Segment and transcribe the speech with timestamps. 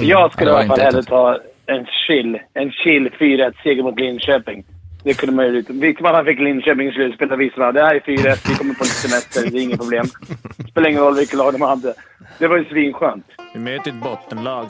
[0.00, 2.38] Jag skulle det i alla fall hellre ta en chill.
[2.54, 4.64] En chill 4-1 seger mot Linköping.
[5.04, 5.64] Det kunde man ju...
[5.68, 8.84] Vilket man fick Linköping i slutspel visste man det här är 4-1, vi kommer på
[8.84, 10.06] lite semester, det är inget problem.
[10.70, 11.94] Spelar ingen roll vilket lag de hade.
[12.38, 13.26] Det var ju svinskönt.
[13.54, 14.66] Vi möter ett bottenlag.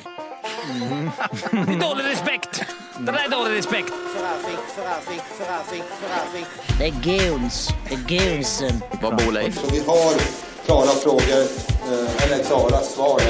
[1.51, 2.65] Det är dålig respekt!
[2.99, 3.93] Det där är dålig respekt.
[6.79, 7.69] Det är guns.
[7.89, 8.73] Det är gunsen.
[9.03, 9.55] Vad bor Leif?
[9.55, 10.13] Så vi har
[10.67, 11.43] klara frågor,
[11.93, 13.21] eh, eller klara svar.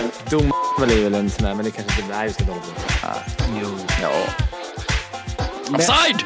[0.78, 2.14] Dom är väl en sån där, men det kanske inte...
[2.16, 2.74] Nej, vi ska dåligt.
[3.62, 3.68] Jo.
[4.02, 4.10] Ja.
[5.74, 6.24] Offside!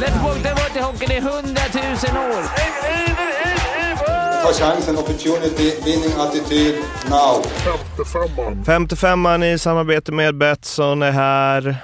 [0.00, 2.42] Let's walk the water hockeyn i hundratusen år.
[4.42, 6.74] Ta chansen, opportunity, winning attityd,
[7.10, 7.44] now.
[8.64, 11.76] 55an i samarbete med Betsson är här.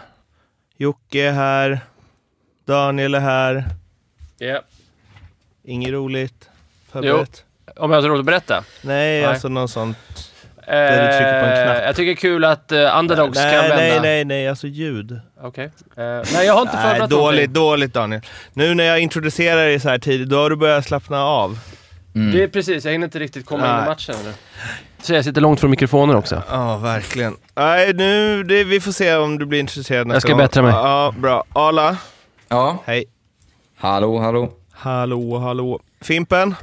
[0.76, 1.80] Jocke är här.
[2.66, 3.64] Daniel är här.
[4.38, 4.62] Ja.
[5.64, 6.48] Inget roligt.
[6.92, 7.45] Förberett.
[7.76, 8.54] Om jag har roligt att berätta?
[8.82, 9.24] Nej, Nej.
[9.24, 9.96] alltså något sånt.
[10.66, 11.78] Där du trycker på en knapp.
[11.78, 13.76] Eh, Jag tycker det är kul att uh, underdogs kan Nej, vända.
[13.76, 15.20] nej, nej, nej, alltså ljud.
[15.42, 15.64] Okej.
[15.64, 18.20] Eh, nej, jag har inte Nej, förberett dåligt, dåligt Daniel.
[18.52, 21.58] Nu när jag introducerar dig så här tidigt, då har du börjat slappna av.
[22.32, 23.82] Det är precis, jag hinner inte riktigt komma in Nej.
[23.82, 24.32] i matchen nu.
[25.02, 26.42] Så jag sitter långt från mikrofonen också.
[26.50, 27.36] Ja, verkligen.
[27.54, 30.38] Nej, nu, det, vi får se om du blir intresserad nästa Jag ska gång.
[30.38, 30.72] bättra mig.
[30.72, 31.44] Ja, bra.
[31.52, 31.96] Arla,
[32.48, 32.82] Ja.
[32.86, 33.04] hej.
[33.78, 34.52] Hallå, hallå.
[34.72, 35.80] Hallå, hallå.
[36.00, 36.54] Fimpen,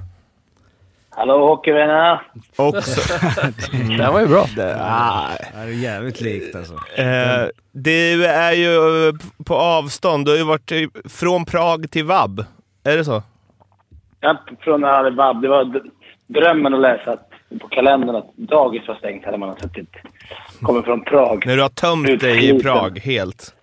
[1.15, 2.21] Hallå hockeyvännerna!
[2.55, 3.01] också.
[3.97, 4.45] Det var ju bra.
[4.55, 6.73] Det är jävligt likt alltså.
[6.73, 9.13] Eh, du är ju eh,
[9.45, 10.25] på avstånd.
[10.25, 10.71] Du har ju varit
[11.11, 12.45] från Prag till Vab.
[12.83, 13.23] Är det så?
[14.19, 14.81] Ja, från
[15.15, 15.41] vab.
[15.41, 15.81] Det var
[16.27, 17.17] drömmen att läsa
[17.61, 19.89] på kalendern att dagis var stängt hade man suttit.
[20.61, 21.43] Kommer från Prag.
[21.45, 22.59] När du har tömt dig i.
[22.63, 23.55] Prag helt.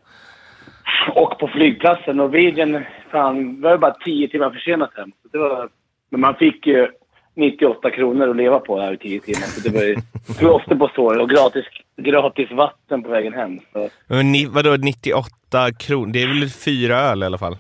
[1.14, 2.16] Och på flygplatsen.
[2.16, 5.12] Norwegian, fan, var ju bara tio timmar försenat hem.
[5.22, 5.68] Så Det var,
[6.10, 6.88] men man fick ju
[7.41, 9.46] 98 kronor att leva på här i tio timmar.
[9.46, 9.96] Så det var ju
[10.38, 11.64] plåster på såret och gratis,
[11.96, 13.58] gratis vatten på vägen hem.
[13.72, 15.28] Så, Men ni, vadå 98
[15.78, 16.12] kronor?
[16.12, 17.56] Det är väl fyra öl i alla fall?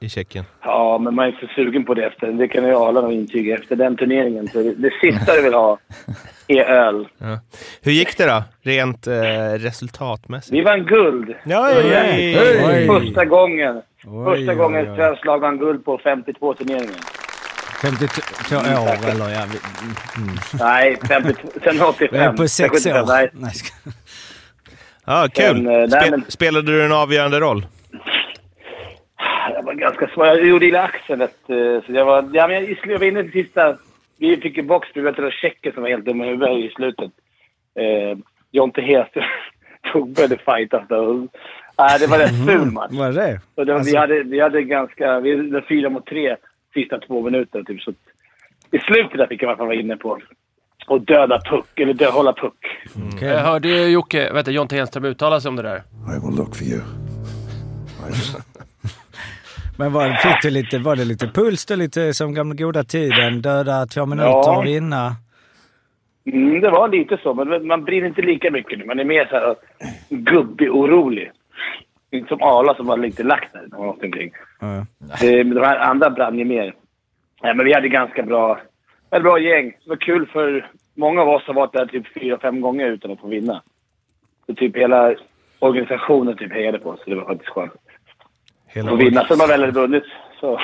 [0.00, 0.44] I, i Tjeckien.
[0.62, 2.32] ja, men man är så sugen på det efter.
[2.32, 3.54] Det kan ju Arla nog intyga.
[3.54, 4.48] Efter den turneringen.
[4.48, 5.78] Så det, det sista du vill ha
[6.48, 7.08] är öl.
[7.18, 7.38] Ja.
[7.82, 8.42] Hur gick det då?
[8.62, 9.12] Rent eh,
[9.58, 10.52] resultatmässigt?
[10.54, 11.34] Vi vann guld.
[11.44, 12.86] Hej.
[12.86, 13.82] Första gången.
[14.06, 14.88] Oj, Första oj, gången oj.
[14.90, 16.94] ett svenskt lag vann guld på 52 turneringen.
[17.82, 19.44] 52 år eller ja.
[19.52, 22.08] vi- Nej, 52, sen 85.
[22.12, 23.06] Vi är på sex 75, år.
[23.06, 23.30] Nej.
[23.32, 23.52] Nej,
[25.06, 25.66] Ja, kul.
[25.66, 27.66] Eh, Spe- men- Spelade du en avgörande roll?
[29.54, 30.26] Jag var ganska svår.
[30.26, 31.20] Jag gjorde illa axeln.
[31.22, 31.28] eh,
[31.86, 33.76] Så jag var, ja, men jag, jag var inne i sista.
[34.18, 34.88] Vi fick ju box.
[34.94, 37.10] Vi vet, det var Tjecker som var helt dumma i huvudet i slutet.
[37.78, 38.18] Eh,
[38.52, 39.24] Jonte Hedström
[39.92, 40.82] tog började fightas.
[41.78, 42.90] Nej, det var rätt ful match.
[42.92, 43.40] Vad är det?
[43.54, 45.20] Och det var, Alltså- vi, hade, vi hade ganska...
[45.20, 46.36] Vi hade fyra mot tre
[46.80, 47.62] sista två minuter.
[47.62, 47.90] Typ, så
[48.70, 50.18] I slutet där fick jag i alla fall vara inne på
[50.88, 52.54] att döda puck, eller dö, hålla puck.
[53.14, 53.28] Okej.
[53.28, 55.76] Jag hörde ju Jocke, vet du, Jonte Henström uttala sig om det där.
[55.76, 56.80] I will look for you.
[59.78, 61.74] Men var, fick du lite, var det lite puls då?
[61.74, 63.42] Lite som gamla goda tiden?
[63.42, 64.58] Döda två minuter Ja.
[64.58, 65.16] och vinna?
[66.32, 68.84] Mm, det var lite så, men man brinner inte lika mycket nu.
[68.84, 69.56] Man är mer så här
[70.10, 71.30] gubbig orolig.
[72.10, 73.78] Inte som Arla som var lite lack där.
[73.78, 74.32] omkring.
[74.60, 74.86] Ja.
[75.20, 76.74] Det, men de här andra brann ju mer.
[77.42, 78.60] Nej, men vi hade ganska bra,
[79.10, 79.70] ett bra gäng.
[79.84, 83.10] Det var kul för många av oss har varit där typ fyra, fem gånger utan
[83.10, 83.62] att få vinna.
[84.46, 85.14] Så typ hela
[85.58, 87.72] organisationen typ hejade på oss, så det var faktiskt skönt.
[88.66, 89.26] Hela Att vinna.
[89.28, 90.04] Sen man väl hade vunnit
[90.40, 90.60] så...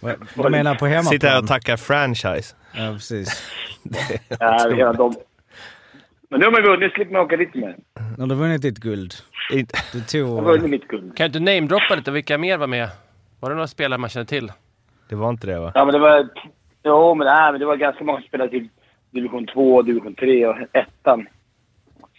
[0.00, 1.42] Vad- Du menar på Sitter här hemmaplan?
[1.42, 2.56] och tackar franchise.
[2.74, 3.52] Ja, precis.
[4.40, 5.14] Ja, hela de.
[6.28, 7.76] Men nu har man vunnit, slipper man åka dit mer.
[8.18, 9.12] När du vunnit ditt guld.
[9.92, 10.44] Du tog...
[10.44, 11.16] vunnit mitt guld.
[11.16, 12.10] Kan du inte namedroppa lite?
[12.10, 12.88] Vilka mer var med?
[13.40, 14.52] Var det några spelare man känner till?
[15.08, 15.72] Det var inte det va?
[15.74, 16.28] Ja, men det var...
[16.84, 18.68] Jo, men, nej, men det var ganska många som spelade till
[19.10, 21.26] division 2, division 3 och ettan.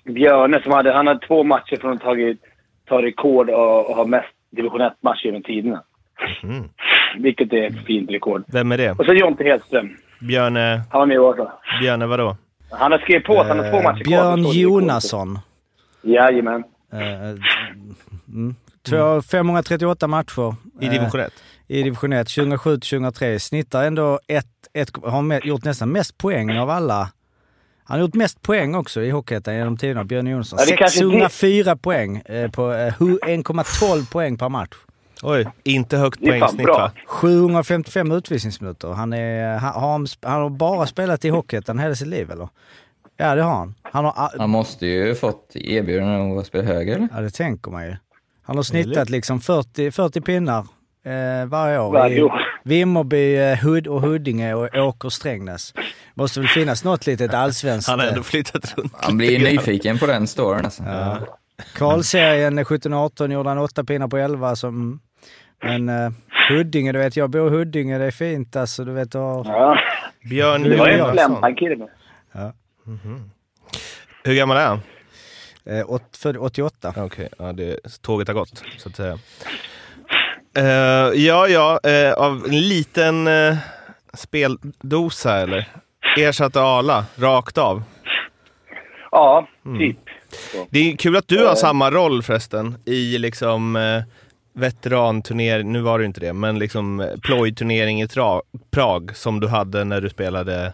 [0.05, 0.93] Björne som hade...
[0.93, 2.41] Han hade två matcher från att tagit,
[2.85, 5.83] ta rekord och, och ha mest division 1-matcher genom tiderna.
[6.43, 6.63] Mm.
[7.17, 8.43] Vilket är ett fint rekord.
[8.47, 8.91] Vem är det?
[8.91, 9.97] Och så Jonte Hedström.
[10.21, 10.81] Björne...
[10.91, 11.51] Han var med i år också.
[11.81, 12.37] Björne vadå?
[12.71, 14.09] Han har skrivit på att han har två matcher kvar.
[14.09, 14.55] Björn det rekord.
[14.55, 15.39] Jonasson.
[16.01, 16.63] Jajamän.
[16.93, 17.35] Eh,
[18.27, 18.55] mm.
[18.89, 20.55] Två, 538 matcher.
[20.81, 21.33] I eh, division 1?
[21.67, 23.39] I division 1, 2007-2003.
[23.39, 27.11] Snittar ändå ett, ett, har med, gjort nästan mest poäng av alla.
[27.83, 30.59] Han har gjort mest poäng också i Hockeyettan genom tiderna, Björn Jonsson.
[30.59, 34.75] Ja, det är kanske 604 poäng eh, på eh, hu- 1,12 poäng per match.
[35.23, 36.91] Oj, inte högt poängsnitt va?
[37.07, 38.87] 755 utvisningsminuter.
[38.87, 42.49] Han, är, han, har, han har bara spelat i Hockeyettan hela sitt liv eller?
[43.17, 43.75] Ja det har han.
[43.83, 47.07] Han har, Han måste ju fått erbjudande att spela höger, eller?
[47.15, 47.95] ja det tänker man ju.
[48.43, 50.59] Han har snittat liksom 40, 40 pinnar
[51.05, 51.91] eh, varje år.
[51.93, 52.41] Varje i år.
[52.63, 55.73] Vimmerby, eh, Hud och Huddinge och Åker Strängnäs.
[56.13, 57.89] Måste väl finnas något litet allsvenskt.
[57.89, 60.83] Han har eh, ändå flyttat runt Han blir nyfiken på den storyn alltså.
[60.83, 61.17] Ja.
[61.73, 64.99] Kvalserien 17-18 gjorde han åtta pinnar på 11 som...
[65.63, 66.11] Men eh,
[66.49, 68.85] Huddinge, du vet jag bor i Huddinge, det är fint alltså.
[68.85, 69.77] Du vet, och, Ja,
[70.29, 71.27] Björn det var ju en Johansson.
[71.27, 71.87] Flämpan-kille
[72.87, 73.21] med.
[74.23, 74.79] Hur gammal är han?
[75.65, 76.93] eh, åt, född 88.
[76.97, 79.19] Okej, ja, det, tåget har gått så att säga.
[80.57, 80.65] Eh,
[81.25, 83.57] ja, ja, eh, av en liten uh,
[84.13, 85.67] speldosa eller?
[86.17, 87.83] Ersatte Ala, rakt av.
[89.11, 89.79] Ja, Mm.
[89.79, 89.97] typ.
[90.69, 94.03] Det är kul att du har samma roll förresten i liksom uh,
[94.53, 98.41] veteranturnering, nu var det inte det, men liksom eh, plojturnering i Tra-
[98.71, 100.73] Prag som du hade när du spelade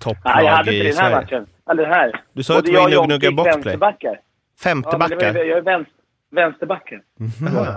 [0.00, 1.40] topplag Nej, jag hade i inte den här Sverige.
[1.40, 1.46] matchen.
[1.70, 2.20] Eller här.
[2.32, 3.54] Du sa att du var inne och gnuggade boxplay.
[3.62, 4.18] vänsterbackar.
[4.62, 5.94] Femte Ja, jag är vänster,
[6.32, 7.00] vänsterbacken.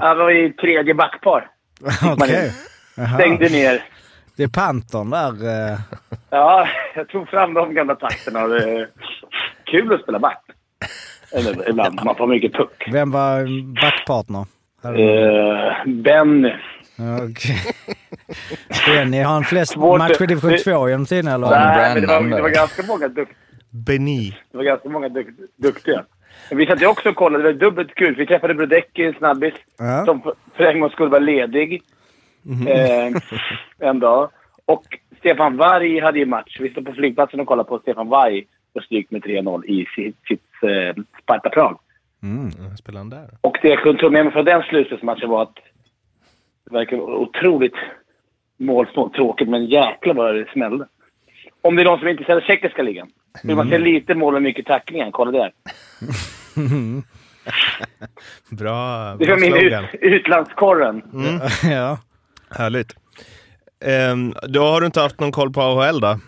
[0.02, 1.50] Jag var i tredje backpar.
[2.14, 2.52] Okej.
[3.16, 3.84] Stängde ner.
[4.38, 5.72] Det är Pantern där.
[5.72, 5.80] eh.
[6.30, 8.48] Ja, jag tog fram de gamla takterna.
[8.48, 8.88] Det är
[9.66, 10.44] kul att spela back.
[11.34, 12.00] Eller ibland.
[12.06, 12.88] Man får mycket puck.
[12.92, 13.48] Vem var
[13.82, 14.46] backpartner?
[14.86, 16.54] Uh, Benny.
[17.00, 17.56] Okej.
[18.88, 21.50] Benny, har han flest matcher i division det- 2 genom tiden eller?
[21.50, 23.32] Nej, men det var, det var ganska många dukt,
[23.70, 24.38] Beni.
[24.52, 26.06] det var ganska många duk, duktiga.
[26.50, 27.44] Men vi satt ju också och kollade.
[27.44, 28.16] Det var dubbelt kul.
[28.16, 30.06] Vi träffade Brodecki, en snabbis, Ja.
[30.06, 30.22] som
[30.56, 31.82] för, en gångs skull var ledig
[32.68, 33.22] eh,
[33.90, 34.30] en dag.
[34.66, 34.84] Och
[35.20, 36.58] Stefan Varg hade ju match.
[36.60, 38.44] Vi stod på flygplatsen och kollade på Stefan Varg
[38.76, 41.80] och stryk med 3-0 i sitt, sitt eh, Sparta Prag.
[42.24, 42.52] Mm.
[42.78, 43.30] Spelar han där?
[43.42, 45.58] Och det jag kunde ta med mig från den slutspelsmatchen var att
[46.70, 47.76] det verkar otroligt
[48.60, 49.14] målsnålt.
[49.14, 50.88] Tråkigt, men jäklar vad det smällde.
[51.62, 53.08] Om det är någon som inte ser tjeckiska ligan.
[53.44, 55.52] Vill man se lite mål och mycket tacklingar, kolla där.
[58.58, 59.84] Bra, Det var min slogan.
[59.84, 61.02] ut, utlandskorren.
[61.72, 61.98] ja.
[62.58, 62.94] Härligt.
[64.14, 66.20] Um, då har du inte haft någon koll på AHL då?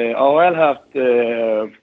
[0.00, 1.80] Eh, AHL har haft eh,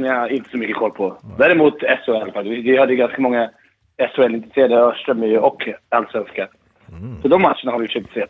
[0.00, 1.18] nja, inte så mycket koll på.
[1.38, 2.64] Däremot SHL faktiskt.
[2.66, 3.50] Vi- hade ganska många
[3.98, 4.74] SHL-intresserade.
[4.76, 6.48] Örström är ju- och allsvenska.
[7.22, 8.26] Så de matcherna har vi försökt se.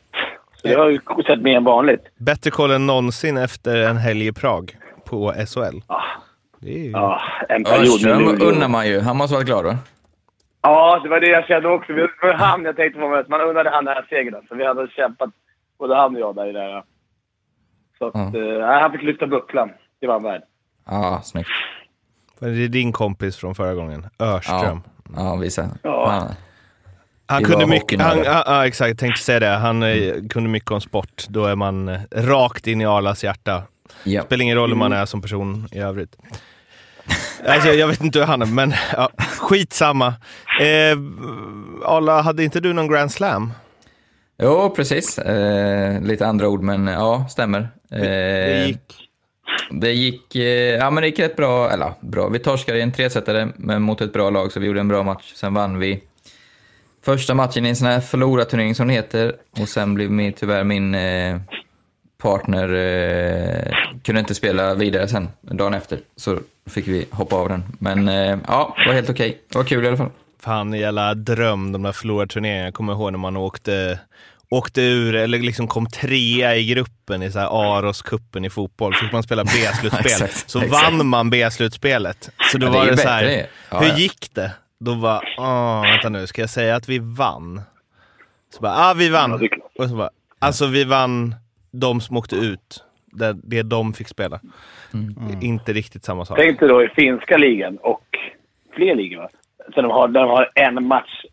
[0.55, 2.01] Så jag har ju sett mer än vanligt.
[2.19, 5.79] Bättre koll än någonsin efter en helg i Prag på SHL.
[5.87, 6.03] Ah,
[6.61, 6.91] Det är ju...
[6.91, 9.01] ja, en period Örström unnar man ju.
[9.01, 9.77] Han måste varit glad va?
[10.63, 11.93] Ja, det var det jag kände också.
[11.93, 13.15] Det var han jag tänkte på.
[13.15, 14.47] att Man undrade han den här segern.
[14.49, 15.31] Så vi hade kämpat,
[15.79, 16.83] både han och jag, där i det där.
[17.99, 18.41] Så att, Ja.
[18.75, 19.71] eh, han fick lyfta bucklan.
[20.01, 20.43] Det var han värd.
[20.87, 21.49] Ja, snyggt.
[22.41, 24.81] Det är din kompis från förra gången, Örström.
[25.17, 25.69] Ja, ja visa.
[25.83, 26.29] Ja.
[27.29, 29.47] Han, kunde mycket, han, ja, ja, exakt, jag tänkte säga det.
[29.47, 31.25] Han eh, kunde mycket om sport.
[31.29, 33.63] Då är man eh, rakt in i Arlas hjärta.
[34.05, 34.23] ja.
[34.23, 36.17] Spelar ingen roll hur man är som person i övrigt.
[37.49, 40.07] Alltså, jag vet inte hur han är, men ja, skitsamma.
[40.61, 40.99] Eh,
[41.85, 43.53] Arla, hade inte du någon Grand Slam?
[44.43, 45.19] Jo, precis.
[45.19, 47.61] Eh, lite andra ord, men ja, stämmer.
[47.93, 49.09] Eh, Det gick...
[49.71, 50.43] Det gick, eh,
[50.79, 51.71] ja, men det gick rätt bra.
[51.71, 52.29] Eller bra.
[52.29, 55.03] Vi torskade i en tresetare men mot ett bra lag, så vi gjorde en bra
[55.03, 55.33] match.
[55.35, 56.03] Sen vann vi
[57.07, 59.33] första matchen i en sån här förlorarturnering som det heter.
[59.61, 61.41] Och sen blev min, tyvärr min eh,
[62.23, 63.73] partner, eh,
[64.05, 65.99] kunde inte spela vidare sen, dagen efter.
[66.17, 66.39] Så
[66.71, 67.65] fick vi hoppa av den.
[67.79, 69.39] Men eh, ja, det var helt okej.
[69.49, 70.11] Det var kul i alla fall.
[70.43, 72.65] Fan, jävla dröm, de där förlorarturneringarna.
[72.67, 73.99] Jag kommer ihåg när man åkte,
[74.51, 78.95] åkte ur, eller liksom kom trea i gruppen i så här Aros-cupen i fotboll.
[78.95, 80.29] Fick man spela B-slutspel.
[80.47, 82.31] Så vann man B-slutspelet.
[82.53, 83.47] Så då Ja, var det så här.
[83.71, 84.51] Ja, hur gick det?
[84.79, 87.61] Då var, åh, vänta nu, ska jag säga att vi vann?
[88.55, 89.49] Så bara, ah, vi vann.
[89.51, 89.85] Ja.
[89.85, 91.35] Och så bara, alltså vi vann
[91.71, 92.85] de som åkte ut.
[93.13, 94.41] Det, det de fick spela.
[94.95, 95.43] Mm.
[95.43, 96.39] Inte riktigt samma sak.
[96.39, 98.05] Tänk dig då i finska ligan och
[98.75, 99.29] fler ligor va?
[99.75, 101.25] Så de har, de har en match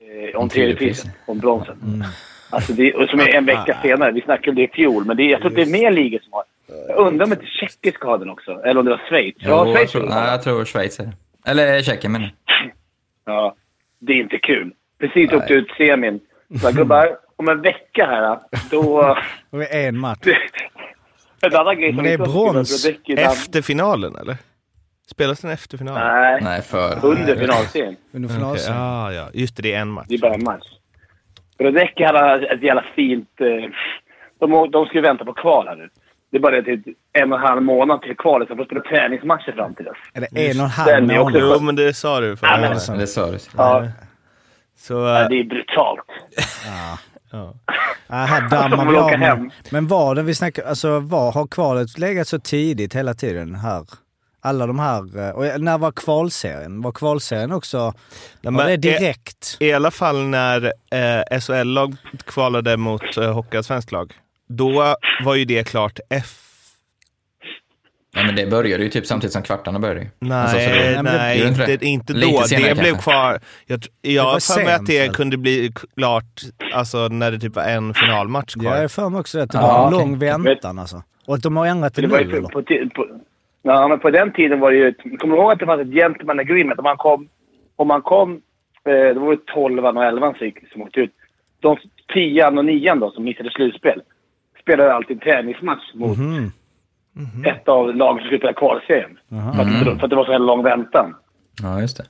[0.00, 2.04] eh, om tredjepriset, om bronsen.
[2.50, 4.12] Alltså det, och som är en vecka senare.
[4.12, 6.18] Vi snackade om det i fjol, men det, jag tror att det är mer ligor
[6.18, 6.44] som har.
[6.88, 8.50] Jag undrar om inte Tjeckien ska ha den också.
[8.50, 9.34] Eller om det var Schweiz.
[9.38, 11.12] Ja, Jo, jag, Schweiz tror nej, jag tror Schweiz är det.
[11.46, 12.30] Eller Tjeckien menar.
[13.28, 13.56] Ja,
[13.98, 14.72] det är inte kul.
[14.98, 16.20] Precis åkte ut semin.
[16.60, 18.38] Så gubbar, om en vecka här,
[18.70, 18.98] då...
[19.50, 20.18] Och det är en match.
[21.42, 22.86] en annan grej som Men det är brons.
[23.08, 24.36] Efter finalen eller?
[25.06, 26.02] Spelas den efter finalen?
[26.02, 27.04] Nej, Nej, för.
[27.04, 27.96] under finalserien.
[28.12, 28.80] Under finalserien.
[28.80, 29.28] ja, ja.
[29.34, 30.06] Just det, det är en match.
[30.08, 30.66] Det är bara en match.
[31.58, 33.40] Brodecki hade ett jävla fint...
[33.40, 33.70] Eh,
[34.38, 35.88] de, de ju vänta på kval här nu.
[36.36, 38.48] Det är bara det att det är en och en halv månad till kvalet.
[38.48, 39.96] Så de får spela träningsmatcher fram till dess.
[40.14, 41.42] Är det en och en halv månad?
[41.42, 42.98] Jo, men det sa du förra Ja, gången.
[43.00, 43.38] Det sa du.
[43.56, 43.86] Ja,
[44.78, 46.06] Så, ja, äh, det är brutalt.
[46.66, 46.98] ja.
[47.30, 47.54] Ja,
[48.16, 49.10] här De dammar vi av.
[49.10, 49.38] hem.
[49.40, 53.54] Men, men var det vi snackar, alltså var har kvalet legat så tidigt hela tiden
[53.54, 53.84] här?
[54.40, 56.82] Alla de här, eh, och när var kvalserien?
[56.82, 57.92] Var kvalserien också, Nej,
[58.42, 59.56] var men det i- direkt?
[59.60, 64.12] I alla fall när eh, SHL-lag kvalade mot eh, Hockeyallsvenskt lag.
[64.48, 66.42] Då var ju det klart F.
[68.14, 70.06] Nej, men det började ju typ samtidigt som kvartarna började.
[70.18, 71.86] Nej, Alltså, så det- nej, Gjorde inte inte, det?
[71.86, 72.42] inte Lite då.
[72.42, 73.02] senare det blev kanske.
[73.10, 73.38] kvar.
[73.66, 75.14] Jag, jag för mig att det väl?
[75.14, 76.24] kunde bli klart
[76.74, 78.64] alltså, när det typ var en finalmatch kvar.
[78.74, 79.98] Jag är för mig också att det Ja, var en okej.
[79.98, 81.02] lång väntan alltså.
[81.26, 82.40] Och att de har ändrat det Det nu eller?
[82.48, 82.62] på,
[82.94, 83.06] på,
[83.62, 84.94] ja, men på den tiden var det ju...
[85.18, 86.78] Kommer du ihåg att det fanns ett gentleman agreement?
[86.78, 87.28] Om man kom...
[87.76, 88.32] Om man kom
[88.84, 91.10] eh, det var det 12 och 11 som, gick- som åkte ut.
[91.60, 91.76] De
[92.14, 94.02] 10 och 9 då, som missade slutspel,
[94.66, 97.44] spelade alltid en träningsmatch mot Mhm.
[97.44, 99.18] ett av lagen som skulle spela kvalserien.
[99.28, 101.14] För, att, för att det var så här lång väntan.
[101.62, 102.04] Ja, just det.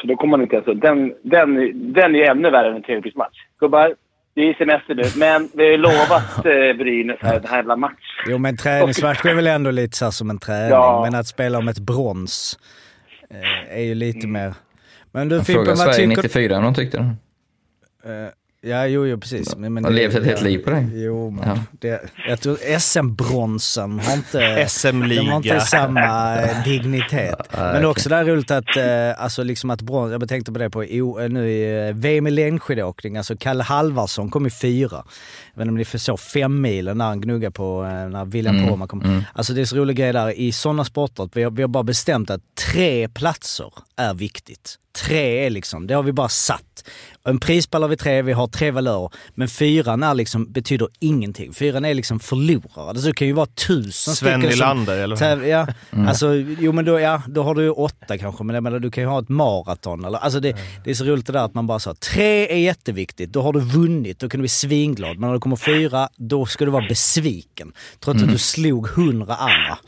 [0.00, 0.80] Så då kommer man inte ens...
[0.82, 1.48] Den, den,
[1.92, 3.36] den är ännu värre än en tredjeprismatch.
[3.60, 3.94] Gubbar,
[4.34, 7.76] det är semester nu, men vi har ju lovat eh, Brynäs här, den här jävla
[7.76, 7.96] matchen.
[8.26, 10.70] Jo men träningsmatch är väl ändå lite så som en träning.
[10.70, 11.00] Ja.
[11.10, 12.58] Men att spela om ett brons
[13.30, 14.54] eh, är ju lite mer...
[15.12, 17.04] Men du Fimpen, vad Sverige tycker 94 om de tyckte det.
[18.12, 18.28] Eh,
[18.66, 19.56] Ja, jo, jo precis.
[19.56, 20.88] Men, men Har det- levt ett helt liv på det.
[20.94, 21.58] Jo, men Ja.
[21.80, 24.64] det, jag tror SM-bronsen har inte...
[24.68, 25.22] SM-liga.
[25.22, 27.36] De har inte samma eh, dignitet.
[27.52, 30.58] Men det är också där roligt att, eh, alltså liksom att brons, jag tänkte på
[30.58, 30.80] det på
[31.28, 35.04] nu i eh, VM i längdskidåkning, alltså Kalle Halvarsson kom i fyra.
[35.56, 38.54] Jag vet inte om ni såg fem milen när han gnuggade på, eh, när William
[38.56, 39.02] Mm, Poromaa kom.
[39.02, 39.22] mm.
[39.34, 41.68] Alltså det är så rolig grej där, i sådana sporter, att vi har, vi har
[41.68, 42.40] bara bestämt att
[42.72, 44.78] tre platser är viktigt.
[45.06, 46.88] Tre är liksom, det har vi bara satt.
[47.24, 49.10] En prispall har vi tre, vi har tre valörer.
[49.34, 51.52] Men fyran är liksom, betyder ingenting.
[51.52, 52.88] Fyran är liksom förlorare.
[52.88, 55.22] Alltså det kan ju vara tusen Sven stycken som- Nylander, eller vad?
[55.24, 56.08] Täv- Ja, Mm.
[56.08, 58.90] alltså jo men då, ja, då har du ju åtta kanske, men jag menar, du
[58.90, 60.04] kan ju ha ett maraton.
[60.04, 62.58] Eller, alltså det, det är så roligt det där att man bara sa tre är
[62.58, 65.18] jätteviktigt, då har du vunnit, då kan du bli svinglad.
[65.18, 67.72] Men när du kommer fyra, då ska du vara besviken.
[68.04, 68.28] Trots Mm.
[68.28, 69.78] att du slog hundra andra.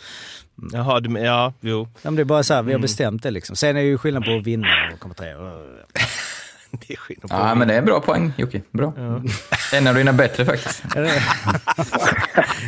[0.72, 1.88] Jaha, du, ja, jo.
[1.92, 2.80] Ja, men det är bara så här, vi Mm.
[2.80, 3.56] har bestämt det liksom.
[3.56, 5.36] Sen är ju skillnad på att vinna och komma trea.
[6.70, 8.60] Det är skillnad på Ja, men det är en bra poäng Jocke.
[8.72, 8.92] Bra.
[9.72, 10.82] En av dina bättre faktiskt.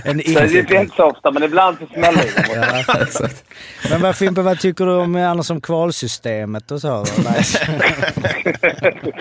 [0.04, 2.84] En Så det är inte så ofta, men ibland så smäller det.
[2.86, 3.02] Ja.
[3.02, 3.44] Exakt.
[3.90, 7.04] Men vad Fimpen, vad tycker du om eh, annars om kvalsystemet och så?
[7.24, 7.44] Nej.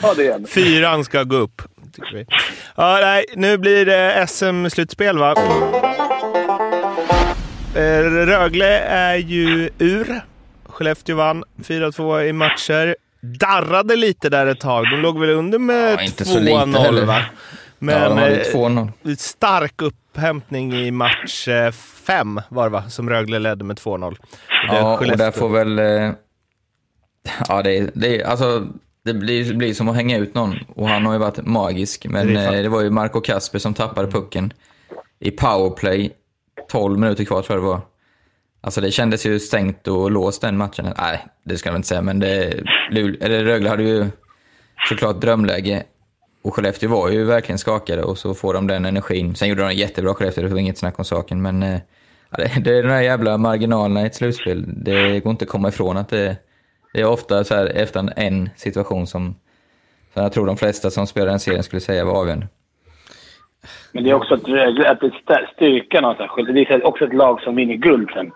[0.01, 0.45] Ta det igen.
[0.49, 1.61] Fyran ska gå upp.
[1.99, 2.25] Tycker vi.
[2.75, 5.35] Ja, nej, nu blir det SM-slutspel va?
[7.75, 10.21] Eh, Rögle är ju ur.
[10.69, 12.95] Skellefteå vann 4-2 i matcher.
[13.21, 14.85] Darrade lite där ett tag.
[14.91, 17.05] De låg väl under med Ja, inte så lite 2-0 heller.
[17.05, 17.21] va?
[17.79, 19.15] Men ja, de hade eh, 2-0.
[19.17, 21.47] stark upphämtning i match
[22.05, 22.83] 5 var det va?
[22.89, 24.03] Som Rögle ledde med 2-0.
[24.07, 24.15] Och
[24.69, 25.79] det är Ja, och där får väl...
[25.79, 26.11] eh,
[27.47, 28.67] Ja, det, är- det, är- alltså,
[29.05, 32.05] det blir, blir som att hänga ut någon och han har ju varit magisk.
[32.09, 34.53] Men Det det, är fan- det var ju Marco Kasper som tappade pucken
[35.19, 36.11] i powerplay.
[36.71, 37.81] 12 minuter kvar tror jag det var.
[38.61, 40.93] Alltså det kändes ju stängt och låst den matchen.
[40.97, 42.53] Nej, det ska väl inte säga, men det,
[43.21, 44.05] eller Rögle hade ju
[44.89, 45.83] såklart drömläge.
[46.41, 49.35] Och Skellefteå var ju verkligen skakade och så får de den energin.
[49.35, 51.41] Sen gjorde de jättebra Skellefteå, det var inget snack om saken.
[51.41, 51.79] Men eh,
[52.37, 54.65] det, det är de här jävla marginalerna i ett slutspel.
[54.83, 56.37] Det går inte att komma ifrån att det,
[56.93, 59.35] det är ofta så här efter en situation som,
[60.13, 62.47] som jag tror de flesta som spelar den serien skulle säga var avgörande.
[63.91, 67.41] Men det är också att, att styrkan av så här, Det är också ett lag
[67.41, 68.31] som vinner guld sen.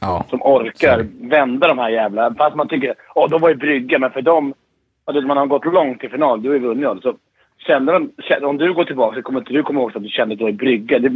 [0.00, 1.28] Ja, Som Så orkar det.
[1.28, 2.34] vända de här jävla...
[2.34, 4.54] Fast man tycker åh, de var ju brygga, men för dem...
[5.12, 7.02] det- Man har gått långt i final, du har ju vunnit.
[7.02, 7.14] Så
[7.66, 10.08] kände de, kände, om du går tillbaka så kommer inte du komma ihåg att du
[10.08, 10.98] kände att du var i brygga.
[10.98, 11.08] Det,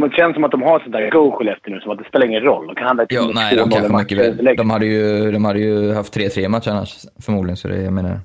[0.00, 2.26] det känns som att de har sånt där go Skellefteå nu, som att det spelar
[2.26, 2.66] ingen roll.
[2.66, 4.56] De kan handla Ja, med nej, de 2-0 kanske matcher mycket väl.
[4.56, 8.20] De hade ju, de hade ju haft 3-3 matcher annars förmodligen, så det, jag menar...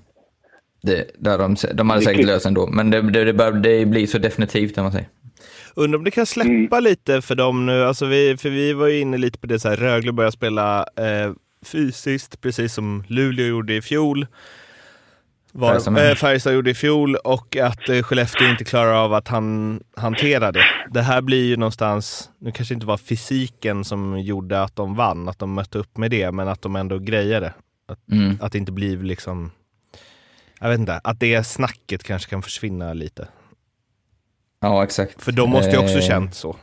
[0.82, 4.08] Det, där de, de hade säkert löst ändå, men det, det, det, bör, det blir
[4.08, 5.08] så definitivt om man säger.
[5.76, 7.84] Undrar om det kan släppa lite för dem nu.
[7.84, 10.80] Alltså vi, för vi var ju inne lite på det, så här, Rögle börjar spela
[10.80, 11.34] eh,
[11.66, 14.28] fysiskt, precis som Luleå gjorde i fjol.
[15.51, 19.79] Var, eh, Färjestad gjorde i fjol och att eh, Skellefteå inte klarar av att han,
[19.96, 20.63] hantera det.
[20.91, 25.29] Det här blir ju någonstans, nu kanske inte var fysiken som gjorde att de vann,
[25.29, 27.53] att de mötte upp med det, men att de ändå grejade.
[27.88, 28.38] Att, Mm.
[28.41, 29.51] att det inte blir liksom,
[30.60, 33.27] jag vet inte, att det snacket kanske kan försvinna lite.
[34.62, 35.22] Ja, exakt.
[35.22, 36.56] För de måste ju också Eh, känt så,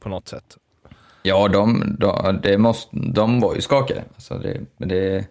[0.00, 0.56] på något sätt.
[1.22, 4.04] Ja, de, de, det måste, de var ju skakade.
[4.14, 5.26] Alltså det, det,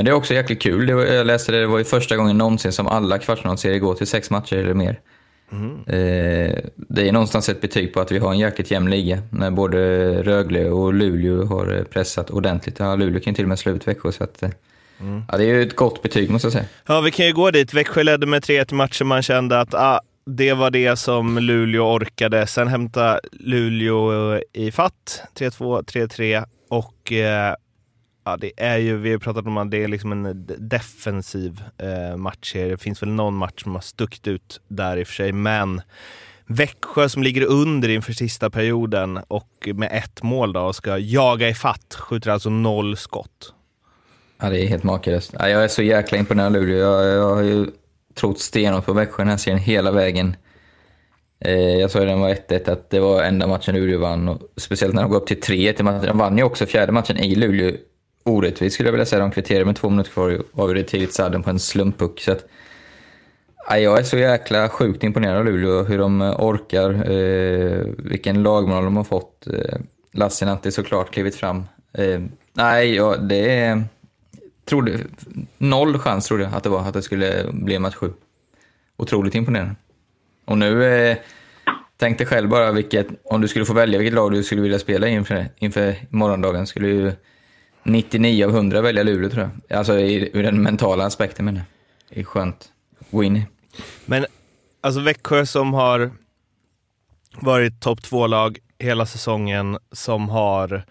[0.00, 0.86] men det är också jäkligt kul.
[0.86, 3.94] Det var, jag läste det, det var ju första gången någonsin som alla kvartsfinalserier går
[3.94, 5.00] till sex matcher eller mer.
[5.86, 9.22] Eh, det är någonstans ett betyg på att vi har en jäkligt jämn liga.
[9.30, 9.78] När både
[10.22, 12.78] Rögle och Luleå har eh, pressat ordentligt.
[12.78, 14.50] Ja, Luleå kan ju till och med slå ut Växjö, så att, eh,
[15.28, 16.64] ja, det är ju ett gott betyg måste jag säga.
[16.86, 17.74] Ja, vi kan ju gå dit.
[17.74, 19.06] Växjö ledde med 3-1 i matchen.
[19.06, 22.46] Man kände att ah, det var det som Luleå orkade.
[22.46, 25.22] Sen hämtade Luleå i fatt.
[25.38, 27.54] 3-2, 3-3 och eh,
[28.24, 31.62] ja, det är ju, vi har ju pratat om att det är liksom en defensiv
[31.78, 32.68] eh, match här.
[32.68, 35.82] Det finns väl någon match som har stuckit ut där i och för sig, men
[36.46, 41.48] Växjö som ligger under inför sista perioden och med ett mål då och ska jaga
[41.48, 43.54] i fatt skjuter alltså noll skott.
[44.40, 45.34] Ja, det är helt makalöst.
[45.38, 46.78] Ja, jag är så jäkla imponerad av Luleå.
[46.78, 47.66] Jag, jag har ju
[48.14, 50.36] trott stenhårt på Växjö den här serien hela vägen.
[51.44, 54.28] Eh, jag sa ju när den var 1-1 att det var enda matchen Luleå vann.
[54.28, 56.06] Och speciellt när de går upp till 3-1 i matchen.
[56.06, 57.76] De vann ju också fjärde matchen i Luleå.
[58.24, 59.20] Orättvist skulle jag vilja säga.
[59.20, 62.20] De kvitterade med två minuter kvar och avgjorde tidigt sadden på en slumppuck.
[62.20, 62.44] Så att,
[63.68, 65.82] ja, jag är så jäkla sjukt imponerad av Luleå.
[65.82, 67.12] Hur de eh, orkar.
[67.12, 69.46] Eh, vilken lagmoral de har fått.
[69.46, 69.78] Eh,
[70.12, 71.64] Lassinantti såklart klivit fram.
[71.92, 72.20] Eh,
[72.52, 73.84] nej, ja, det är
[74.64, 74.98] trodde,
[75.58, 78.12] noll chans trodde jag att det var att det skulle bli match sju.
[78.96, 79.74] Otroligt imponerande.
[80.44, 81.16] Och nu, eh,
[81.96, 84.78] tänk dig själv bara vilket, om du skulle få välja vilket lag du skulle vilja
[84.78, 87.12] spela inför, inför morgondagen, skulle ju
[87.82, 89.78] 99 av 100 välja Luleå tror jag.
[89.78, 91.64] Alltså i, ur den mentala aspekten jag.
[92.08, 92.72] Det är skönt.
[93.10, 93.46] Gå in i.
[94.06, 94.26] Men
[94.80, 96.10] alltså Växjö som har
[97.40, 100.84] varit topp två-lag hela säsongen, som har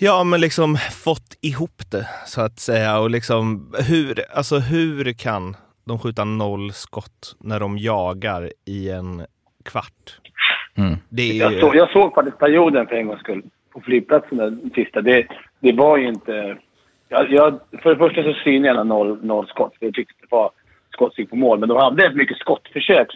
[0.00, 2.98] Ja, men liksom fått ihop det så att säga.
[2.98, 5.56] Och liksom hur, alltså hur kan
[5.86, 9.26] de skjuta noll skott när de jagar i en
[9.64, 10.20] kvart?
[10.76, 10.96] Mm.
[11.08, 14.70] Det är Jag, såg, jag såg faktiskt perioden för en gångs skull på flygplatsen den
[14.74, 15.00] sista.
[15.02, 15.26] Det,
[15.60, 16.58] det var ju inte...
[17.08, 19.74] Jag, jag, för det första så synade jag noll, noll skott.
[19.78, 20.50] för Jag tyckte det var
[20.92, 21.58] skott som gick på mål.
[21.58, 23.08] Men de hade mycket skottförsök.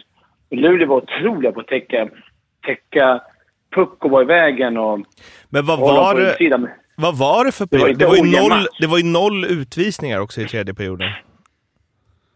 [0.51, 2.09] Luleå var otroliga på att täcka,
[2.65, 3.21] täcka
[3.75, 4.77] puck och vara i vägen.
[4.77, 4.99] Och,
[5.49, 7.89] Men vad var det, vad var det för Det var period?
[8.01, 11.09] inte Det var, ju noll, det var ju noll utvisningar också i tredje perioden.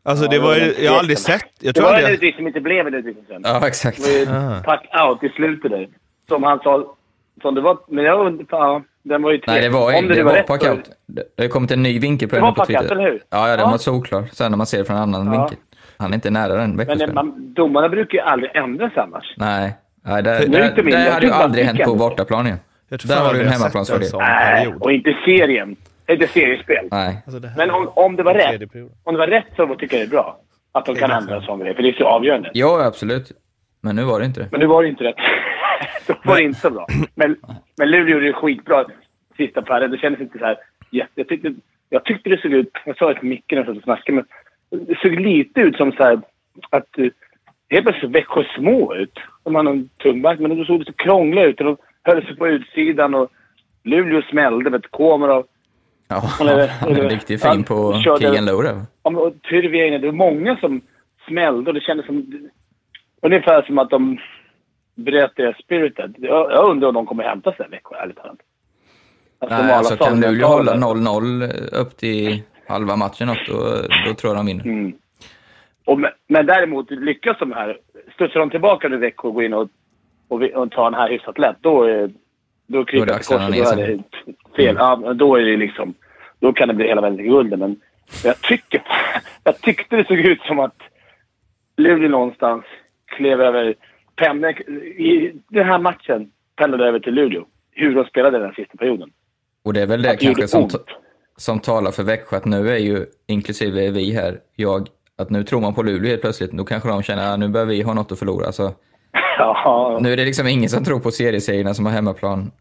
[0.03, 2.13] Alltså Ja, det det var ju, jag har aldrig sett, jag Det tror var en
[2.13, 3.41] utvisning som inte blev en utvisning sen.
[3.43, 4.03] Ja, exakt.
[4.05, 4.57] Det var Ah.
[4.57, 5.87] ju pack out i slutet där.
[6.27, 6.95] Som han sa.
[7.41, 10.23] Som det var, men jag undrar, den var ju Nej, det var, Om det, det
[10.23, 10.79] var rätt pack så- out.
[11.07, 12.95] Det det har kommit en ny vinkel på Det den var på pack out, Twitter.
[12.95, 13.21] eller hur?
[13.29, 13.71] Ja, ja, den Ja.
[13.71, 14.23] var solklar.
[14.31, 15.31] Sen när man ser det från en annan Ja.
[15.39, 15.57] vinkel.
[15.97, 19.33] Han är inte nära den Men man, domarna brukar ju aldrig ändra sig annars.
[19.37, 19.73] Nej,
[20.05, 22.59] Nej där, är där, där jag hade ju aldrig hänt på bortaplan igen.
[22.89, 24.09] Där har du en hemmaplansfördel.
[24.13, 25.75] Nej, och inte serien.
[26.09, 26.87] Inte seriespel.
[26.91, 27.23] Nej.
[27.25, 28.62] Alltså det Men om, om det var rätt,
[29.03, 30.38] om det var rätt så tycker jag det är bra.
[30.71, 32.49] Att de kan ändra en sån grej, för det är så avgörande.
[32.53, 33.32] Ja, absolut.
[33.82, 34.47] Men nu var det inte det.
[34.51, 35.15] Men nu var det inte rätt.
[36.07, 36.87] Då var det inte så bra.
[37.15, 37.35] Men,
[37.77, 38.85] men Luleå gjorde det skitbra
[39.37, 39.91] sista paret.
[39.91, 40.57] Det kändes inte så här...
[40.91, 41.53] jätte- Jag tyckte,
[41.89, 42.71] jag tyckte det såg ut...
[42.85, 45.77] Jag sa det till Micke när jag satt och snackade, men det såg lite ut
[45.77, 46.21] som så här
[46.69, 46.97] att...
[46.97, 47.05] eh,
[47.69, 49.19] Helt plötsligt såg Växjö små ut.
[49.43, 51.59] De hade en tung back, men de såg lite krångliga ut.
[51.59, 53.29] Och de höll sig på utsidan och
[53.83, 54.69] Luleå smällde.
[54.69, 55.45] Vet, Komarov
[56.09, 58.81] Ja, eller- riktigt fin på Keegan Lowe där.
[59.03, 60.81] Ja, och Tyrväinen, det var många som
[61.27, 62.49] smällde och det kändes som...
[63.21, 64.17] Ungefär som att de
[64.97, 66.12] bröt deras spiritet.
[66.17, 68.38] Jag, jag undrar om de kommer hämta sig Växjö, ärligt talat.
[69.39, 73.53] Alltså, Nej, alltså kan Luleå hålla mentala- 0-0 upp till halva matchen då,
[74.05, 74.65] då tror jag de vinner.
[74.65, 74.93] Mm.
[75.86, 77.77] Och, men, men däremot, lyckas de här,
[78.13, 79.69] studsar de tillbaka nu Växjö och går in och,
[80.27, 82.12] och, och tar den här hyfsat lätt, då är
[82.67, 84.03] då kryper axlarna ner det
[84.55, 84.75] fel.
[84.79, 85.93] Ja, men då är det liksom,
[86.39, 87.60] då kan det bli hela vägen till guldet.
[87.60, 87.79] Men
[88.23, 88.81] jag tycker,
[89.43, 90.81] jag tyckte det såg ut som att
[91.77, 92.63] Luleå någonstans
[93.05, 93.75] klev över
[94.17, 94.53] pendeln,
[94.97, 97.45] i den här matchen pendlade över till Luleå.
[97.71, 99.10] Hur de spelade den sista perioden.
[99.63, 100.69] Och det är väl det Att kanske som,
[101.38, 105.62] som talar för Växjö, att nu är ju, inklusive vi här, jag, att nu tror
[105.62, 106.51] man på Luleå helt plötsligt.
[106.51, 108.45] Då kanske de känner att nu bör vi ha något att förlora.
[108.45, 108.73] Alltså,
[109.38, 112.51] Ja, nu är det liksom ingen som tror på serieserierna som har hemmaplan.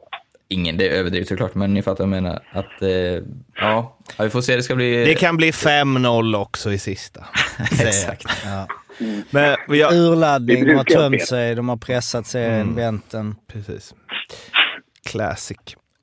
[0.48, 2.40] Ingen, det är överdrivet såklart, men ni fattar vad jag menar.
[2.52, 3.22] Att, eh,
[3.54, 5.04] ja, vi får se, det ska bli...
[5.04, 7.24] Det kan bli 5-0 också i sista.
[7.72, 8.26] Exakt.
[8.44, 8.66] Ja.
[9.30, 13.34] Men jag, Urladdning, de har tömt sig, de har pressat serien, vänt den.
[13.52, 13.94] Precis.
[15.08, 15.58] Classic.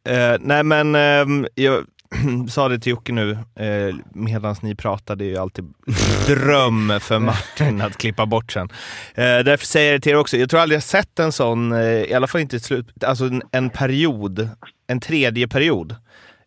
[0.10, 1.86] Eh, nej men ehm, jag
[2.50, 5.24] sa det till Jocke nu uh, medan ni pratade.
[5.24, 5.66] Det är ju alltid
[6.28, 8.70] dröm för Martin att klippa bort sen.
[9.16, 10.38] Eh, därför säger jag det till er också.
[10.38, 13.26] Jag tror aldrig jag sett en sån, eh, i alla fall inte ett slut, alltså
[13.26, 14.50] en, en period,
[14.88, 15.96] en tredje period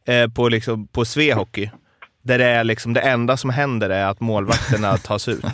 [0.09, 1.71] eh, på, liksom, på Svehockey.
[2.27, 5.45] Där det är liksom det enda som händer är att målvakterna tas ut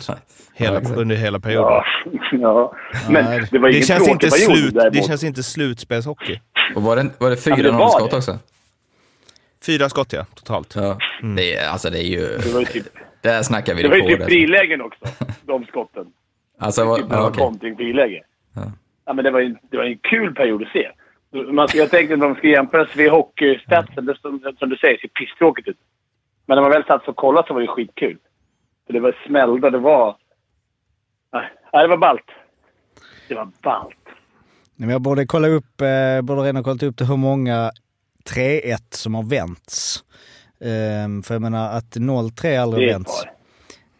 [0.53, 1.71] hela, under hela perioden.
[1.71, 1.85] ja,
[2.31, 2.73] ja.
[3.09, 6.39] Men Nej, det var Det ingen känns, tråkig inte period slut, det känns inte slutspelshockey.
[6.75, 8.17] Och var det, var det det fyra var nollskott det.
[8.17, 8.39] också?
[9.65, 10.75] Fyra skott ja, totalt.
[10.75, 10.97] Ja.
[11.35, 12.37] Det, är, alltså det är ju...
[12.37, 12.85] Det var ju typ,
[13.21, 14.27] Där snackar vi det var ju typ alltså.
[14.27, 15.05] frilägen också,
[15.45, 16.05] de skotten.
[16.59, 17.39] Alltså, vad, Typ ja, ja, okej.
[17.43, 18.21] kontring-friläge.
[18.55, 18.61] Ja.
[19.05, 20.89] Ja, men det var ju det var en kul period att se.
[21.51, 25.07] Man, jag tänkte att de ska jämföra Svea hockey-statsen, det som, som du säger, ser
[25.07, 25.77] pisstråkigt ut.
[26.45, 28.17] Men när man väl satt och kollade så var det skitkul.
[28.85, 30.15] För det var smällda, det var...
[31.33, 32.25] Nej, det var ballt.
[33.27, 33.95] Det var ballt.
[34.75, 37.71] Men jag borde kolla upp, eh, borde redan ha kollat upp det hur många
[38.29, 40.03] 3-1 som har vänts.
[40.65, 43.23] Ehm, för jag menar att 0-3 aldrig har vänts.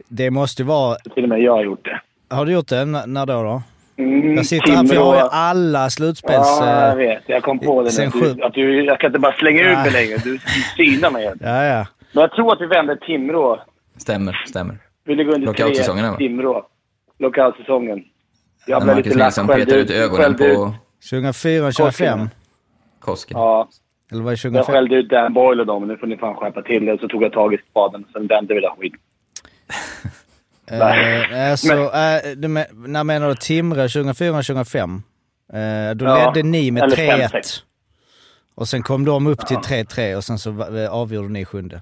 [0.07, 2.01] Det måste ju vara, Till och med jag har gjort det.
[2.35, 2.79] har du gjort det?
[2.79, 3.43] N- när då?
[3.43, 3.61] då?
[3.97, 6.37] Mm, Jag sitter här för jag har ju alla slutspels...
[6.59, 7.23] Ja, jag eh, vet.
[7.25, 7.97] Jag kom på det.
[8.05, 8.11] nu.
[8.11, 10.17] sju- att du, jag kan inte bara slänga ut det längre.
[10.17, 10.39] Du
[10.77, 11.23] synar mig.
[11.41, 11.85] Ja, ja.
[12.13, 13.59] Men jag tror att vi vände Timrå.
[13.97, 14.77] Stämmer, stämmer.
[15.05, 16.17] Vi ligger under Lockoutsäsongen, va?
[16.17, 16.65] Timrå.
[17.19, 18.03] Lockoutsäsongen.
[18.67, 19.33] Jag blev Marcus lite lack.
[19.33, 20.73] Skällde petar ut ögonen på
[21.09, 22.29] 2004, 2005?
[22.99, 23.33] Koski.
[23.33, 23.69] Ja,
[24.11, 24.73] Eller var det jag 2005?
[24.73, 25.87] skällde ut Dan Boyle och dem.
[25.87, 26.97] Nu får ni fan skärpa till er.
[26.97, 28.05] Så tog jag tag i spaden.
[28.13, 28.93] Sen vände vi det skit.
[30.71, 35.01] Eh, alltså, eh, du men, när menar du Timrå 2004, 2005?
[35.53, 37.29] Eh, då Ja, ledde ni med eller 3-1.
[37.31, 37.63] 5-6.
[38.55, 41.81] Och sen kom de upp till 3-3 och sen så eh, avgjorde ni sjunde.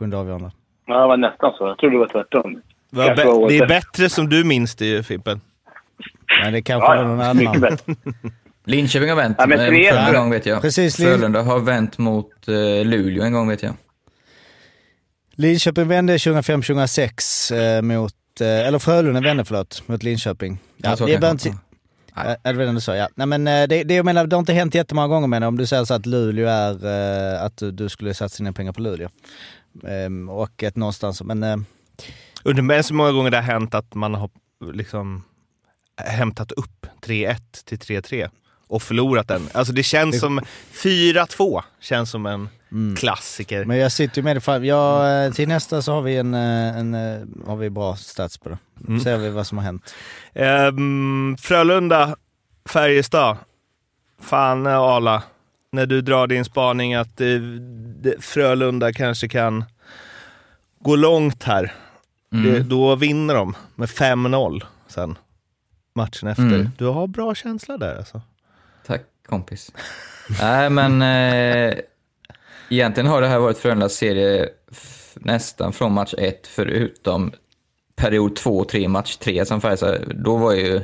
[0.00, 0.50] Sjunde avgörande.
[0.86, 1.66] Ja, det var nästan så.
[1.68, 2.60] Jag trodde det var tvärtom.
[2.94, 5.40] Kanske bä- var det är bättre som du minns det ju, Fimpen.
[6.42, 7.60] Men det kanske Ja, var någon annan.
[7.60, 7.94] bättre.
[8.64, 10.62] Linköping har vänt Ja, men tre- för en Ja, gång vet jag.
[10.62, 13.74] precis, Frölunda har vänt mot eh, Luleå en gång vet jag.
[15.32, 20.58] Linköping vände 2005-2006 eh, mot, eh, eller Frölunda vände förlåt, mot Linköping.
[20.76, 21.54] Ja, det behöver inte...
[22.14, 23.08] Ja, det var det du sa, ja.
[23.14, 25.56] Nej men eh, det, det, jag menar, det har inte hänt jättemånga gånger menar om
[25.58, 26.86] du säger så att Luleå är,
[27.36, 29.08] eh, att du, du skulle satsa dina pengar på Luleå.
[29.86, 31.56] Ehm, och ett någonstans, men eh,
[32.44, 34.30] Under så många gånger det har hänt att man har
[34.72, 35.24] liksom
[35.96, 38.30] hämtat upp 3-1 till 3-3
[38.66, 39.48] och förlorat den.
[39.52, 40.40] Alltså det känns som
[40.72, 42.48] 4-2 känns som en
[42.96, 43.64] klassiker.
[43.64, 44.62] Men jag sitter ju med det fram.
[44.64, 48.48] Eh, till nästa så har vi en, eh, en, eh, har vi bra stats på
[48.48, 48.58] det.
[48.88, 49.00] Mm.
[49.00, 49.94] Ser vi vad som har hänt.
[50.34, 52.16] Ehm, Frölunda,
[52.68, 53.36] Färjestad.
[54.22, 55.22] Fan Arla,
[55.72, 57.26] när du drar din spaning att eh,
[58.20, 59.64] Frölunda kanske kan
[60.78, 61.74] gå långt här.
[62.32, 62.44] Mm.
[62.44, 65.18] Det, då vinner de med 5-0 sen
[65.94, 66.42] matchen efter.
[66.42, 66.68] Mm.
[66.78, 68.22] Du har bra känsla där alltså.
[68.86, 69.72] Tack kompis.
[70.40, 71.78] Nej men eh,
[72.68, 74.48] egentligen har det här varit Frölundas serie
[75.14, 77.32] nästan från match ett förutom
[77.96, 80.12] period två, tre, match tre som Färjestad.
[80.14, 80.82] Då var ju,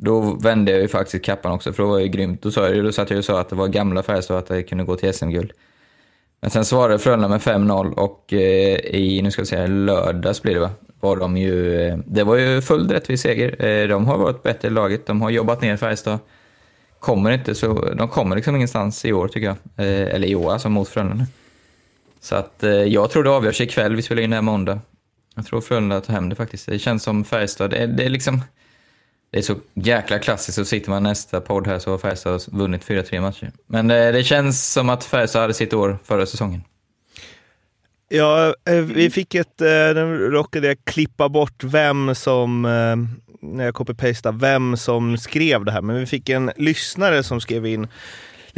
[0.00, 2.42] då vände jag ju faktiskt kappan också för då var ju grymt.
[2.42, 4.42] Då, sa jag, ju- då satt jag och sa att det var gamla Färjestad och
[4.42, 5.52] att det kunde gå till SM-guld.
[6.40, 10.54] Men sen svarade Frölunda med 5-0 och eh, i, nu ska vi säga lördags blir
[10.54, 13.64] det va, var de ju, eh, det var ju full rättvis seger.
[13.64, 16.18] Eh, de har varit bättre i laget, de har jobbat ner Färjestad
[17.00, 19.56] kommer inte så, de kommer liksom ingenstans i år tycker jag.
[19.86, 21.26] Eh, eller i år, alltså mot Frölunda.
[22.20, 24.80] Så att eh, jag tror det avgörs ikväll, vi spelar in det här måndag.
[25.34, 26.66] Jag tror Frölunda tar hem det faktiskt.
[26.66, 28.42] Det känns som Färjestad, det det är liksom...
[29.30, 32.84] Det är så jäkla klassiskt, så sitter man nästa podd här så har Färjestad vunnit
[32.84, 33.52] 4-3 matcher.
[33.66, 36.62] Men eh, det känns som att Färjestad hade sitt år förra säsongen.
[38.08, 42.96] Ja, eh, vi fick ett, nu råkade jag klippa bort vem som, eh,
[43.40, 45.82] när jag copy-pastade, vem som skrev det här.
[45.82, 47.88] Men vi fick en lyssnare som skrev in,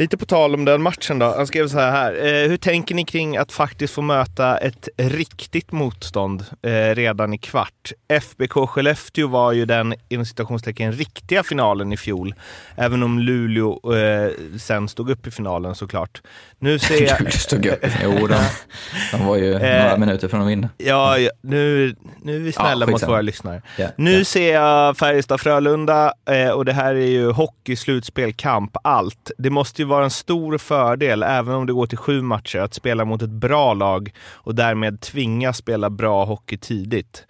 [0.01, 1.25] lite på tal om den matchen då.
[1.37, 5.71] Han skrev så här, eh, hur tänker ni kring att faktiskt få möta ett riktigt
[5.71, 7.91] motstånd eh, redan i kvart?
[8.21, 12.33] FBK Skellefteå var ju den, inom citationstecken, riktiga finalen i fjol.
[12.75, 16.21] Även om Luleå eh, sen stod upp i finalen såklart.
[16.59, 17.19] Nu ser jag...
[17.19, 17.85] Luleå stod upp.
[18.03, 18.35] Jo, de,
[19.11, 20.69] de var ju Eh, några minuter från att vinna.
[20.77, 23.11] Ja, ja, nu, nu är vi snälla mot skitsamma.
[23.11, 23.61] våra lyssnare.
[23.77, 24.25] Ja, Nu ja.
[24.25, 29.31] ser jag Färjestad-Frölunda eh, och det här är ju hockey, slutspel, kamp, allt.
[29.37, 32.73] Det måste ju vara en stor fördel, även om det går till sju matcher, att
[32.73, 37.25] spela mot ett bra lag och därmed tvinga spela bra hockey tidigt.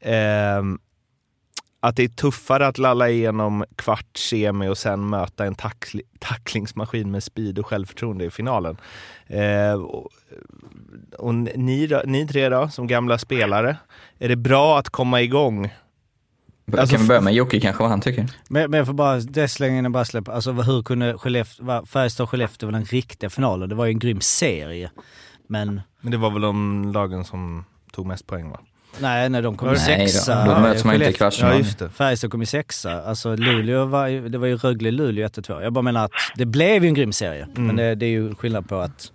[0.00, 0.62] Eh,
[1.80, 7.10] att det är tuffare att lalla igenom kvart, semi och sen möta en tackli- tacklingsmaskin
[7.10, 8.76] med speed och självförtroende i finalen.
[9.26, 10.10] Eh, och,
[11.18, 13.76] och ni, ni tre då, som gamla spelare,
[14.18, 15.70] är det bra att komma igång?
[16.72, 18.26] Alltså, kan vi börja med Jocke kanske, vad han tycker?
[18.48, 20.28] Men, men jag får bara, det slänger in en brasklapp.
[20.28, 23.68] Alltså hur kunde Skellefteå, var- Färjestad och Skellefteå vara den riktiga finalen?
[23.68, 24.90] Det var ju en grym serie.
[25.48, 28.60] Men Men det var väl de lagen som tog mest poäng va?
[29.00, 30.44] nej, nej de kom ju Nej då, sexa.
[30.54, 31.62] då möts man inte i kvartsfinal.
[31.80, 31.88] Ja.
[31.88, 33.02] Färjestad kom ju sexa.
[33.02, 35.62] Alltså Luleå var ju, det var ju Rögle-Luleå 1-2.
[35.62, 37.42] Jag bara menar att det blev ju en grym serie.
[37.56, 37.66] Mm.
[37.66, 39.12] Men det, det är ju skillnad på att...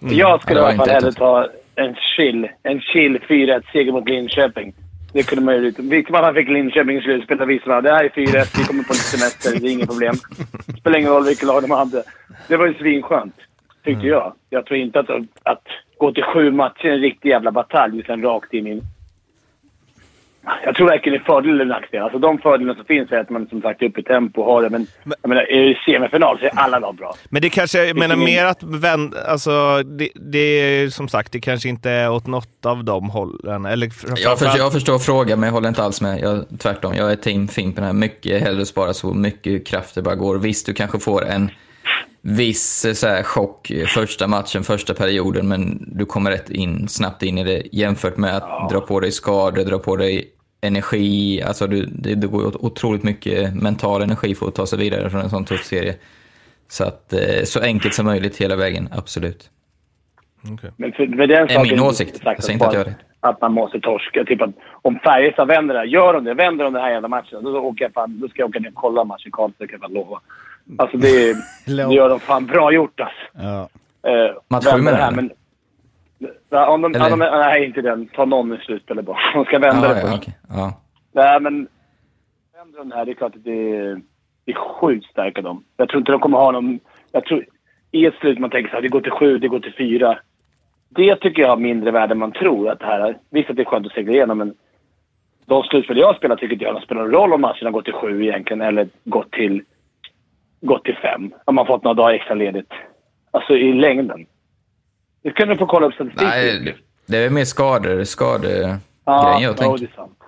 [0.00, 4.72] Jag skulle i alla fall hellre ta en chill, en chill 4-1 seger mot Linköping.
[5.12, 5.72] Det kunde man ju...
[5.78, 8.92] Vilket man fick Linköping i slutspel visste man det här är 4-1, vi kommer på
[8.92, 10.14] lite semester, det är inget problem.
[10.80, 12.02] spelar ingen roll vilket lag de hade.
[12.48, 13.34] Det var ju svinskönt,
[13.84, 14.32] tyckte jag.
[14.50, 15.10] Jag tror inte att,
[15.42, 15.66] att
[15.98, 18.82] gå till sju matcher är en riktig jävla batalj sen rakt in i...
[20.64, 22.02] Jag tror verkligen det är fördel eller nackdel.
[22.02, 24.52] Alltså de fördelarna som finns är att man som sagt är uppe i tempo och
[24.52, 24.70] har det.
[24.70, 24.86] Men
[25.22, 27.14] jag menar, är det semifinal så är alla lag bra.
[27.28, 31.32] Men det kanske, jag menar ingen- mer att vända, alltså det, det är som sagt,
[31.32, 33.64] det kanske inte är åt något av de hållen.
[33.66, 36.20] Eller Jag förstår, jag förstår frågan, men jag håller inte alls med.
[36.20, 37.92] Jag, tvärtom, jag är team Fimpen här.
[37.92, 40.38] Mycket hellre spara så mycket kraft det bara går.
[40.38, 41.50] Visst, du kanske får en
[42.22, 47.22] viss eh, så här, chock första matchen, första perioden, men du kommer rätt in, snabbt
[47.22, 50.30] in i det jämfört med att dra på dig skador, dra på dig
[50.60, 54.78] energi, alltså du, det, det går åt otroligt mycket mental energi för att ta sig
[54.78, 55.94] vidare från en sån tuff serie.
[56.68, 59.50] Så att eh, så enkelt som möjligt hela vägen, absolut.
[60.76, 62.20] Men för, med den Det är min åsikt.
[62.24, 62.96] Jag säger inte att jag rätt.
[63.20, 64.24] Att man måste torska.
[64.24, 64.50] Typ att
[64.82, 67.58] om Färjestad vänder det här, gör de det, vänder de den här jävla matchen, då,
[67.58, 69.92] åker jag fan, då ska jag åka ner och kolla matchen i Karlstad, kan jag
[69.92, 70.20] lova.
[70.78, 73.20] Alltså det, det gör de fan bra gjort alltså.
[73.32, 73.68] Ja.
[74.10, 75.30] Eh, menar det här, men,
[76.50, 78.06] ja, om de, ja, de, nej, inte den.
[78.08, 79.16] Ta någon i slutspelet bara.
[79.34, 80.22] De ska vända Ja, det ja, först.
[80.22, 80.34] okej.
[80.48, 80.80] ja.
[81.12, 81.68] Nej, men
[82.54, 84.00] vänder de här, det är klart att det är,
[84.44, 85.64] det är sjukt starkt av dem.
[85.76, 86.80] Jag tror inte de kommer ha någon...
[87.12, 87.46] Jag tror,
[87.90, 90.18] I ett slut man tänker så här, det går till sju, det går till fyra.
[90.88, 93.18] Det tycker jag har mindre värde än man tror att det här är.
[93.30, 94.54] Visst att det är skönt att segla igenom, men
[95.46, 97.92] de slutspel jag spelar tycker inte jag det spelar någon roll om matcherna går till
[97.92, 99.62] sju egentligen, eller gått till,
[100.60, 101.32] gått till fem.
[101.44, 102.70] Om man fått några dagar extra ledigt.
[103.30, 104.26] Alltså i längden.
[105.22, 106.22] Det kan du få kolla upp statistik.
[106.22, 109.78] Nej, det är mer skador, skadegrejen ja, jag ja, tänker.
[109.86, 110.18] det är sant.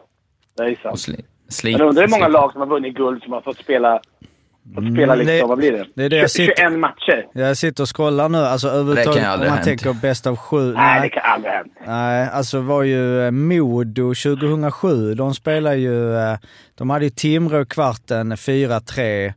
[0.56, 0.92] Det är sant.
[0.92, 1.16] Och sli,
[1.48, 4.00] slit, Men undrar hur många lag som har vunnit guld som har fått spela,
[4.74, 5.86] fått spela liksom, det- vad blir det?
[5.94, 7.26] det är det jag sitter- 21 matcher.
[7.32, 9.64] Jag sitter och scrollar nu, alltså Det kan överhuvudtaget om aldrig man hänt.
[9.68, 10.72] tänker bäst av sju.
[10.74, 11.72] Nej, det kan aldrig hända.
[11.86, 16.36] Nej, alltså var ju eh, Modo 2007, de spelar ju, eh,
[16.74, 19.32] de hade ju Timrå kvarten 4-3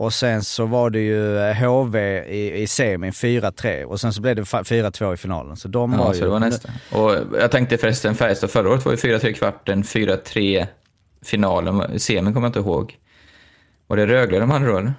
[0.00, 4.20] och sen så var det ju eh, HV i, i semin 4-3 och sen så
[4.22, 5.56] blev det fa- 4-2 i finalen.
[5.56, 6.18] Så de var Ja, ju...
[6.18, 6.68] så det var nästa.
[6.92, 10.66] Och jag tänkte förresten Färjestad förra året var ju 4-3 i kvarten, 4-3
[11.24, 12.00] finalen.
[12.00, 12.98] Semin kommer jag inte ihåg.
[13.86, 14.94] Var det Rögle de hade då eller?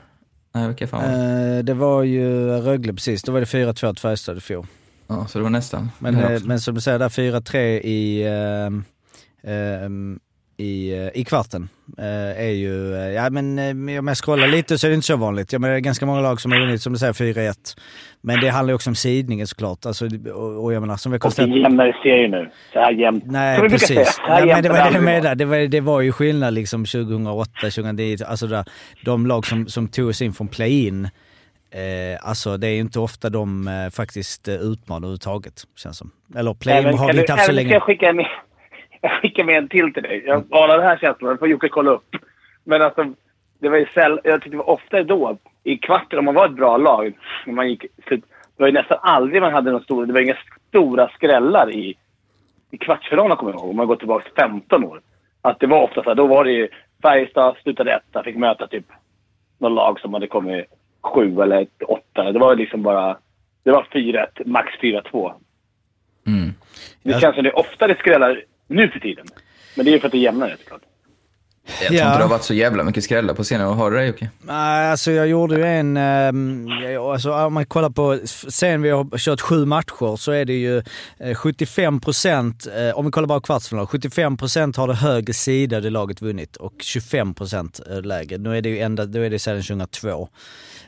[0.54, 1.58] Nej, vilka fan var det?
[1.58, 4.66] Eh, det var ju Rögle precis, då var det 4-2 till Färjestad i fjol.
[5.08, 5.92] Ja, så det var nästan.
[6.00, 8.84] Men, eh, men som du säger där 4-3 i, ehm,
[9.44, 10.20] ehm,
[10.62, 14.78] i, eh, i kvarten eh, är ju, eh, ja men eh, om jag scrollar lite
[14.78, 15.54] så är det inte så vanligt.
[15.54, 17.54] Jag menar, det är ganska många lag som har vunnit som du säger 4-1.
[18.22, 19.86] Men det handlar ju också om sidningen såklart.
[19.86, 21.62] Alltså, och, och jag menar som vi Och det är konstaterat.
[21.62, 22.50] jämnare serie nu.
[22.74, 23.24] Så här jämnt.
[23.26, 24.16] Nej säga, precis.
[24.16, 25.36] så här Nej, men det var det jag menade.
[25.36, 28.18] Det var, det var ju skillnad liksom 2008, 2009.
[28.28, 28.66] Alltså där,
[29.06, 31.10] de lag som, som tog oss in från play-in.
[31.74, 36.12] Eh, alltså det är ju inte ofta de eh, faktiskt utmanar överhuvudtaget känns som.
[36.36, 37.70] Eller play-in har vi inte haft så även länge.
[37.70, 38.26] Ska jag, skicka med,
[39.02, 40.24] jag skickar med en till till dig.
[40.26, 42.16] Jag anar den här känslan, får Jocke kolla upp.
[42.64, 43.14] Men alltså,
[43.60, 46.46] det var ju säll, jag tyckte det var ofta då, i kvarten, om man var
[46.46, 47.14] ett bra lag,
[47.46, 48.24] när man gick slut,
[48.58, 50.38] det var ju nästan aldrig man hade någon stor, det var inga
[50.70, 51.96] stora skrällar i,
[52.72, 55.02] i kvartsfinalen kommer jag ihåg, om man går tillbaka 15 år.
[55.42, 56.68] Att det var ofta så här, då var det ju
[57.02, 58.86] Färjestad slutade etta, fick möta typ
[59.58, 60.66] någon lag som hade kommit
[61.02, 62.32] sju eller åtta.
[62.32, 63.18] Det var liksom bara,
[63.64, 65.34] det var 4-1, max 4-2.
[66.28, 66.50] Mm.
[67.04, 67.20] Det Ja.
[67.20, 69.26] känns som det är oftare skrällar nu för tiden.
[69.76, 70.82] Men det är ju för att det är jämnare såklart.
[71.80, 72.06] Jag tror Ja.
[72.06, 73.74] inte det har varit så jävla mycket skrällar på senare år.
[73.74, 74.30] Har du det Jocke?
[74.42, 75.98] Nej, alltså jag gjorde ju en...
[75.98, 76.68] ehm,
[77.12, 78.20] alltså om man kollar på...
[78.28, 80.84] Sen vi har kört sju matcher så är det ju
[81.20, 85.80] eh, 75 procent, eh, om vi kollar bara kvartsfinal, 75 procent har det högre sida
[85.82, 88.38] det laget vunnit och 25 procent lägre.
[88.38, 90.30] Nu är det ju ända, då är det sedan 2002.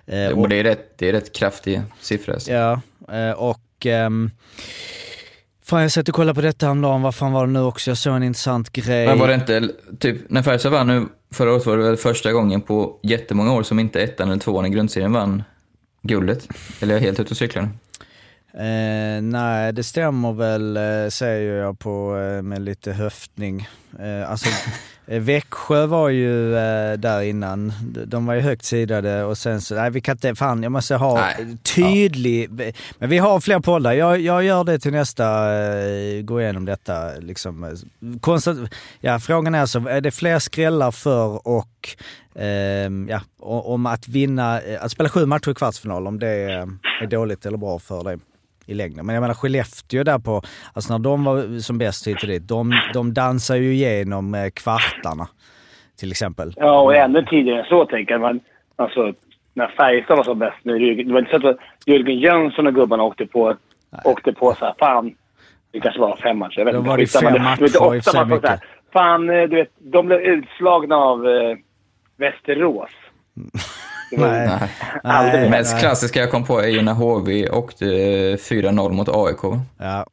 [0.08, 2.34] Eh, Jo, och- det är rätt, det är rätt kraftig siffra.
[2.34, 2.52] Alltså.
[2.52, 3.86] Ja, eh, och...
[3.86, 4.32] ehm,
[5.65, 7.89] fan jag satt och kollade på detta häromdagen, vad fan var det nu också?
[7.89, 9.08] Jag såg en intressant grej.
[9.08, 12.32] Men var det inte, typ, när Färjestad vann nu förra året var det väl första
[12.32, 15.43] gången på jättemånga år som inte ettan eller tvåan i grundserien vann
[16.02, 16.47] guldet?
[16.82, 17.69] Eller är jag helt ute och cyklar nu?
[18.58, 23.67] Eh, nej, det stämmer väl, eh, säger jag på eh, med lite höftning.
[23.99, 24.49] Eh, alltså,
[25.06, 27.74] Växjö var ju eh, där innan.
[28.06, 30.96] De- var ju högt sidade och sen så, nej vi kan inte, fan jag måste
[30.96, 31.58] ha Nej.
[31.63, 32.50] tydlig,
[32.98, 33.94] men vi har fler poddar.
[33.94, 37.63] Jag, jag gör det till nästa, eh, gå igenom detta liksom.
[37.63, 37.70] eh,
[38.22, 38.58] Konstat,
[39.00, 41.89] ja, frågan är alltså, är det fler skrällar för och
[42.36, 46.70] ehm, ja, om att vinna, eh, att spela sju matcher i kvartsfinal, om det är,
[47.02, 48.18] är dåligt eller bra för dig
[48.65, 49.06] i längden.
[49.06, 50.41] Men jag menar Skellefteå där på,
[50.73, 54.49] alltså när de var som bäst hit och dit, de, de dansar ju igenom eh,
[54.49, 55.28] kvartarna
[55.99, 56.54] till exempel.
[56.58, 58.39] Ja, och ännu tidigare så tänker man.
[58.76, 59.13] Alltså,
[59.54, 61.04] när Färjestad var som bäst nu.
[61.04, 63.56] Det var inte så att Jörgen Jönsson och gubbarna åkte på,
[64.04, 65.15] åkte på så här, fan.
[65.71, 66.58] Det kanske var fem matcher.
[66.60, 66.89] Jag vet Då inte.
[66.89, 68.60] var det fem matcher i och för sig så här.
[68.93, 71.58] Fan, eh, du vet, de blev utslagna av eh,
[72.17, 72.89] Västerås.
[74.17, 74.47] Nej.
[74.47, 74.69] Nej.
[75.04, 75.41] Aldrig.
[75.41, 79.62] Nej, Mest klassiska jag kom på är ju när HV åkte eh, 4-0 mot AIK.
[79.78, 80.06] Ja,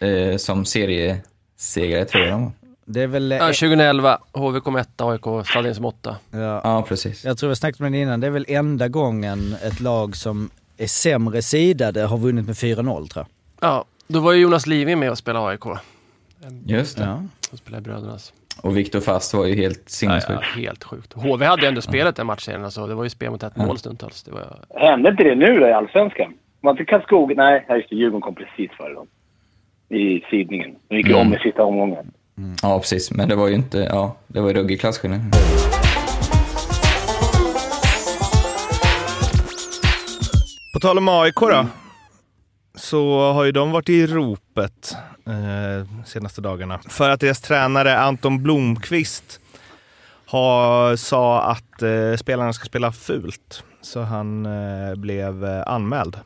[0.00, 2.52] Eh, som seriesegrare tror jag de var.
[2.84, 3.32] det är väl...
[3.32, 6.16] eh, Ja, 2011, HV kom etta, AIK sladdade in som åtta.
[6.30, 6.60] ja.
[6.64, 7.24] Ja, precis.
[7.24, 10.50] Jag tror jag snackat med den innan, det är väl enda gången ett lag som
[10.76, 13.26] är sämre sidade har vunnit med 4-0 tror
[13.60, 15.64] Ja, då var ju Jonas Living med och spelade AIK.
[16.66, 17.02] Just det.
[17.02, 17.10] jag.
[17.12, 17.22] Ja.
[17.50, 18.32] Han spelade Brödernas.
[18.62, 20.38] Och Viktor Fast var ju helt sinnessjuk.
[20.54, 21.12] ja, helt sjukt.
[21.12, 22.86] HV hade ju ändå spelat den matchserien, alltså.
[22.86, 24.22] det var ju spel mot ett mål stundtals.
[24.22, 26.34] Det var, Hände inte det nu då i Allsvenskan?
[26.60, 27.34] Var inte Karlskoga...
[27.36, 27.96] Nej, just det.
[27.96, 29.06] Djurgården kom precis före dem.
[29.88, 30.74] I sidningen.
[30.88, 31.26] De gick ju Mm.
[31.26, 32.10] om i sista omgången.
[32.62, 33.10] Ja, precis.
[33.12, 35.20] Men det var ju inte, ja, det var ju ruggig klasskillnad.
[40.74, 41.66] På tal om AIK då.
[42.74, 44.96] Så har ju de varit i ropet
[45.28, 46.78] eh, senaste dagarna.
[46.88, 49.40] För att deras tränare Anton Blomqvist
[50.26, 53.64] har, sa att eh, spelarna ska spela fult.
[53.80, 56.16] Så han eh, blev eh, anmäld.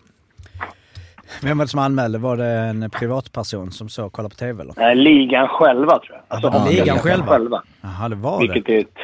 [1.43, 2.19] Vem var det som anmälde?
[2.19, 4.75] Var det en privatperson som såg och kollade på TV eller?
[4.77, 6.23] Nej, ligan själva tror jag.
[6.29, 7.27] Alltså, det var ligan själva?
[7.27, 7.63] själva.
[7.81, 8.53] Jaha, det var det.
[8.53, 8.99] Vilket är ett...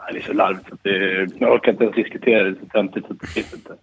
[0.00, 1.26] Nej, det är så larvigt att det...
[1.38, 3.74] Jag orkar inte ens diskutera det så töntigt så det finns inte.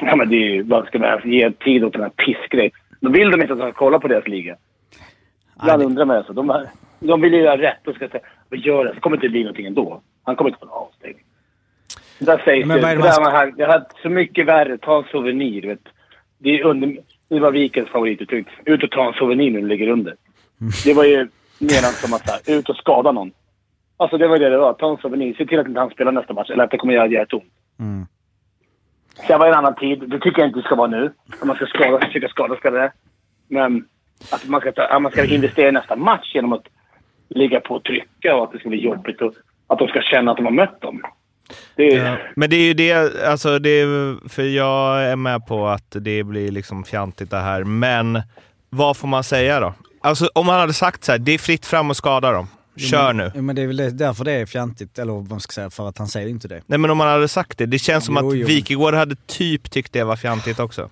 [0.00, 0.62] Ja, men det är ju...
[0.62, 2.72] Vad ska man ge tid åt den här pissgrejen?
[3.04, 4.56] Då vill de inte att man ska kolla på deras liga.
[5.60, 6.32] Ibland undrar man alltså.
[6.32, 6.66] De,
[7.00, 8.94] de vill ju göra rätt och ska säga vad gör det?
[8.94, 10.02] Så kommer det inte bli någonting ändå.
[10.22, 11.24] Han kommer inte få en avstängning.
[12.18, 13.84] Det där sägs Men vad är Det det man där ska- man har, jag har
[14.02, 14.78] så mycket värre.
[14.78, 15.62] Ta en souvenir.
[15.66, 15.80] Vet.
[16.38, 16.96] Det, är under,
[17.28, 18.46] det var Vikens favorituttryck.
[18.64, 20.14] Ut och ta en souvenir när du ligger under.
[20.84, 23.30] Det var ju menat som att här, ut och skada någon.
[23.96, 24.72] Alltså det var det det var.
[24.72, 25.34] Ta en souvenir.
[25.34, 26.50] Se till att inte han spelar nästa match.
[26.50, 27.44] Eller att det kommer göra jätteont.
[27.80, 28.06] Mm.
[29.26, 30.04] Det var en annan tid.
[30.06, 31.12] Det tycker jag inte det ska vara nu.
[31.40, 32.92] Om man ska skada, försöka skada spelare.
[33.48, 33.84] Men
[34.32, 36.64] att man ska, ta, man ska investera i nästa match genom att
[37.28, 39.34] ligga på och trycka och att det ska bli jobbigt och
[39.66, 41.02] att de ska känna att de har mött dem.
[41.76, 42.16] Det är, Ja.
[42.36, 46.24] Men det är ju det, alltså det är, för jag är med på att det
[46.24, 47.64] blir liksom fjantigt det här.
[47.64, 48.22] Men
[48.70, 49.74] vad får man säga då?
[50.00, 52.48] Alltså om man hade sagt så här, det är fritt fram att skada dem.
[52.76, 53.32] Kör nu.
[53.34, 55.88] Ja, men det är väl därför det är fjantigt, eller vad man ska säga, för
[55.88, 56.62] att han säger inte det.
[56.66, 57.66] Nej men om man hade sagt det.
[57.66, 58.46] Det känns som Jo, att jo.
[58.46, 60.90] Wikegård hade typ tyckt det var fjantigt också.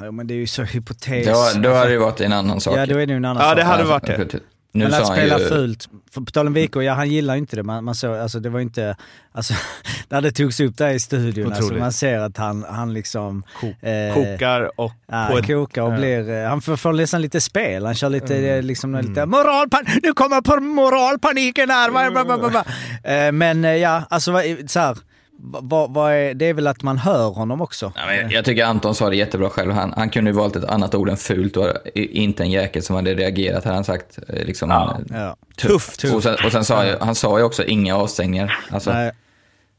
[0.00, 1.26] Ja, men det är ju så hypotes.
[1.26, 2.78] Då, då hade det varit en annan sak.
[2.78, 3.56] Ja, då är det ju en annan Ja, sak.
[3.56, 4.40] det hade varit det.
[4.76, 7.34] Nu men att han spela ju, fult, för på tal om Wiko, ja han gillar
[7.34, 7.62] ju inte det.
[7.62, 8.96] Man, man såg, alltså det var inte,
[9.32, 9.54] alltså
[10.08, 13.42] när det togs upp där i studion, alltså man ser att han, han liksom...
[13.80, 15.96] eh, Kokar och Ja, på ett, kokar och ja.
[15.98, 16.30] blir...
[16.30, 17.86] eh, Han får, får nästan lite spel.
[17.86, 19.84] Han kör lite, eh, liksom, lite moralpan...
[20.02, 21.86] Nu kommer på moralpaniken här!
[23.04, 24.96] Eh, Men ja, alltså vad- så här,
[25.38, 27.92] vad, vad är, det är väl att man hör honom också.
[27.96, 29.72] Ja, men jag- jag tycker Anton sa det jättebra själv.
[29.72, 32.96] Han, han kunde ju valt ett annat ord än fult och inte en jäkel som
[32.96, 34.18] hade reagerat, hade han sagt.
[34.28, 34.98] eh, Liksom, Ja.
[35.10, 35.36] eh, Ja.
[35.56, 36.04] Tufft.
[36.04, 38.58] Och sen, och sen sa ju, han sa ju också inga avstängningar.
[38.70, 39.12] Alltså, Nej,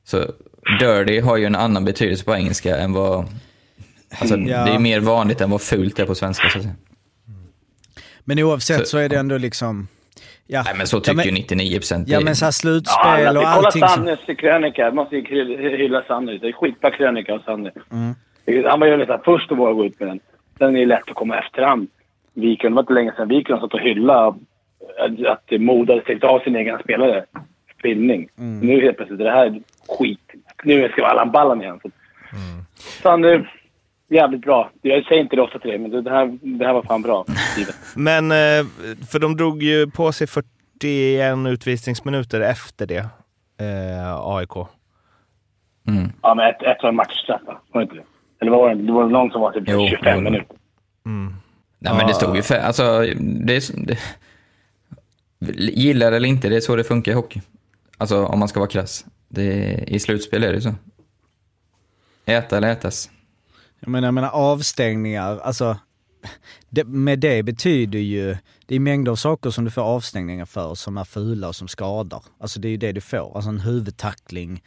[0.05, 0.25] så
[0.79, 3.25] dirty har ju en annan betydelse på engelska än vad...
[4.19, 4.65] Alltså, Ja.
[4.65, 6.49] Det är mer vanligt än vad fult är på svenska.
[6.49, 6.75] Så att säga.
[8.25, 9.87] men oavsett så, Så- är det ändå liksom...
[10.49, 12.09] Ja, Nej, men så ja, tycker men, ju 99 procent.
[12.09, 13.89] ja, men så här Ja, slutspel alla, och kolla allting som...
[13.89, 14.81] Sannes krönika.
[14.81, 16.37] Jag måste ju hy- hylla Sanne.
[16.37, 17.71] Det är skitbra krönika av Sanne.
[17.91, 18.65] Mm.
[18.65, 20.19] Han var ju lite först att våga gå ut med den.
[20.57, 21.87] Sen är det lätt att komma efterhand.
[22.33, 26.23] Wiklund, det var inte länge sedan Wiklund satt och hyllade att, att Modo hade stängt
[26.23, 27.25] av sin egen spelare.
[27.79, 28.29] Spillning.
[28.37, 28.59] Mm.
[28.59, 29.61] Nu helt plötsligt är det här
[29.99, 30.19] skit.
[30.63, 31.79] Nu ska Allan Ballan igen.
[31.81, 31.87] Så.
[32.31, 32.65] Mm.
[32.75, 33.47] Sanne,
[34.09, 34.71] jävligt bra.
[34.81, 37.25] Jag säger inte det ofta till dig, men det här, det här var fan bra.
[37.51, 37.75] skrivet.
[37.95, 38.65] Men, eh,
[39.09, 43.05] för de drog ju på sig 41 utvisningsminuter efter det,
[43.59, 44.55] eh, AIK.
[45.87, 46.11] Mm.
[46.21, 47.61] Ja, men ett, ett var en matchstraff, va?
[47.71, 48.03] Var det inte det?
[48.41, 50.23] Eller var det, det var någon som var typ Jo, 25 jo.
[50.23, 50.57] minuter.
[51.79, 53.05] Nej, men det stod ju för, alltså,
[53.45, 53.97] det, det,
[55.55, 57.41] Gillar eller inte, det är så det funkar i hockey.
[57.97, 59.05] Alltså om man ska vara krass.
[59.27, 60.73] Det, I slutspel är det så.
[62.25, 63.09] Äta eller ätas.
[63.79, 65.77] Jag menar, jag menar avstängningar, alltså
[66.69, 70.75] det, med det betyder ju, det är mängder av saker som du får avstängningar för
[70.75, 72.23] som är fula och som skadar.
[72.39, 73.35] Alltså det är ju det du får.
[73.35, 74.63] Alltså en huvudtackling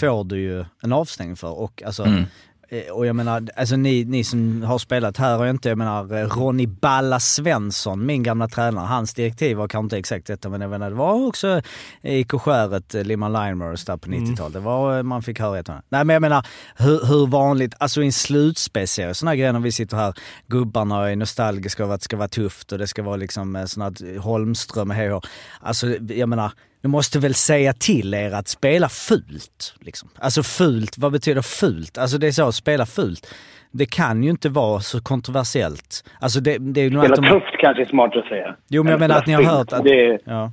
[0.00, 1.58] får du ju en avstängning för.
[1.58, 2.24] Och alltså, Mm.
[2.70, 6.16] Eh, och jag menar, alltså ni, ni som har spelat här har inte, jag menar
[6.16, 10.60] eh, Ronny Balla Svensson, min gamla tränare, hans direktiv var kanske inte exakt detta men
[10.60, 11.62] jag menar det var också
[12.02, 14.52] i Skäret, eh, Limman Linemers där på 90-talet.
[14.52, 15.84] Det var, man fick höra ett och annat.
[15.88, 19.72] Nej men jag menar hur, hur vanligt, alltså i en slutspelserie, sådana grejer när vi
[19.72, 20.14] sitter här,
[20.46, 23.82] gubbarna är nostalgiska över att det ska vara tufft och det ska vara liksom sån
[23.82, 25.26] här Holmström och hej och.
[25.60, 29.74] Alltså jag menar, du måste väl säga till er att spela fult.
[29.80, 30.08] Liksom.
[30.18, 31.98] Alltså fult, vad betyder fult?
[31.98, 33.34] Alltså det är så, spela fult.
[33.70, 36.04] Det kan ju inte vara så kontroversiellt.
[36.20, 37.28] Alltså det, det är ju Spela att de...
[37.28, 38.56] tufft kanske är smart att säga.
[38.68, 39.84] Jo men jag menar att ni har hört att...
[39.84, 40.52] Det Ja.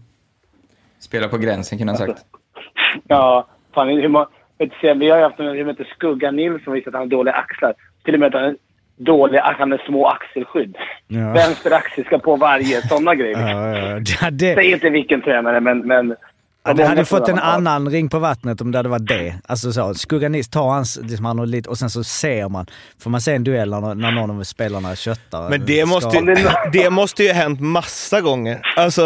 [0.99, 2.25] Spela på gränsen kunde han sagt.
[3.07, 6.93] ja, fan, hur du, vi har ju haft en hur heter Skugga Nilsson visat att
[6.93, 7.73] han har dåliga axlar.
[8.03, 8.57] Till och med att han
[8.98, 10.76] dåliga, att han har små axelskydd.
[11.08, 11.32] Ja.
[11.34, 13.39] Vänster axel ska på varje, sådana grejer.
[13.39, 14.30] Ja, ja, ja.
[14.32, 15.80] Det, Säg inte vilken tränare, men...
[15.80, 16.16] men
[16.64, 17.54] Ja, det hade fått en har.
[17.54, 19.36] annan ring på vattnet om det hade varit det.
[19.48, 22.66] Alltså så, skugganist tar hans, liksom, han har lite, och sen så ser man,
[23.04, 25.50] får man se en duell när, när någon av spelarna köttar.
[25.50, 28.60] Men det måste, är- det måste ju ha hänt massa gånger.
[28.76, 29.02] Alltså,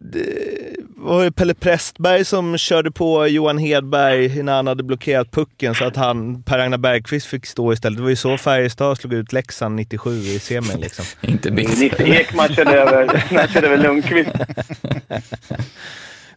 [0.00, 5.74] det var ju Pelle Prästberg som körde på Johan Hedberg när han hade blockerat pucken
[5.74, 7.96] så att han, Per-Agnar Bergqvist fick stå istället.
[7.96, 11.04] Det var ju så Färjestad slog ut Leksand 97 i semin liksom.
[11.30, 11.70] Inte bitter.
[11.70, 13.08] Nisse Ekman körde över,
[13.48, 14.30] körde över Lundqvist.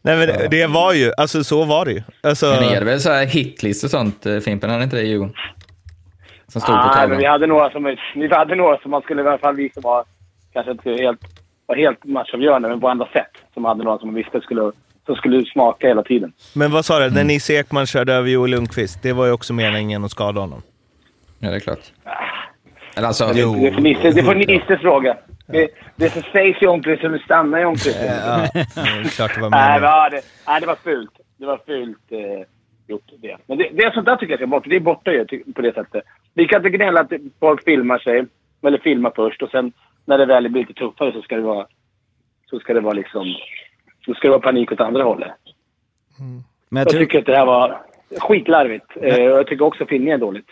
[0.02, 2.02] Nej men det, det var ju, alltså så var det ju.
[2.24, 4.70] Alltså, Men är det väl så här hitlist och sånt, eh, Fimpen?
[4.70, 5.34] Hade inte det i Djurgården?
[6.48, 7.18] Som stod på Nej, men tavlan?
[7.18, 9.82] vi hade några som, vi hade några som man skulle i alla fall vi som
[9.82, 10.06] var
[10.54, 11.20] kanske inte helt,
[11.66, 13.32] var helt matchavgörande, men på andra sätt.
[13.54, 14.72] Som hade några som man visste skulle,
[15.06, 16.34] som skulle smaka hela tiden.
[16.56, 19.54] Men vad sa du, när Nisse Ekman körde över Joel Lundqvist, det var ju också
[19.54, 20.62] meningen att skada honom.
[21.40, 21.80] Ja, det är klart.
[22.96, 25.18] Eller alltså, Det, det, får Nisse, det får Nisse fråga.
[25.48, 28.52] Det, det som sägs i omklädningsrummet stannar i omklädningsrummet.
[28.56, 29.84] Ja, det är klart det var Nej, meningen.
[29.84, 31.12] ja, det, nej, det var fult.
[31.38, 32.20] Det var fult eh,
[32.88, 33.12] gjort.
[33.22, 33.38] Det.
[33.48, 34.66] Men det, det är sånt där tycker jag ska bort.
[34.68, 36.04] Det är borta ju på det sättet.
[36.34, 38.26] Vi kan inte gnälla att folk filmar sig,
[38.68, 39.72] eller filmar först och sen
[40.06, 41.68] när det väl blir lite tuffare så ska det vara,
[42.50, 43.36] så ska det vara liksom,
[44.06, 45.32] så ska det vara panik åt andra hållet.
[46.18, 47.82] Men jag, Jag tycker, att det här var
[48.20, 48.86] skitlarvigt.
[49.02, 50.50] Eh, och jag tycker också filmningen är dåligt.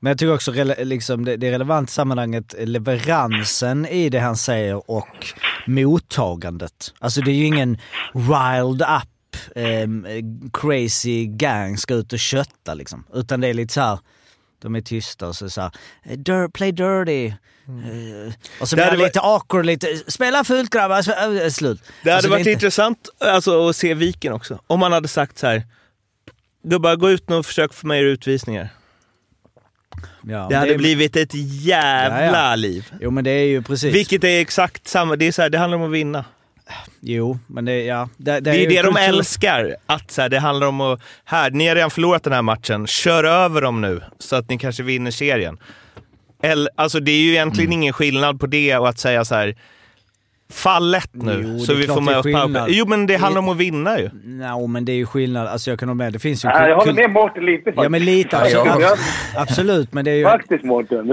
[0.00, 4.36] men jag tycker också liksom, det, det är relevant i sammanhanget leveransen i det han
[4.36, 5.26] säger och
[5.66, 6.94] mottagandet.
[6.98, 7.78] Alltså det är ju ingen
[8.12, 10.06] riled up ehm,
[10.52, 13.04] crazy gang ska ut och kötta liksom.
[13.14, 13.98] Utan det är lite så här.
[14.58, 15.70] De är tysta och så, här,
[16.04, 17.26] "Dir- play dirty.
[17.26, 21.12] Eh, och så Det blir det lite awkward, lite spela fult grabbar, så-
[21.44, 21.80] äh, slut.
[22.02, 24.58] Det hade Alltså, varit inte- intressant alltså, att se Viken också.
[24.66, 25.62] Om man hade sagt så här.
[26.62, 28.68] Gubbar, gå ut nu och försök få med er utvisningar.
[30.28, 32.54] Ja, Det hade är- blivit ett jävla Ja, ja.
[32.56, 32.92] liv.
[33.00, 33.94] Jo men det är ju precis.
[33.94, 35.16] Vilket är exakt samma.
[35.16, 36.24] Det, är så här, det handlar om att vinna.
[37.00, 38.08] Jo, men det, ja.
[38.16, 39.76] Det, Det är ju det de kultur- älskar.
[39.86, 42.86] Att så här, det handlar om att, här, ni har redan förlorat den här matchen,
[42.86, 45.58] kör över dem nu så att ni kanske vinner serien.
[46.42, 47.82] Eller, alltså det är ju egentligen Mm.
[47.82, 49.54] ingen skillnad på det och att säga så här.
[50.52, 52.64] Fall lätt nu Jo, så är vi får är med oss powerplay.
[52.78, 54.10] Jo men det handlar om att vinna ju.
[54.24, 55.46] Nej, men det är ju skillnad.
[55.46, 56.12] Alltså jag kan hålla med.
[56.12, 56.48] Det finns ju...
[56.48, 57.82] Nej, jag håller med Mårten lite faktiskt.
[57.82, 58.28] Ja men lite.
[58.36, 58.98] Ja, Alltså, jag-
[59.36, 60.24] Absolut, men det är ju...
[60.24, 61.06] Faktiskt Mårten.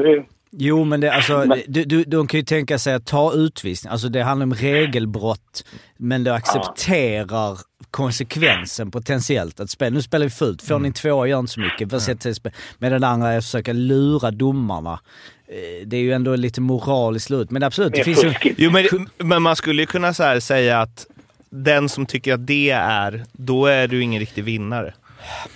[0.55, 3.33] Det Jo, men det, alltså, Men- du, du, de kan ju tänka sig att ta
[3.33, 3.91] utvisning.
[3.91, 5.65] Alltså det handlar om regelbrott,
[5.97, 7.57] men du accepterar
[7.91, 9.59] konsekvensen potentiellt.
[9.59, 11.89] Att spela, nu spelar vi fult, får ni två gör inte så mycket.
[11.89, 12.51] För sätt till spel.
[12.77, 14.99] Men den andra är att försöka lura domarna.
[15.47, 17.51] Eh, Det är ju ändå lite moraliskt lut.
[17.51, 18.33] Men absolut, det, Det finns ju...
[18.57, 21.05] Jo, men, men man skulle ju kunna så här säga att
[21.49, 24.93] den som tycker att det är, då är du ingen riktig vinnare.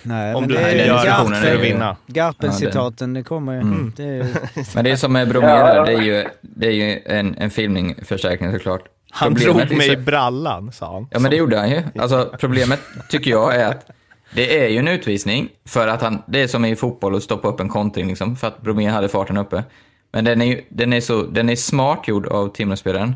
[0.02, 1.96] Nej, Om men du det är gör Garpen- aktionen för att vinna.
[2.06, 3.60] Garpen-citaten, det kommer ju.
[3.60, 3.92] Mm.
[3.96, 4.24] Det är ju...
[4.74, 7.50] Men det är som med Bromé där, det är ju, det är ju en, en
[7.50, 8.82] filmningsförstärkning såklart.
[9.10, 11.08] Han Problemet drog är mig i så- brallan, sa han.
[11.10, 11.82] Ja men det gjorde han ju.
[11.98, 13.86] Alltså problemet tycker jag är att
[14.34, 17.48] det är ju en utvisning för att han, det är som i fotboll att stoppa
[17.48, 19.64] upp en kontring liksom, för att Bromé hade farten uppe.
[20.12, 23.14] Men den är ju, den är så, den är smart gjord av Timrå-spelaren.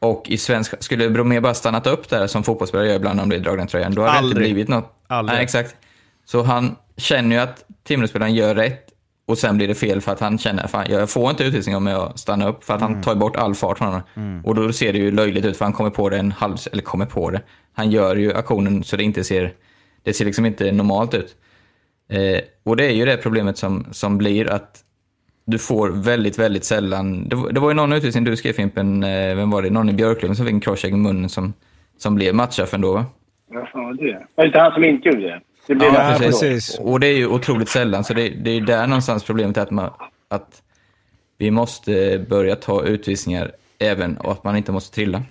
[0.00, 3.28] Och i svensk, skulle Bromé bara stannat upp där som fotbollsspelare gör ibland när de
[3.28, 4.44] blir dragna i tröjan, då hade det inte Aldrig.
[4.54, 4.92] blivit något.
[5.12, 5.34] Aldrig.
[5.36, 5.76] Nej, exakt.
[6.24, 8.86] Så han känner ju att Timrå-spelaren gör rätt
[9.26, 11.86] och sen blir det fel för att han känner att jag får inte utvisning om
[11.86, 14.02] jag stannar upp för att han tar bort all fart från honom.
[14.44, 16.82] Och då ser det ju löjligt ut för han kommer på det en halv, eller
[16.82, 17.42] kommer på det.
[17.72, 19.52] Han gör ju aktionen så det inte ser,
[20.02, 21.36] det ser liksom inte normalt ut.
[22.10, 24.78] Eh, och det är ju det problemet som, som blir att
[25.46, 27.28] du får väldigt, väldigt sällan...
[27.28, 29.70] Det, var- det var ju någon utvisning du skrev Fimpen, eh, vem var det?
[29.70, 31.52] Någon i Björklöven som fick en crosscheck i munnen som,
[31.98, 33.06] som blev matchstraff ändå va?
[33.52, 34.26] Var det?
[34.34, 35.40] Var det inte han som inte gjorde det?
[35.66, 36.18] Det blev Ja, ändå.
[36.18, 36.78] precis.
[36.78, 39.62] Och det är ju otroligt sällan, så det, det är ju där någonstans problemet är
[39.62, 39.90] att, man,
[40.28, 40.62] att
[41.38, 45.22] vi måste börja ta utvisningar även och att man inte måste trilla.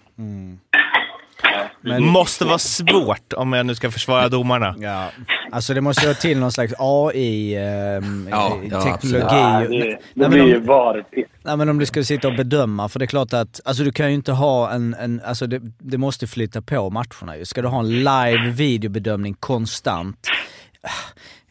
[2.00, 4.76] Måste vara svårt om jag nu ska försvara domarna.
[4.80, 5.12] Ja,
[5.52, 10.00] alltså det måste ju till någon slags AI, ehm, Ja, eh, ja, Nej, det, det
[10.14, 11.06] men blir ju VAR
[11.44, 13.92] nej, men om du ska sitta och bedöma, för det är klart att alltså du
[13.92, 17.46] kan ju inte ha en, en alltså det, det måste flytta på matcherna ju.
[17.46, 20.28] Ska du ha en live videobedömning konstant?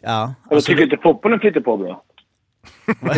[0.03, 2.03] Ja, alltså, tycker inte fotbollen flyter på bra.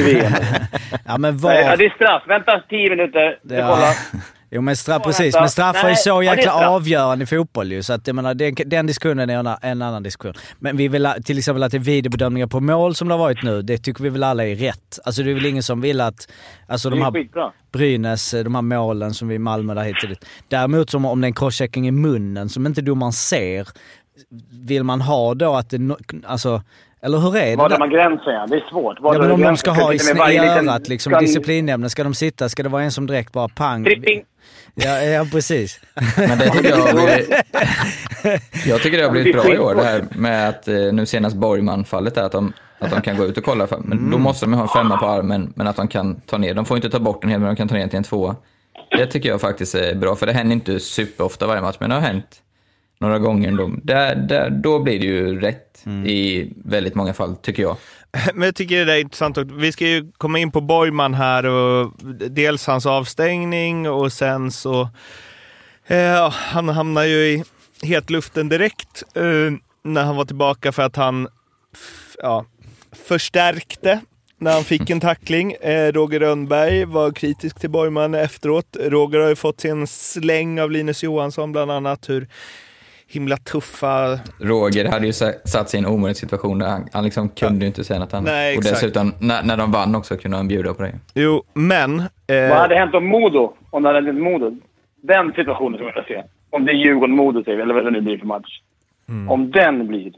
[1.06, 2.22] Ja men Nej, Ja, det är straff.
[2.28, 3.38] Vänta tio minuter.
[3.42, 3.94] Vi Ja.
[4.54, 5.34] Jo men straff, precis.
[5.34, 7.82] Men straffar är Nej, så jäkla avgörande i fotboll ju.
[7.82, 10.34] Så att jag menar, den, den diskussionen är en, en annan diskussion.
[10.58, 13.42] Men vi vill till exempel att det är videobedömningar på mål som det har varit
[13.42, 14.98] nu, det tycker vi väl alla är rätt.
[15.04, 16.28] Alltså det är väl ingen som vill att...
[16.66, 17.52] Alltså de är här skitbra.
[17.72, 20.24] Brynäs, de här målen som vi i Malmö där hit och dit.
[20.48, 23.68] Däremot som om det är en crosschecking i munnen som inte domaren ser,
[24.66, 25.96] vill man ha då att det...
[26.26, 26.62] Alltså,
[27.02, 27.56] eller hur är det?
[27.56, 28.32] Var drar man gränsen?
[28.32, 28.46] Ja?
[28.46, 29.00] Det är svårt.
[29.00, 29.56] Var Ja, men om du de gränsen?
[29.74, 32.48] ska ha i, i örat, liksom, ska- disciplinnämnden, ska de sitta?
[32.48, 33.84] Ska det vara en som direkt bara pang?
[33.84, 34.22] Tripping.
[34.74, 35.80] Ja, ja precis.
[36.16, 37.30] Men det tycker jag blivit,
[38.66, 41.36] Jag tycker det har blivit bra i år det här med att eh, nu senast
[41.36, 43.66] Borgman-fallet är att de, att de kan gå ut och kolla.
[43.70, 44.10] Men Mm.
[44.10, 46.54] då måste de ha en femma på armen, men att de kan ta ner.
[46.54, 48.04] De får inte ta bort den helt, men de kan ta ner den till en
[48.04, 48.36] tvåa.
[48.96, 51.96] Det tycker jag faktiskt är bra, för det händer inte superofta varje match, men det
[51.96, 52.36] har hänt
[53.02, 53.70] några gånger ändå.
[53.82, 57.76] Där, där, då blir det ju rätt i väldigt många fall, tycker jag.
[58.34, 59.38] Men jag tycker det är intressant.
[59.38, 61.92] Vi ska ju komma in på Borgman här och
[62.30, 64.88] dels hans avstängning och sen så...
[65.86, 67.44] Eh, han hamnar ju i
[67.82, 69.22] hetluften direkt eh,
[69.84, 71.28] när han var tillbaka för att han
[72.18, 72.44] ja,
[72.92, 74.00] förstärkte
[74.38, 75.52] när han fick en tackling.
[75.52, 78.76] Eh, Roger Rönnberg var kritisk till Borgman efteråt.
[78.80, 82.08] Roger har ju fått sin släng av Linus Johansson bland annat.
[82.08, 82.28] Hur
[83.12, 87.04] himla tuffa Roger hade ju sa- satt sig i en omöjlig situation där han, han
[87.04, 88.24] liksom kunde ju inte säga något annat.
[88.24, 90.92] Nej, och dessutom, när, när de vann också kunde han bjuda på det.
[91.14, 92.00] Jo, men...
[92.00, 93.52] Eh, Vad hade hänt om Modo?
[93.70, 94.56] Om det hade hänt Modo?
[95.02, 96.22] Den situationen som jag vill se.
[96.50, 98.60] Om det är Djurgården-Modo, eller vad det nu blir för match.
[99.28, 100.12] Om den blir.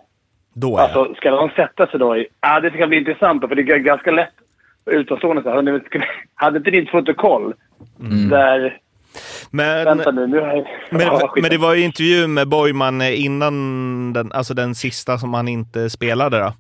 [0.55, 2.27] då är Alltså, ska de sätta sig då i...
[2.41, 4.35] Ja, det ska bli intressant för det är ganska lätt
[4.91, 5.43] utomstående.
[5.43, 5.89] Så här,
[6.35, 7.55] hade inte ni ett protokoll
[8.31, 8.79] där...
[9.55, 10.67] men, Vänta nu, nu jag...
[10.91, 15.19] Men, Ja, men det var ju intervju med Borgman eh, innan den, alltså den sista
[15.19, 16.39] som han inte spelade.
[16.39, 16.53] Då.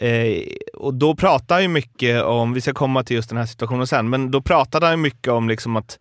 [0.00, 0.42] Eh,
[0.74, 3.86] och då pratade han ju mycket om, vi ska komma till just den här situationen
[3.86, 5.98] sen, men då pratade han ju mycket om liksom att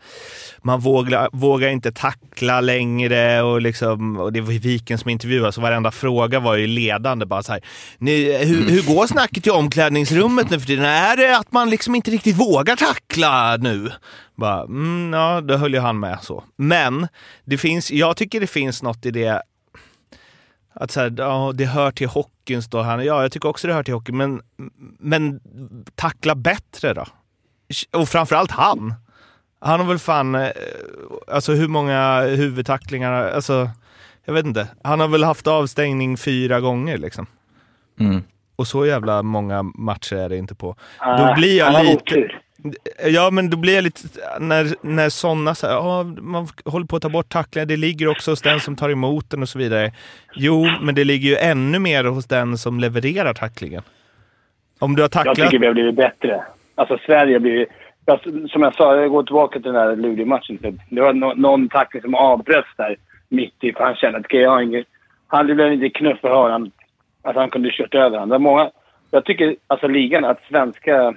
[0.62, 5.52] man vågar, vågar inte tackla längre och, liksom, och det var ju Viken som intervjuade
[5.52, 7.26] så varenda fråga var ju ledande.
[7.26, 7.62] Bara så här,
[7.97, 10.86] "Ni, hur, hur går snacket i omklädningsrummet nu för tiden?
[10.86, 13.91] Är det att man liksom inte riktigt vågar tackla nu?
[14.36, 16.43] Bara, mm, ja, då höll ju han med så.
[16.56, 17.08] Men
[17.45, 19.41] det finns, jag tycker det finns något i det
[20.80, 23.05] att så här, ja, det hör till hockeyn, står han.
[23.05, 24.41] Ja, jag tycker också det hör till hockeyn, men,
[24.99, 25.39] men
[25.95, 27.05] tackla bättre då.
[27.91, 28.93] Och framförallt han.
[29.61, 30.49] Han har väl fan, eh,
[31.27, 33.69] alltså hur många huvudtacklingar, alltså
[34.25, 34.67] jag vet inte.
[34.84, 37.25] Han har väl haft avstängning fyra gånger liksom.
[37.99, 38.23] Mm.
[38.55, 40.75] Och så jävla många matcher är det inte på.
[40.97, 41.95] Ah, Då blir jag lite...
[41.95, 42.41] otur.
[43.05, 44.01] Ja, men då blir jag lite...
[44.39, 48.07] När, när sådana så här, ja, man håller på att ta bort tacklingar, det ligger
[48.07, 49.91] också hos den som tar emot den och så vidare.
[50.36, 53.84] Jo, men det ligger ju ännu mer hos den som levererar tacklingen.
[54.80, 55.36] Om du har Jag tacklat...
[55.36, 56.43] tycker vi har blivit bättre.
[56.76, 57.70] Alltså Sverige har blivit...
[58.49, 60.57] Som jag sa, jag går tillbaka till den där Luleå-matchen.
[60.57, 60.76] typ.
[60.89, 62.95] Det var no någon tackling som avbröts där
[63.30, 64.84] mitt i, för han kände att "Okej, jag ingen...
[65.28, 66.72] Han blev lite knuff för hörnan.
[67.22, 68.43] Att han kunde kört över honom.
[68.43, 68.72] Många...
[69.12, 71.14] Jag tycker, alltså ligan, att svenska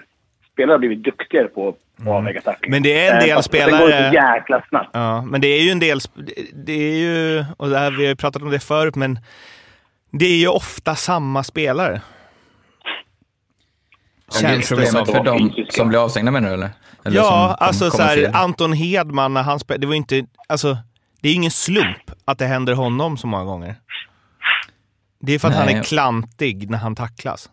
[0.53, 2.71] spelare har blivit duktigare på att avlägga tacklingar.
[2.77, 4.91] Men det är en Eh, del fast Det går spelare- så jäkla snabbt.
[4.93, 5.99] Ja, men det är ju en del...
[6.55, 7.45] Det är ju...
[7.57, 9.19] Och det här, vi har ju pratat om det förut, men
[10.11, 12.01] det är ju ofta samma spelare.
[14.35, 15.07] Ja, det är Känns det problemet som.
[15.07, 15.73] för dem Fysiska.
[15.73, 16.71] som blir avstängda menar du eller?
[17.05, 18.31] eller Ja, som alltså så här?
[18.35, 20.77] Anton Hedman när han spelade, det var inte, alltså,
[21.21, 23.75] det är ingen slump att det händer honom så många gånger.
[25.21, 25.75] Det är för att han Nej.
[25.75, 27.51] är klantig när han tacklas.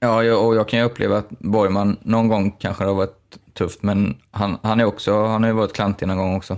[0.00, 3.82] Ja, och jag kan ju uppleva att Borgman någon gång kanske det har varit tufft,
[3.82, 6.56] men han, han, är också, han har ju varit klantig någon gång också.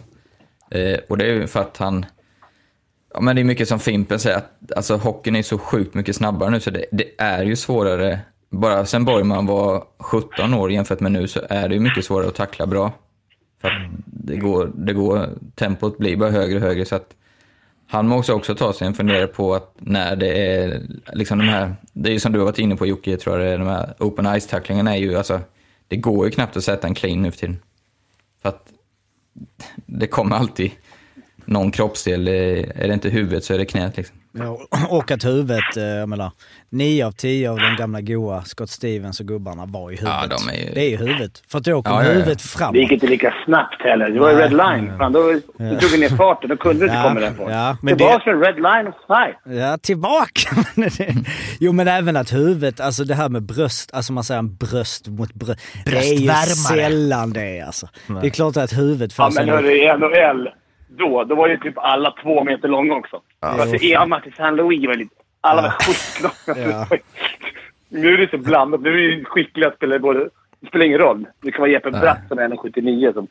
[0.70, 2.06] Eh, och det är ju för att han...
[3.14, 6.16] Ja, men det är mycket som Fimpen säger, att alltså, hockeyn är så sjukt mycket
[6.16, 8.20] snabbare nu, så det, det är ju svårare.
[8.50, 12.28] Bara sen Borgman var 17 år jämfört med nu så är det ju mycket svårare
[12.28, 12.92] att tackla bra.
[13.60, 17.14] För att det går, det går, tempot blir bara högre och högre, så att
[17.90, 20.82] han måste också ta sig en funderare på att när det är
[21.12, 23.46] liksom de här, det är ju som du har varit inne på Jocke, tror jag
[23.46, 25.40] det är, de här open ice-tacklingarna är ju alltså,
[25.88, 27.58] det går ju knappt att sätta en clean nu för tiden.
[28.42, 28.72] För att
[29.86, 30.70] det kommer alltid
[31.44, 34.17] någon kroppsdel, är det inte huvudet så är det knät liksom.
[34.38, 34.58] Ja,
[34.88, 36.30] och att huvudet, eh, jag menar,
[36.70, 40.14] nio av tio av de gamla goa Scott Stevens och gubbarna var i huvudet.
[40.30, 41.42] Ja, de är ju- Det är ju huvudet.
[41.50, 42.12] För att då kom Ja, ja, ja.
[42.14, 42.72] huvudet framåt.
[42.74, 44.08] Det gick inte lika snabbt heller.
[44.10, 44.98] Det var ju red line.
[44.98, 45.20] Fan, då,
[45.58, 46.48] då tog vi ner farten.
[46.50, 47.52] Då kunde du inte Ja, komma farten.
[47.54, 48.94] ja, men Tillbaka med red line och
[49.44, 49.54] fly.
[49.58, 50.50] Ja, tillbaka!
[51.60, 55.08] jo men även att huvudet, alltså det här med bröst, alltså man säger en bröst
[55.08, 55.60] mot bröst.
[55.84, 56.82] Det är ju Bröstvärmare.
[56.88, 57.88] sällan det alltså.
[58.20, 60.48] Det är klart att huvudet Ja, men en- hörru, i NHL,
[60.88, 63.20] då, då var ju typ alla två meter långa också.
[63.40, 65.14] Alltså, EM till San Louis var lite...
[65.40, 66.58] Alla var skitlånga.
[66.90, 66.96] Ja.
[67.88, 68.80] Nu är det så blandat.
[68.80, 70.28] Nu är det skickliga spelare både...
[70.60, 71.26] Det spelar ingen roll.
[71.40, 73.26] Det kan vara Jeppe Bratt som är 1,79 som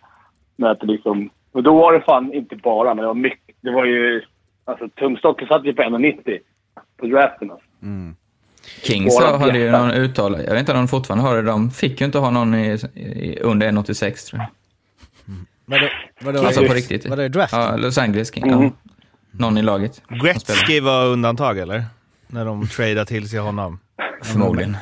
[0.56, 1.30] möter liksom...
[1.52, 3.56] Och då var det fan inte bara, men det var mycket.
[3.62, 4.22] Det var ju...
[4.66, 6.40] Alltså tumstocken satt ju på 1,90
[6.98, 7.52] på draften.
[7.52, 7.68] Alltså.
[8.84, 11.72] Kings Våra hade ju någon uttal, jag vet inte om de fortfarande har det, de
[11.72, 14.48] fick ju inte ha någon i, i, under 1,86 tror jag.
[15.70, 15.88] Vadå,
[16.22, 17.06] vadå, Alltså på riktigt.
[17.10, 17.60] Vadå är draften?
[17.60, 18.48] Ja, Los Angeles Kings.
[18.54, 18.64] Mm.
[18.64, 18.72] Ja.
[19.32, 20.02] Någon i laget.
[20.24, 21.84] Gretzky var undantag eller?
[22.28, 23.80] När de tradade till sig honom.
[24.24, 24.78] Förmodligen.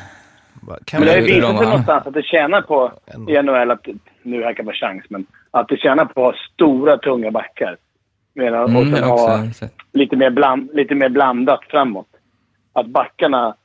[0.85, 2.91] Kan Men det har ju visat sig någonstans att det tjänar på
[3.27, 3.87] i NHL att...
[4.23, 7.77] Nu här kan vara chans, men att det tjänar på att ha stora, tunga backar.
[8.33, 9.43] Medan, Mm, och sen har ha
[9.93, 12.07] lite mer, bland, lite mer blandat framåt.
[12.73, 13.55] Att backarna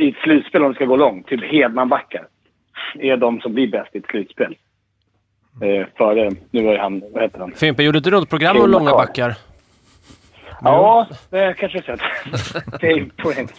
[0.00, 2.26] i ett slutspel, om det ska gå långt, typ Hedman-backar,
[2.98, 4.56] är de som blir bäst i ett slutspel.
[5.60, 7.52] Eh, före, nu var ju han, vad heter han?
[7.52, 9.34] Fimpen, gjorde inte du något program om långa backar?
[10.62, 12.00] Ja, det kanske är.
[12.70, 13.54] Dave Prince.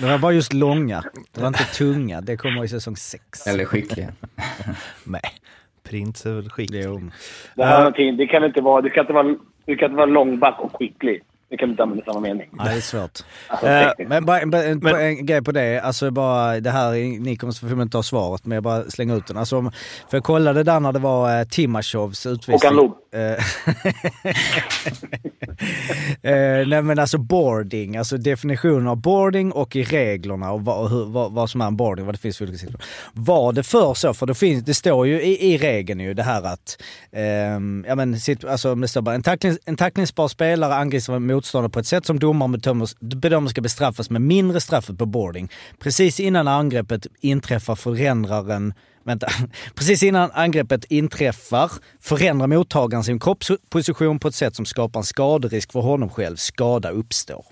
[0.00, 1.04] Det var bara just långa.
[1.34, 2.20] Det var inte tunga.
[2.20, 3.46] Det kommer i säsong sex.
[3.46, 4.08] Eller skickliga.
[5.04, 5.20] Nej,
[5.90, 6.82] Prins är väl skicklig.
[6.84, 7.10] Jo.
[7.54, 9.96] Det, här är någonting, det kan inte vara, du kan inte vara, du kan inte
[9.96, 11.22] vara långback och skicklig.
[11.50, 12.48] Det kan inte använda samma mening.
[12.52, 13.18] Nej, det är svårt.
[13.48, 14.08] Alltså, tekniskt.
[14.08, 16.90] Men bara en, en, Men- en grej på det, alltså bara det här,
[17.20, 19.36] ni kommer förmodligen inte ha svaret men jag bara slänger ut den.
[19.36, 19.70] Alltså, om-
[20.10, 22.54] för jag kollade där när det var eh, Timashovs utvisning.
[22.54, 22.94] Och han log.
[23.12, 23.32] Eh,
[26.22, 31.04] eh, nej men alltså boarding, alltså definitionen av boarding och i reglerna och vad, hur,
[31.04, 32.86] vad, vad som är en boarding, vad det finns för olika situationer.
[33.12, 36.22] Var det för så, för det, finns, det står ju i, i regeln ju det
[36.22, 36.82] här att,
[37.12, 37.22] eh,
[37.88, 41.70] ja men situ- alltså det står bara en, tackling, en tacklingsbar spelare angriper en motståndare
[41.70, 45.48] på ett sätt som domaren bedömer, bedömer ska bestraffas med mindre straffet på boarding.
[45.78, 48.72] Precis innan angreppet inträffar förändrar
[49.04, 49.28] Vänta.
[49.74, 51.70] Precis innan angreppet inträffar
[52.00, 56.36] förändrar mottagaren sin kroppsposition på ett sätt som skapar en skaderisk för honom själv.
[56.36, 57.44] Skada uppstår.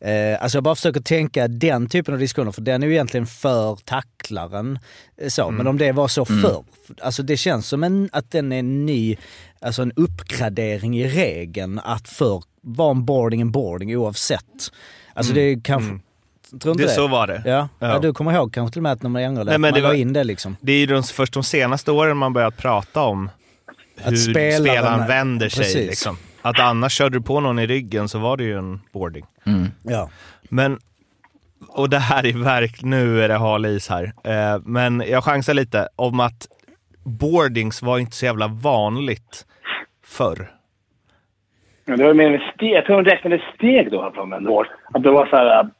[0.00, 3.26] Eh, alltså jag bara försöker tänka den typen av diskussioner, för den är ju egentligen
[3.26, 4.78] för tacklaren.
[5.22, 5.50] eh, Så.
[5.50, 6.64] Men om det var så förr,
[7.00, 9.16] alltså det känns som en, att den är ny,
[9.60, 14.72] alltså en uppgradering i regeln att för var en boarding en boarding oavsett.
[15.14, 15.98] Alltså det är kanske...
[16.60, 16.94] Tror inte Det, det?
[16.94, 17.42] så var det.
[17.44, 17.68] Ja.
[17.78, 17.86] Ja.
[17.88, 17.98] Ja.
[17.98, 19.86] du kommer ihåg kanske till och med att när man ändrade Nej, men man det
[19.86, 20.56] var- in det liksom.
[20.60, 23.30] Det är ju de, först de senaste åren man börjat prata om
[23.96, 25.62] hur spelaren- spelaren, vänder sig.
[25.64, 25.86] Precis.
[25.88, 26.16] Liksom.
[26.42, 29.26] Att annars körde du på någon i ryggen så var det ju en boarding.
[29.82, 30.10] Ja.
[30.42, 30.78] Men,
[31.68, 34.12] och det här är verkligen, nu är det hal is här.
[34.24, 36.46] Eh, men jag chansar lite om att
[37.04, 39.46] boardings var inte så jävla vanligt
[40.06, 40.50] förr.
[41.84, 42.70] Men det var mer steg.
[42.70, 44.66] Jag tror de räknade steg då här från en år.
[44.94, 45.70] Att det var så här...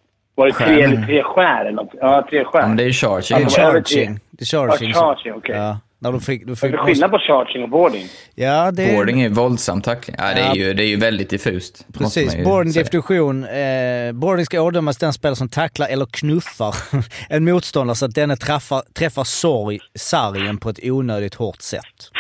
[0.41, 0.83] Var det tre Skär.
[0.83, 1.91] eller tre skär eller något?
[2.01, 2.61] Ja, tre skär.
[2.61, 3.39] Ja, men det är ju charging.
[3.39, 4.21] Det är Alltså, charging.
[4.31, 4.91] Det är charging.
[4.91, 5.57] Ja, charging, okej.
[5.57, 5.79] Ja.
[6.03, 8.07] När du fick, du Vad fick är det skillnad på charging och boarding?
[8.35, 8.97] Ja, det är...
[8.97, 10.17] Boarding är ju våldsam tackling.
[10.19, 11.87] Ja, det, är ju, det är ju väldigt diffust.
[11.99, 13.45] Precis, boarding definition.
[13.45, 16.75] Eh, boarding ska ådömas den spelare som tacklar eller knuffar
[17.29, 22.11] en motståndare så att denne träffar, träffar sorg, sargen på ett onödigt hårt sätt.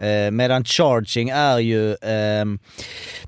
[0.00, 2.44] Eh, medan charging är ju eh,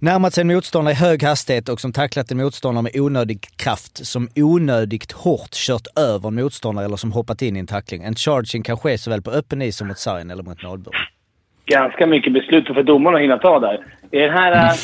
[0.00, 4.06] närmat sig en motståndare i hög hastighet och som tacklat en motståndare med onödig kraft,
[4.06, 8.02] som onödigt hårt kört över en motståndare eller som hoppat in i en tackling.
[8.02, 11.00] En charging kan ske såväl på öppen is som mot sargen eller mot målburen.
[11.66, 13.84] Ganska mycket beslut för domarna att hinna ta där.
[14.12, 14.74] Är den här äh,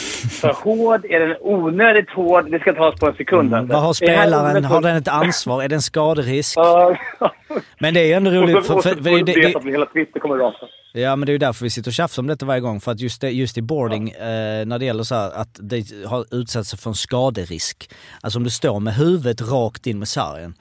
[0.41, 1.05] för hård?
[1.05, 2.51] Är den onödigt hård?
[2.51, 3.55] Det ska tas på en sekund.
[3.55, 3.73] alltså.
[3.73, 4.65] Vad har det spelaren?
[4.65, 5.63] Har den ett ansvar?
[5.63, 6.57] Är det en skaderisk?
[6.57, 6.97] Ja.
[7.79, 8.67] Men det är ju ändå roligt.
[8.67, 10.67] För, för, för, det, det, att hela Twitter kommer rasa.
[10.93, 12.81] ja, men det är ju därför vi sitter och tjafsar om detta varje gång.
[12.81, 15.85] För att just, det, just i boarding, eh, när det gäller så här, att det
[16.07, 17.91] har utsatt sig för en skaderisk.
[18.21, 20.55] Alltså om du står med huvudet rakt in med sargen.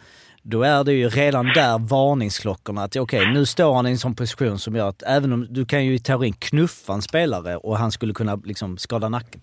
[0.49, 4.15] Då är det ju redan där varningsklockorna att okej, nu står han i en sån
[4.15, 7.77] position som gör att även om du kan ju i teorin knuffa en spelare och
[7.77, 9.41] han skulle kunna liksom skada nacken.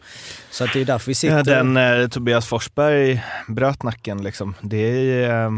[0.50, 1.36] Så att det är därför vi sitter...
[1.36, 4.54] Ja, den eh, Tobias Forsberg bröt nacken liksom.
[4.60, 5.50] Det, eh,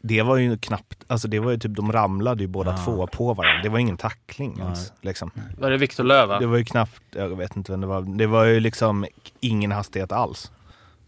[0.00, 3.34] det var ju knappt, alltså det var ju typ, de ramlade ju båda två på
[3.34, 3.62] varandra.
[3.62, 4.92] Det var ingen tackling ens.
[5.00, 5.30] Liksom.
[5.58, 6.38] Var det Viktor Löv va?
[6.38, 9.06] Det var ju knappt, jag vet inte vem det var, det var ju liksom
[9.40, 10.50] ingen hastighet alls.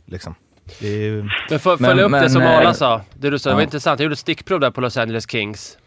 [0.07, 0.35] Liksom.
[0.81, 3.01] Det är ju, Men för, Men- följa upp det men, som eh, Arla sa.
[3.15, 3.65] Det du sa, det var ja.
[3.65, 4.01] intressant.
[4.01, 5.79] Jag gjorde ett stickprov där på Los Angeles Kings.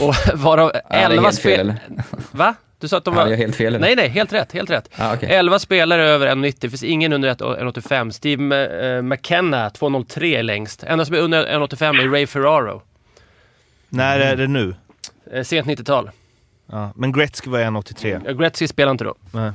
[0.00, 1.60] Och varav Ja, det är 11 helt fel, spel...
[1.60, 2.04] eller?
[2.30, 2.54] Va?
[2.80, 3.26] Du sa att de Ja, var...
[3.26, 3.78] jag är helt fel, eller?
[3.78, 4.88] Nej, nej, helt rätt, helt rätt.
[4.96, 5.28] Ja, okej.
[5.32, 8.10] 11 spelare över 1,90, det finns ingen under 1,85.
[8.10, 10.82] Steve eh, McKenna, 2,03 är längst.
[10.82, 12.82] Enda som är under 1,85 är Ray Ferraro.
[13.88, 14.74] när är det nu?
[15.32, 16.10] Eh, sent 90-tal.
[16.72, 18.22] Ja, men Gretzky var 1,83.
[18.26, 19.14] Ja, Gretzky spelar inte då.
[19.32, 19.52] Nej.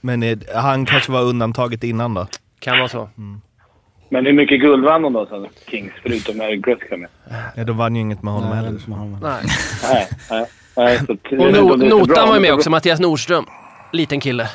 [0.00, 2.26] Men eh, han kanske var undantaget innan då?
[2.58, 3.08] Kan vara så.
[4.08, 5.92] Men hur mycket guld vann de då, sen Kings?
[6.02, 7.08] Förutom när Gretzky med.
[7.56, 8.80] Ja, de vann ju inget med honom Nej, heller.
[8.96, 9.18] honom.
[9.22, 9.42] Nej.
[9.92, 10.46] Nej, nej.
[10.76, 13.44] nej så, Och no, Notan var ju med också, Mattias Nordström.
[13.92, 14.48] Liten kille.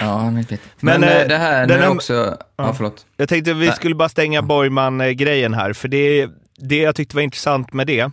[0.00, 0.58] Ja, han är lite.
[0.80, 2.36] Men, Men, eh, det här den nu här- också...
[2.56, 3.06] Ja, förlåt.
[3.16, 7.72] Jag tänkte vi skulle bara stänga Borgman-grejen här, för det, det jag tyckte var intressant
[7.72, 8.10] med det.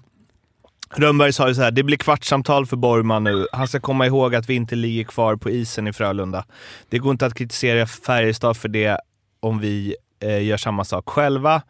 [0.95, 3.47] Rönnberg sa ju så här, det blir kvartssamtal för Borgman nu.
[3.51, 6.45] Han ska komma ihåg att vi inte ligger kvar på isen i Frölunda.
[6.89, 8.97] Det går inte att kritisera Färjestad för det
[9.39, 9.95] om vi
[10.27, 11.61] gör samma sak själva.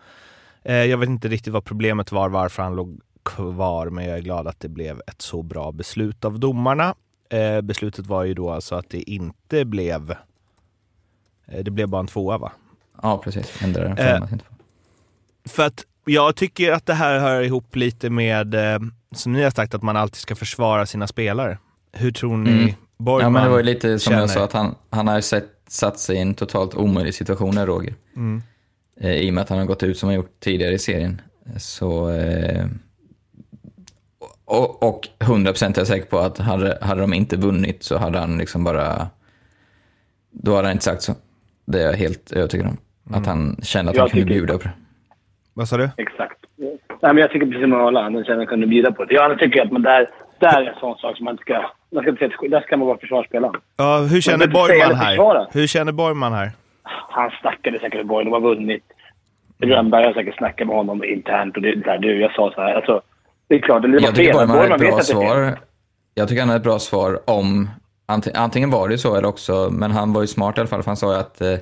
[0.64, 4.22] Eh, jag vet inte riktigt vad problemet var, varför han låg kvar, men jag är
[4.22, 6.96] glad att det blev ett så bra beslut av domarna.
[7.30, 10.16] Eh, beslutet var ju då alltså att det inte blev...
[11.48, 12.52] Eh, det blev bara en tvåa va?
[13.02, 13.62] Ja, precis.
[13.64, 14.40] Ändrar den Eh,
[15.46, 18.80] för att jag tycker att det här hör ihop lite med, eh,
[19.12, 21.58] som ni har sagt, att man alltid ska försvara sina spelare.
[21.92, 22.74] Hur tror ni Mm.
[22.98, 24.22] Borgman Ja, men det var ju lite som känner?
[24.22, 27.66] jag sa, att han, han har sett, satt sig i en totalt omöjlig situation här,
[27.66, 27.94] Roger.
[28.16, 28.42] Mm.
[29.02, 31.22] Eh, I och med att han har gått ut som han gjort tidigare i serien.
[31.58, 32.10] Så...
[32.10, 32.66] Eh,
[34.46, 38.20] Och, och 100% är jag säker på att hade, hade de inte vunnit så hade
[38.20, 39.08] han liksom bara...
[40.32, 41.14] Då hade han inte sagt så.
[41.66, 42.78] Det är jag helt övertygad om.
[43.16, 44.72] Att han kände att Jag han kunde bjuda på det.
[45.54, 45.90] Vad sa du?
[45.98, 46.40] Exakt.
[46.58, 46.78] Nej,
[47.14, 49.14] men jag tycker precis som Arla, han känner att han kunde bjuda på det.
[49.14, 50.10] Jag tycker att man där,
[50.40, 51.72] där är en sån sak som man inte ska...
[51.92, 53.52] Man ska inte säga där ska man vara försvarsspelare.
[53.78, 55.48] Ja, hur känner Borgman här?
[55.52, 56.52] Hur känner Borgman här?
[57.10, 58.84] Han snackade säkert med Borg, de har vunnit.
[59.62, 62.62] Rönnberg har säkert snackat med honom internt och det är här, du, jag sa så
[62.62, 62.74] här.
[62.74, 63.02] Alltså,
[63.48, 64.48] det är klart, det var Jag tycker fel.
[64.48, 65.58] Borgman har ett Borgman bra svar.
[66.14, 67.70] Jag tycker han har ett bra svar om...
[68.08, 70.84] anti- Antingen var det så eller också, men han var ju smart i alla fall,
[70.84, 71.54] för han sa ju att eh,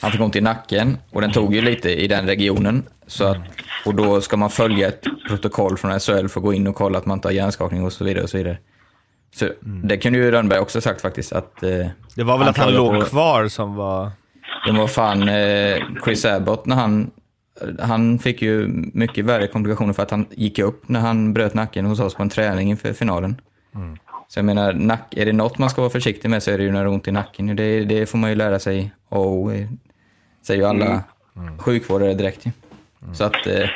[0.00, 2.82] han fick ont i nacken och den tog ju lite i den regionen.
[3.06, 3.36] Så att,
[3.86, 6.98] och då ska man följa ett protokoll från SHL för att gå in och kolla
[6.98, 8.22] att man inte har hjärnskakning och så vidare.
[8.24, 8.56] Och så vidare.
[9.36, 9.48] Så
[9.84, 11.32] Det kunde ju Rönnberg också sagt faktiskt.
[11.32, 14.10] Att, eh, Det var väl att han låg på- kvar som var...
[14.66, 17.10] det var fan eh, Chris Abbott när han...
[17.80, 21.86] Han fick ju mycket värre komplikationer för att han gick upp när han bröt nacken
[21.86, 23.40] hos oss på en träning inför finalen.
[24.28, 26.64] Så jag menar, nack, är det något man ska vara försiktig med så är det
[26.64, 27.56] ju när det är ont i nacken.
[27.56, 29.66] Det, det får man ju lära sig och eh,
[30.46, 31.02] säger ju alla
[31.58, 32.50] sjukvårdare direkt ju.
[33.14, 33.68] Så att, eh,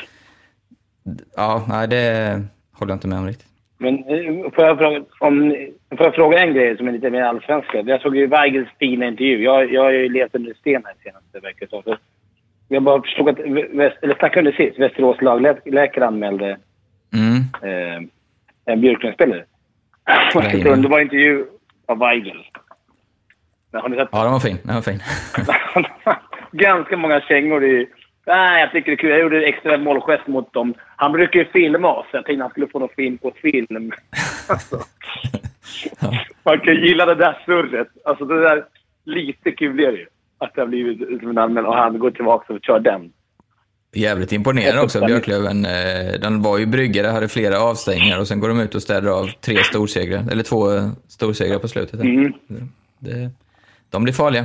[1.37, 2.43] ja, nej det
[2.73, 3.47] håller jag inte med om riktigt.
[3.83, 5.55] Men eh, får jag, fråga, om,
[5.97, 7.81] får jag fråga en grej som är lite mer allsvenska?
[7.81, 9.43] Jag såg ju Weigels fina intervju.
[9.45, 11.69] Jag, jag har ju levt under sten här senaste veckan.
[11.71, 11.97] Så
[12.69, 16.59] jag bara förstod att, eller snackade det sist, Västerås lagläkare anmälde
[17.13, 17.37] Mm.
[17.63, 18.03] eh,
[18.65, 19.45] en Björklundspelare.
[20.35, 20.83] Jajamän.
[20.83, 21.47] det var en intervju
[21.87, 22.47] av Weigel.
[23.73, 24.59] Har ni sett Ja, den var fin.
[24.63, 25.01] Den var fin.
[26.53, 27.89] Ganska många kängor i...
[28.27, 29.11] Nej, jag tycker det är kul.
[29.11, 30.75] Jag gjorde extra målgest mot dem.
[30.97, 32.07] Han brukar ju filma oss.
[32.13, 33.93] Jag tänkte han skulle få någon film på film.
[34.49, 34.77] Alltså.
[36.43, 37.89] Man kan gilla det där surret.
[38.05, 38.65] Alltså det där...
[39.05, 40.07] Lite kul är det ju.
[40.39, 43.13] Att det har blivit som en anmälan och han går tillbaka och kör den.
[43.95, 45.65] Jävligt imponerande också, Björklöven.
[45.65, 49.11] Eh, Den var ju bryggare, hade flera avstängningar och sen går de ut och städar
[49.11, 52.01] av tre storsegrar, eller två eh, storsegrar på slutet.
[52.01, 52.33] Mm.
[52.99, 53.31] Det,
[53.91, 54.45] de blir farliga.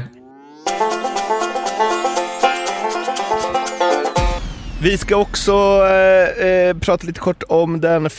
[4.82, 5.54] Vi ska också
[5.90, 8.10] eh, eh, prata lite kort om den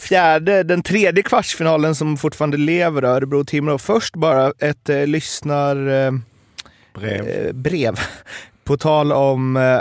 [0.00, 3.78] fjärde, den tredje kvartsfinalen som fortfarande lever, Örebro-Timrå.
[3.78, 5.88] Först bara ett eh, lyssnar...
[5.88, 6.12] Eh,
[6.94, 7.28] Brev.
[7.28, 7.94] eh, brev.
[8.64, 9.80] På tal om eh,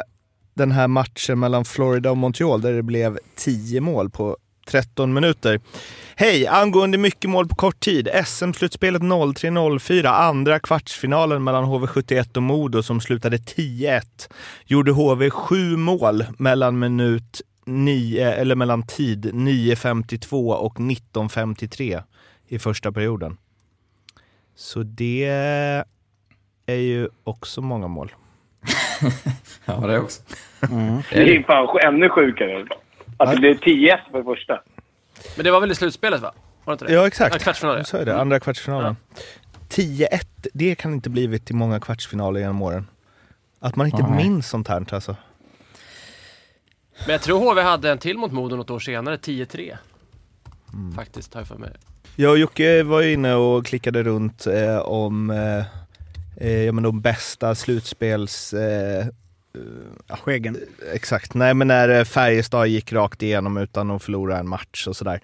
[0.55, 5.59] den här matchen mellan Florida och Montreal där det blev 10 mål på 13 minuter.
[6.15, 6.47] Hej!
[6.47, 8.09] Angående mycket mål på kort tid.
[8.25, 14.01] SM-slutspelet 03-04, andra kvartsfinalen mellan HV71 och Modo som slutade 10-1.
[14.65, 22.03] Gjorde HV sju mål mellan minut 9, eller mellan tid 9.52 och 19.53
[22.47, 23.37] i första perioden.
[24.55, 25.25] Så det
[26.65, 28.11] är ju också många mål.
[29.65, 30.21] Ja, det också.
[31.11, 32.65] Det är ju fan ännu sjukare.
[33.17, 34.61] Att det blev 10-1 för det första.
[35.35, 36.33] Men det var väl i slutspelet va?
[36.63, 36.93] Var det inte det?
[36.93, 37.35] Ja, exakt.
[37.35, 37.83] Ja, kvartsfinal, ja.
[37.83, 38.95] Så är det, andra kvartsfinalen.
[39.69, 40.07] 10-1,
[40.53, 42.87] det kan inte blivit i många kvartsfinaler genom åren.
[43.59, 45.15] Att man inte minns sånt här alltså.
[47.05, 49.77] Men jag tror HV hade en till mot Modo något år senare, 10-3.
[50.95, 51.71] Faktiskt, har jag för mig.
[52.15, 55.65] Jag och Jocke var ju inne och klickade runt eh, om eh,
[56.47, 58.53] eh, ja, men de bästa slutspels...
[58.53, 59.05] Eh,
[60.09, 60.57] Skäggen.
[60.93, 64.95] exakt, nej men när eh, Färjestad gick rakt igenom utan att förlora en match och
[64.95, 65.19] sådär.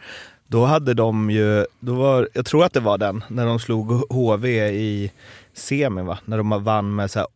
[0.47, 3.91] Då hade de ju, då var, jag tror att det var den, när de slog
[4.09, 5.11] HV i
[5.53, 6.19] semin va?
[6.25, 7.27] När de vann med så här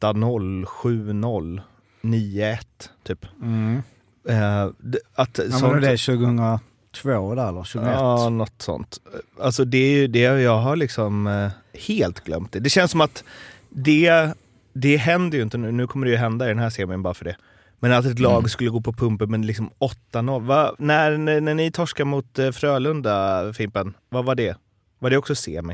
[0.00, 1.60] 8-0, 7-0,
[2.02, 2.56] 9-1
[3.02, 3.26] typ.
[3.42, 3.82] Mm.
[4.28, 7.92] Eh, det- att, Ja, sånt- det är 2002 där eller 2001?
[7.98, 8.98] Ja, något sånt.
[9.40, 11.50] Alltså det är ju det jag har liksom eh,
[11.88, 12.60] helt glömt det.
[12.60, 13.24] Det känns som att
[13.68, 14.34] det,
[14.74, 15.72] det händer ju inte nu.
[15.72, 17.36] Nu kommer det ju hända i den här serien bara för det.
[17.80, 19.70] Men att ett lag skulle gå på pumpen med liksom
[20.12, 20.46] 8-0.
[20.46, 20.74] Va?
[20.78, 24.56] När, när, när ni torskade mot eh, Frölunda, Fimpen, vad var det?
[24.98, 25.72] Var det också semi?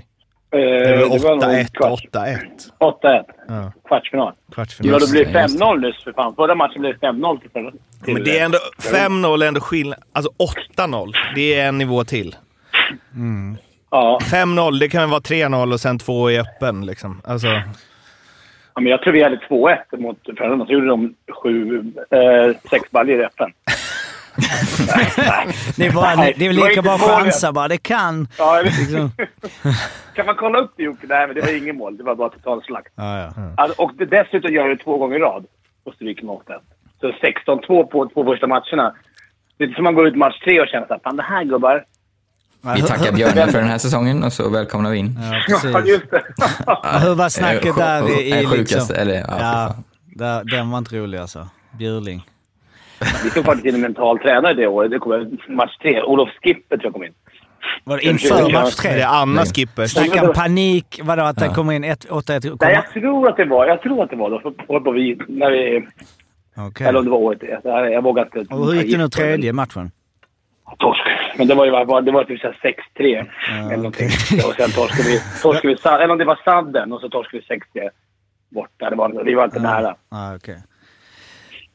[0.53, 2.39] Eh, Det var det var nog 8-1, kvarts- 8-1.
[2.81, 3.25] 8-1.
[3.49, 4.33] Ja, Kvartsfinal.
[4.55, 4.93] kvartsfinal.
[4.93, 5.65] Ja, det blev Just det.
[5.65, 6.35] 5-0 nyss för fan.
[6.35, 9.99] Förra matchen blev 5-0 till till- Men det är ändå, 5-0 är ändå skillnad.
[10.13, 10.33] Alltså
[10.77, 12.37] 8-0, det är en nivå till.
[13.91, 14.19] Ja.
[14.23, 17.21] 5-0, det kan vara 3-0 och sen två i öppen liksom.
[17.25, 17.49] Alltså,
[18.81, 20.67] ja, men jag tror vi hade 2-1 mot Frölunda.
[20.67, 21.79] Så gjorde de sju,
[22.11, 23.53] eh, sex baljor i öppen.
[24.97, 25.47] nej, nej.
[25.77, 27.15] Det är, bara, Nej, det är lika inte bra målet.
[27.15, 27.69] chansa bara.
[27.69, 28.29] Det kan.
[28.39, 29.11] Ja, Liksom.
[30.15, 31.07] kan man kolla upp det Jocke?
[31.09, 31.97] Nej, men det var ingen mål.
[31.97, 32.93] Det var bara total slakt.
[32.97, 33.33] Ja, ja.
[33.57, 35.45] Alltså, och dessutom gör det två gånger i rad
[35.85, 36.55] och stryker med 8
[37.01, 38.95] Så 16-2 på två första matcherna.
[39.57, 41.85] Det är som man går ut match tre och känner såhär, fan det här gubbar.
[42.77, 45.19] Vi tackar Björnen för den här säsongen och så välkomnar vi in.
[45.49, 46.23] Ja, Ja, just det.
[47.03, 48.57] Hur var snacket Eh, där i, i eh, liksom...
[48.57, 51.49] sjukaste, eller ja, Ja, där, den var inte rolig alltså.
[51.79, 52.27] Bjurling.
[53.25, 54.91] Vi tog faktiskt in en mental tränare det året.
[54.91, 56.03] Det kom match tre.
[56.03, 57.13] Olof Skipper tror jag kom in.
[57.85, 59.03] Var det inför match Det är tre?
[59.03, 59.87] Anna Skipper.
[59.87, 62.57] Snackar om panik, vadå att det kommer in 1-8-1?
[62.61, 64.41] Nej, jag tror att det var, jag tror att det var då.
[64.41, 65.87] För, för vi, när vi,
[66.57, 66.87] Okej.
[66.87, 67.39] Eller om det var året.
[67.65, 68.55] Jag, jag vågar inte.
[68.55, 69.91] Och hur gick det nu tredje matchen?
[70.79, 71.03] Torsk.
[71.39, 73.27] Men det var ju bara, det var typ så här 6-3.
[73.67, 74.11] eller någonting.
[74.47, 77.81] Och sen torskade vi, torskade vi eller om det var sadden och så torskade vi
[77.81, 77.89] 6-3
[78.51, 78.91] borta.
[78.91, 79.97] Det var, vi var inte nära.
[80.09, 80.63] Ah, okej.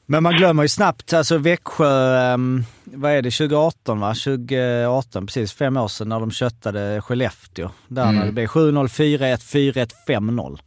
[0.08, 4.14] Men man glömmer ju snabbt, alltså Växjö, ehm, vad är det, 2018 va?
[4.14, 5.54] 2018, precis.
[5.54, 7.70] Fem år sedan när de köttade Skellefteå.
[7.88, 10.60] Där när det blev 7-0, 4-1, 4-1, 5-0.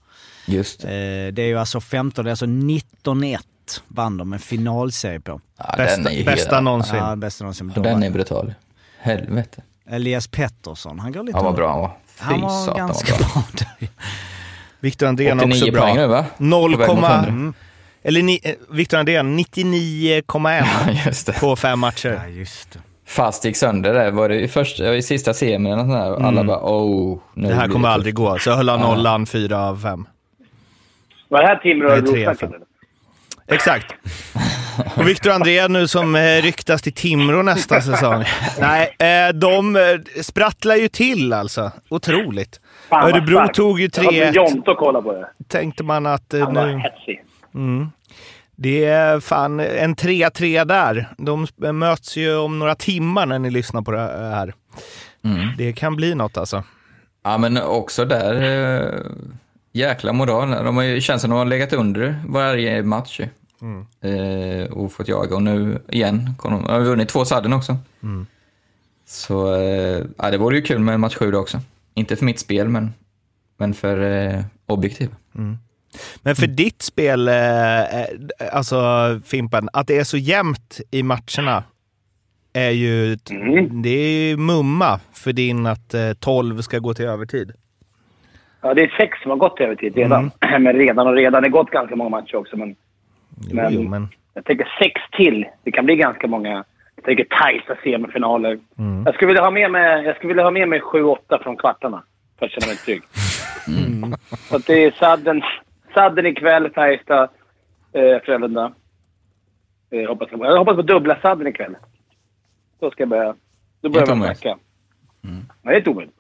[0.47, 0.89] Just det.
[0.89, 3.39] Eh, det är ju alltså 15, det är alltså 19-1
[3.89, 5.41] vann de en finalserie på.
[5.59, 6.97] Ja, Bästa, den är ju bästa någonsin.
[6.97, 7.73] Ja, bästa någonsin.
[7.77, 8.55] Ja, Den är brutal.
[9.01, 9.63] Helvete.
[9.91, 11.39] Elias Pettersson, han går lite...
[11.39, 11.89] Han var bra han var.
[12.07, 13.43] Fy Han var satan ganska vad bra.
[13.79, 13.89] bra.
[14.81, 15.83] Viktor Andrén 89 också bra.
[15.83, 16.25] poäng nu va?
[16.39, 17.19] 0, På väg mot 100.
[17.29, 17.55] Mm.
[18.03, 20.23] eller ni, eh, Viktor Andrén 99,1
[20.87, 21.33] Ja, just det.
[21.41, 22.21] på fem matcher.
[22.25, 22.79] Ja, just det.
[23.07, 24.11] Fast gick sönder där.
[24.11, 26.13] Var det i, första, i sista semin eller nåt sånt där.
[26.13, 27.19] och Alla bara oh.
[27.35, 27.51] Nu Mm.
[27.51, 27.95] Det här kommer tufft.
[27.95, 28.39] aldrig gå.
[28.39, 30.07] Så höll han nollan fyra av fem.
[31.29, 31.89] Var det här Timrå
[33.49, 33.95] Exakt.
[34.97, 38.25] Och Viktor Andrén nu som eh, ryktas till Timrå nästa säsong.
[38.61, 39.83] Nej, eh, de eh,
[40.23, 41.73] sprattlar ju till alltså.
[41.89, 42.61] Otroligt.
[42.89, 44.33] Fan, Örebro tog ju Jag har 3-1.
[44.33, 45.29] Jonte att kolla på det.
[45.49, 46.79] Tänkte man att Han var nu...
[46.79, 47.25] hetsig.
[48.57, 51.09] Det är fan en 3-3 där.
[51.19, 54.01] De möts ju om några timmar när ni lyssnar på det
[54.35, 54.55] här.
[55.25, 55.49] Mm.
[55.59, 56.65] Det kan bli något alltså.
[57.25, 59.01] Ja, men också där, eh,
[59.79, 60.51] jäkla moral.
[60.51, 63.21] De har ju, känns som de har legat under varje match.
[63.63, 63.87] Mm.
[64.01, 65.37] Eh, och fått jaga.
[65.37, 67.77] Och nu igen, kom de, har vi vunnit två sadden också.
[68.03, 68.27] Mm.
[69.07, 71.61] Så eh, ja, det vore ju kul med en match sju då också.
[71.95, 72.93] Inte för mitt spel, men,
[73.57, 75.11] men för eh, objektiv.
[76.23, 78.07] Men för ditt spel, eh, eh,
[78.53, 78.81] alltså
[79.25, 81.65] Fimpen, att det är så jämnt i matcherna
[82.53, 83.83] är ju, Mm.
[83.83, 87.53] det är ju mumma för din att eh, 12 ska gå till övertid.
[88.61, 90.31] Ja, det är sex som har gått över tid redan.
[90.63, 91.43] Men redan och redan.
[91.43, 92.57] Det har gått ganska många matcher också.
[92.57, 92.77] Men
[93.41, 95.47] Jo, Men- jo, men jag tänker sex till.
[95.63, 96.65] Det kan bli ganska många.
[96.97, 98.59] Jag tänker tajta semifinaler.
[99.07, 102.03] Jag, skulle vilja ha med mig, jag skulle vilja ha med mig 7-8 från kvartarna.
[102.39, 103.03] För att känna mig trygg.
[104.49, 105.43] Så att det är sadden,
[105.95, 107.29] sadden ikväll, Färjestad,
[107.93, 108.73] eh, Frölunda.
[109.91, 111.77] Eh, hoppas, jag hoppas på dubbla sadden ikväll.
[112.81, 113.35] Då ska jag börja.
[113.81, 114.59] Då börjar man snacka.
[115.23, 116.17] Nej, det är inte omöjligt.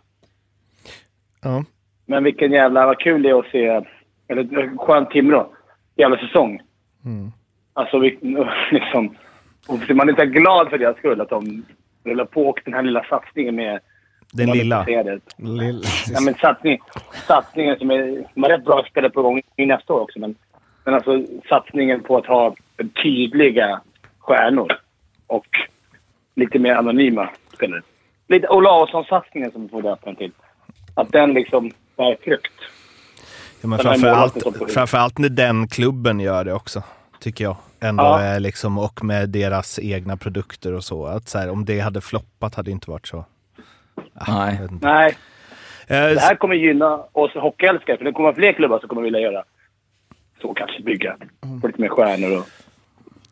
[1.42, 1.64] ja.
[2.10, 2.86] Men vilken jävla...
[2.86, 3.82] Vad kul det är att se...
[4.28, 5.52] Eller eh, skönt Timrå.
[5.96, 6.60] Jävla säsong.
[7.72, 8.18] Alltså, vi,
[8.70, 9.16] liksom...
[9.94, 11.64] Man är inte glad för deras skull att de
[12.04, 13.80] rullar på och den här lilla satsningen med...
[14.32, 14.78] den man lilla.
[14.80, 15.20] inte ser det.
[15.36, 16.78] Lill- Ja, men satsning,
[17.26, 18.24] satsningen som är...
[18.34, 20.34] De har rätt bra spelare på gång i nästa år också, men...
[20.84, 22.54] Men alltså satsningen på att ha
[23.02, 23.80] tydliga
[24.18, 24.72] stjärnor
[25.26, 25.46] och
[26.34, 27.82] lite mer anonyma spelare.
[28.28, 30.32] Lite Olausson-satsningen som vi får döpa den till.
[30.94, 31.70] Att den liksom
[32.24, 32.52] frukt.
[33.60, 34.44] Ja, men framförallt,
[34.74, 36.82] framförallt när den klubben gör det också,
[37.20, 37.56] tycker jag.
[37.80, 38.20] Ändå Ja.
[38.20, 41.06] är liksom, och med deras egna produkter och så.
[41.06, 43.24] Att så här, om det hade floppat hade det inte varit så.
[44.28, 44.58] Nej.
[44.62, 44.86] Vet inte.
[44.86, 45.16] Nej,
[45.90, 47.96] Eh, det här kommer gynna oss hockeyälskare.
[47.96, 49.44] För det kommer fler klubbar som kommer vilja göra
[50.40, 50.82] så kanske.
[50.82, 51.16] Bygga.
[51.60, 52.44] Få lite mer stjärnor och...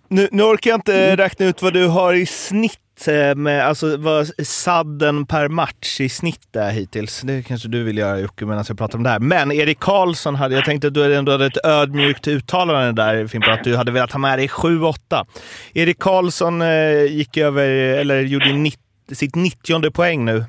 [0.09, 1.17] Nu, nu orkar jag inte Mm.
[1.17, 6.09] räkna ut vad du har i snitt eh, med, alltså vad sadden per match i
[6.09, 7.21] snitt är hittills.
[7.21, 9.19] Det kanske du vill göra Jocke medan jag pratar om det här.
[9.19, 13.53] Men Erik Karlsson hade, jag tänkte att du ändå hade ett ödmjukt uttalande där Fimpen,
[13.53, 15.27] att du hade velat ha med dig 7-8.
[15.75, 18.81] Erik Karlsson eh, gick över, eller gjorde nitt,
[19.13, 20.45] sitt 90 poäng nu.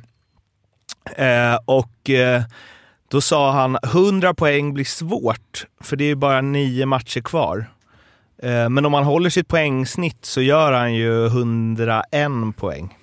[1.16, 2.41] Eh, och eh,
[3.12, 7.66] då sa han 100 poäng blir svårt, för det är ju bara nio matcher kvar.
[8.43, 12.97] Eh, men om man håller sitt poängsnitt så gör han ju 101 poäng.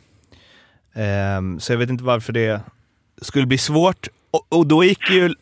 [0.94, 2.60] Eh, så jag vet inte varför det
[3.22, 4.08] skulle bli svårt.
[4.34, 5.34] Och- Och då gick ju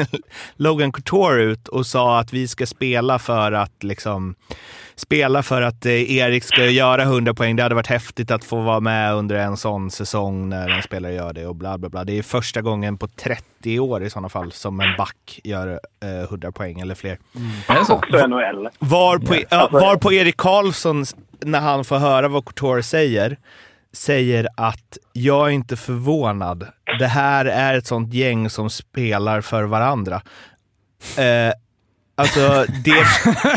[0.56, 4.34] Logan Couture ut och sa att vi ska spela för att liksom
[4.96, 7.56] spela för att eh, Erik ska göra 100 poäng.
[7.56, 11.12] Det hade varit häftigt att få vara med under en sån säsong när en spelare
[11.14, 12.04] gör det och bla bla bla.
[12.04, 16.22] Det är första gången på 30 år i sådana fall som en back gör eh,
[16.22, 17.18] 100 poäng eller fler.
[17.68, 17.94] Är det så?
[17.94, 18.68] Också NHL.
[18.78, 21.04] Var på, ja, Alltså- var på Erik Karlsson,
[21.40, 23.36] när han får höra vad Couture säger,
[23.96, 26.66] säger att jag är inte förvånad.
[26.98, 30.22] Det här är ett sånt gäng som spelar för varandra.
[31.18, 31.52] Eh,
[32.18, 33.04] Alltså det,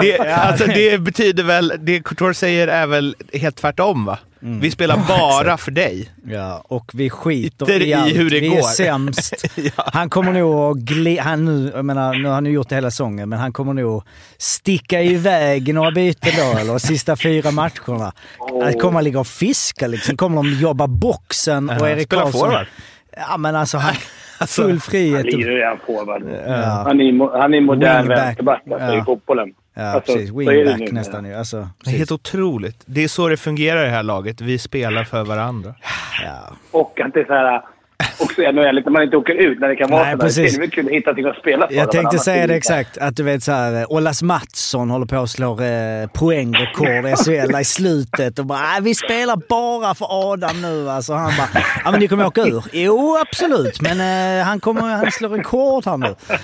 [0.00, 4.18] det, alltså det betyder väl, det Couture säger är väl helt tvärtom va?
[4.42, 4.60] Mm.
[4.60, 6.10] Vi spelar bara för dig.
[6.26, 8.16] Ja, och vi skiter Skiter i, allt.
[8.16, 8.58] hur det vi går.
[8.58, 9.34] är sämst.
[9.76, 12.74] Han kommer nog att gli- han nu, jag menar, nu har han ju gjort det
[12.74, 14.02] hela säsongen, men han kommer nog
[14.38, 18.12] sticka iväg i några byten då, eller sista fyra matcherna.
[18.80, 20.16] Kommer att ligga och fiska liksom.
[20.16, 22.40] Kommer de jobba boxen och Ja, Erik spela Karlsson...
[22.40, 22.66] forward.
[23.16, 23.94] Ja, men alltså, han,
[24.46, 25.16] full frihet.
[25.16, 26.22] Han lirar ju han forward.
[26.46, 26.54] Ja.
[26.86, 29.54] Han är, han är modern vänsterback alltså, i fotbollen.
[29.74, 30.30] Ja, Alltså, precis.
[30.30, 30.92] så är det Wingback nu.
[30.92, 31.34] nästan ju.
[31.34, 31.98] Alltså, Det är precis.
[31.98, 32.82] helt otroligt.
[32.86, 34.40] Det är så det fungerar i det här laget.
[34.40, 35.74] Vi spelar för varandra.
[36.24, 36.56] Ja.
[36.70, 37.62] Och att det är så här...
[38.20, 40.56] Också i NHL, när man inte åker ut, när det kan vara Nej, precis.
[40.58, 41.74] Det är kul att hitta någonting att spela för.
[41.74, 42.98] Jag tänkte säga det exakt.
[42.98, 47.60] Att du vet såhär, eh, Olas Mattsson håller på att slå eh, poängrekord i SHL
[47.60, 50.90] i slutet och bara äh, vi spelar bara för Adam nu.
[50.90, 52.64] Alltså han bara, ja men ni kommer åka ur.
[52.72, 54.00] Jo absolut, men
[54.40, 56.14] eh, han kommer han slår rekord här nu.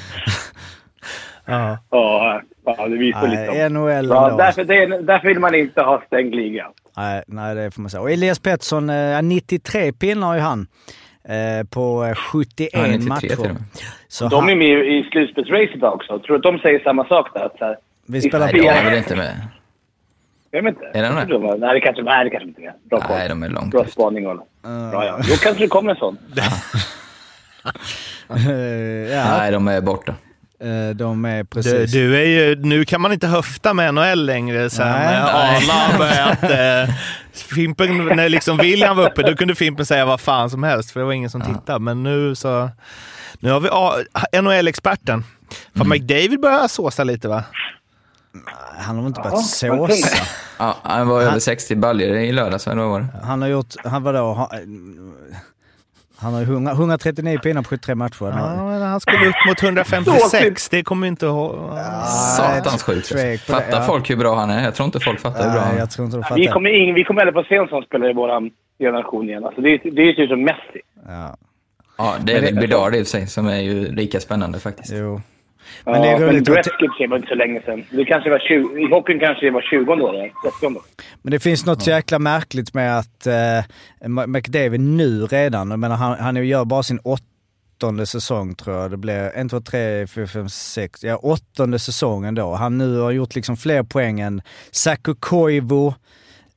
[1.50, 1.78] Ja.
[1.90, 3.72] Ja, det visar Nej, lite om.
[3.72, 6.66] NHL Ja, därför, det, är- därför vill man inte ha stängd liga.
[6.96, 8.00] Nej, nej, det får man säga.
[8.00, 10.66] Och Elias Pettersson, eh, 93 pinnar har ju han.
[11.29, 13.37] Eh, på eh, 71 Ja, 93 matcher.
[13.53, 13.57] med.
[14.09, 16.18] Så De är med i slutspelsracet också.
[16.18, 17.45] Tror att de säger samma sak där.
[17.45, 17.76] Att så här,
[18.07, 19.35] vi spelar Nej, de är väl inte med?
[20.51, 20.99] jag vet inte.
[20.99, 22.72] Är de de var- Nej, det kanske, nej, det kanske inte är.
[22.91, 23.16] Bra koll.
[23.16, 24.41] Nej, de är långt Bra spaning, Olle.
[24.62, 25.16] Bra, ja.
[25.16, 26.18] Då kanske det kommer en sån.
[28.31, 30.14] Eh, ja, Nej, de är borta.
[30.61, 31.93] eh, de är Du, precis...
[31.93, 35.14] du är ju, nu kan man inte höfta med NHL längre sen Nej.
[35.14, 36.91] eh, Arla har börjat...
[37.39, 41.01] Fimpen, när liksom William var uppe, då kunde Fimpen säga vad fan som helst, för
[41.01, 41.78] det var ingen som tittade.
[41.78, 42.70] Men nu så...
[43.41, 43.97] Nu har vi ah,
[44.43, 45.22] NHL-experten.
[45.22, 45.89] Fan, Mm.
[45.89, 47.45] McDavid börjar såsa lite va?
[48.78, 50.16] Han har väl inte börjat vad såsa.
[50.59, 53.07] Ja, han var över 60 baljor i lördags, eller vad var det?
[53.22, 54.51] Han har gjort, han vadå,
[56.18, 58.16] han, har ju 100, 139 pinnar på 73 matcher.
[58.20, 61.54] Ja, men han skulle upp mot 156, det kommer inte ihåg.
[62.36, 63.12] Satans sjukt.
[63.12, 63.82] det, Fattar ja.
[63.82, 64.64] folk hur bra han är?
[64.64, 65.78] Jag tror inte folk fattar hur bra han är.
[65.78, 66.52] jag tror inte de Vi fattar.
[66.54, 69.44] kommer, ing, vi kommer aldrig få se en sån spelare i vår generation igen.
[69.44, 70.80] Alltså, det, är- det är ju som Messi.
[71.08, 71.36] Ja,
[71.98, 74.92] Ja, det är väl Bedard i och för sig, som är ju lika spännande faktiskt.
[74.92, 75.20] jo.
[75.84, 77.84] Men, Men det är ja, men roligt för sig var inte så länge sedan.
[77.90, 80.82] Det kanske var 20, I hockeyn kanske det var 20 år, eller 30 år.
[81.22, 85.96] Men det finns något så jäkla märkligt med att eh, McDavid nu redan, jag menar
[85.96, 88.90] han, han gör bara sin åttonde säsong tror jag.
[88.90, 92.54] Det blir en, två, tre, fyra, fem, sex, ja åttonde säsongen då.
[92.54, 95.92] Han nu har gjort liksom fler poäng än Saku Koivu,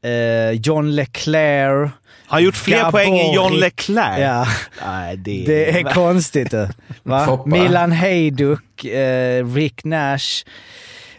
[0.03, 1.91] eh, John Leclerc.
[2.28, 2.91] Har gjort fler Gabori.
[2.91, 4.20] poäng än John Leclerc.
[4.20, 4.45] Ja.
[4.86, 6.53] Nej, det, Det är konstigt?
[7.26, 7.43] Foppa.
[7.45, 10.44] Milan Hejduk, eh, Rick Nash.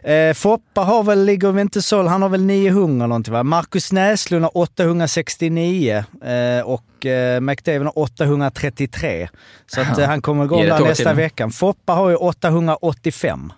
[0.02, 3.42] Eh, Foppa har väl, ligger inte så, han har väl 900 eller någonting va?
[3.42, 9.28] Marcus Näslund har 869 eh, och eh, McDavid har 833.
[9.66, 11.16] Så att, eh, han kommer igång där nästa till.
[11.16, 11.50] veckan.
[11.50, 13.52] Foppa har ju 885.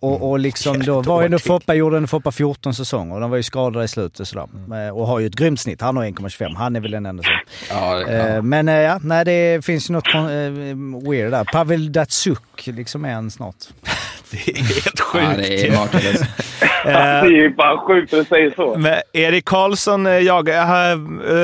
[0.00, 3.30] Och, och liksom då var ju ändå Foppa, gjorde en Foppa 14 säsonger och de
[3.30, 4.86] var ju skadade i slutet sådär.
[4.86, 5.80] Eh, Och har ju ett grymt snitt.
[5.80, 6.56] Han har 1,25.
[6.56, 7.32] Han är väl den enda som...
[7.70, 8.42] Ja, Eh, ja.
[8.42, 11.44] Men eh, ja, nej, det finns ju något kon- eh, weird där.
[11.44, 13.56] Pavel Datsuk liksom är en snart.
[14.30, 15.36] det är helt ja, sjukt.
[15.36, 16.24] det är makalöst.
[16.84, 18.78] det är ju bara sjukt att säger så.
[18.78, 20.96] Men Erik Karlsson, eh, jag, eh,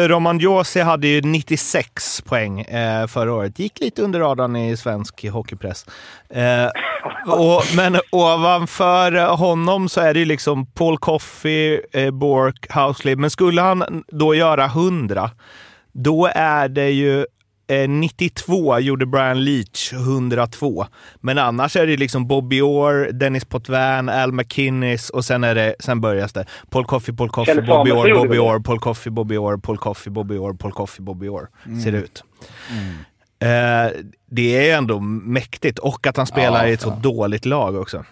[0.08, 3.58] Roman Josi hade ju 96 poäng eh, förra året.
[3.58, 5.86] Gick lite under radarn i svensk hockeypress.
[6.30, 6.68] Eh,
[7.26, 13.16] och, men ovanför honom så är det ju liksom Paul Coffey, eh, Bork, Housley.
[13.16, 15.30] Men skulle han då göra 100,
[15.92, 17.26] då är det ju
[17.68, 20.86] Eh, 92 gjorde Brian Leach 102.
[21.20, 25.74] Men annars är det liksom Bobby Orr, Dennis Potvin, Al McInnes och sen, är det,
[25.80, 26.44] sen börjar det.
[26.70, 28.38] Paul Coffey, Paul Coffey, Kjell Bobby Samuelsson Orr, Bobby.
[28.38, 31.48] Orr, Paul Coffey, Bobby Orr, Paul Coffey, Bobby Orr, Paul Coffey, Bobby Orr.
[31.84, 32.24] Ser det ut.
[33.38, 34.00] Eh,
[34.30, 38.04] det är ändå mäktigt och att han spelar Ja, i ett så dåligt lag också.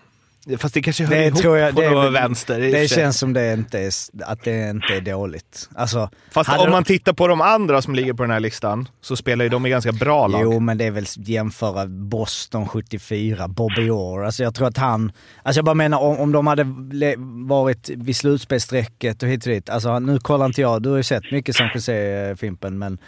[0.59, 2.61] Fast det kanske hör Det ihop tror jag, på det, något vänster.
[2.61, 2.89] det sig.
[2.89, 3.91] känns som det inte är,
[4.25, 5.69] att det inte är dåligt.
[5.75, 8.89] Alltså, Fast om de- man tittar på de andra som ligger på den här listan
[9.01, 10.41] så spelar ju de i ganska bra lag.
[10.43, 14.25] Jo, men det är väl jämföra Boston 74, Bobby Orr.
[14.25, 15.13] Alltså jag tror att han...
[15.43, 16.65] Alltså jag bara menar om, om de hade
[17.49, 19.71] varit vid slutspelsstrecket och hit och dit.
[19.71, 22.99] Alltså nu kollar inte jag, du har ju sett mycket San Jose-Fimpen, men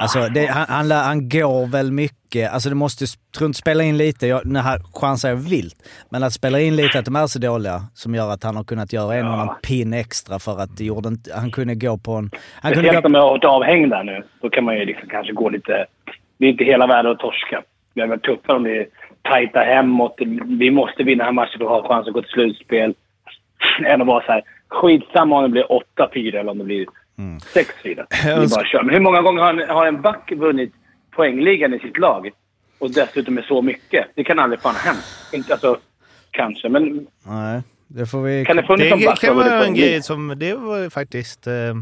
[0.00, 2.16] alltså det, han, han, han går väl mycket.
[2.44, 3.04] Alltså det måste,
[3.40, 5.76] inte spela in lite, jag, nu här chansar jag vilt,
[6.10, 8.64] men att spela in lite att de är så dåliga som gör att han har
[8.64, 11.98] kunnat göra en och annan pin extra för att det gjorde inte, han kunde gå
[11.98, 12.30] på en...
[12.62, 14.22] Han kunde Speciellt gå, om jag har varit avhängd där nu.
[14.40, 15.86] Då kan man ju liksom kanske gå lite...
[16.38, 17.62] Det är inte hela världen att torska.
[17.94, 18.86] Det hade varit tuffare om det är
[19.22, 20.14] tajta hemåt.
[20.46, 22.94] Vi måste vinna den här matchen för att ha chans att gå till slutspel.
[23.84, 25.66] Än att vara så här, skitsamma om det blir
[25.96, 28.00] 8-4 eller om det blir 6-4.
[28.60, 28.82] Att köra.
[28.82, 30.72] Men hur många gånger har en, har en back vunnit
[31.16, 32.30] poängligan i sitt lag?
[32.78, 34.06] Och dessutom med så mycket.
[34.14, 35.04] Det kan aldrig fan ha hänt.
[35.32, 35.78] Inte, alltså,
[36.30, 38.44] kanske, men Nej, det får vi...
[38.44, 41.46] kan det Det back kan vara en grej som, det var ju faktiskt...
[41.46, 41.74] Eh,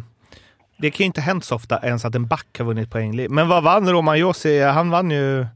[0.76, 3.34] det kan ju inte hänt så ofta ens att en back har vunnit poängligan.
[3.34, 4.60] Men vad vann Roman Josi?
[4.62, 5.46] Han vann ju eh,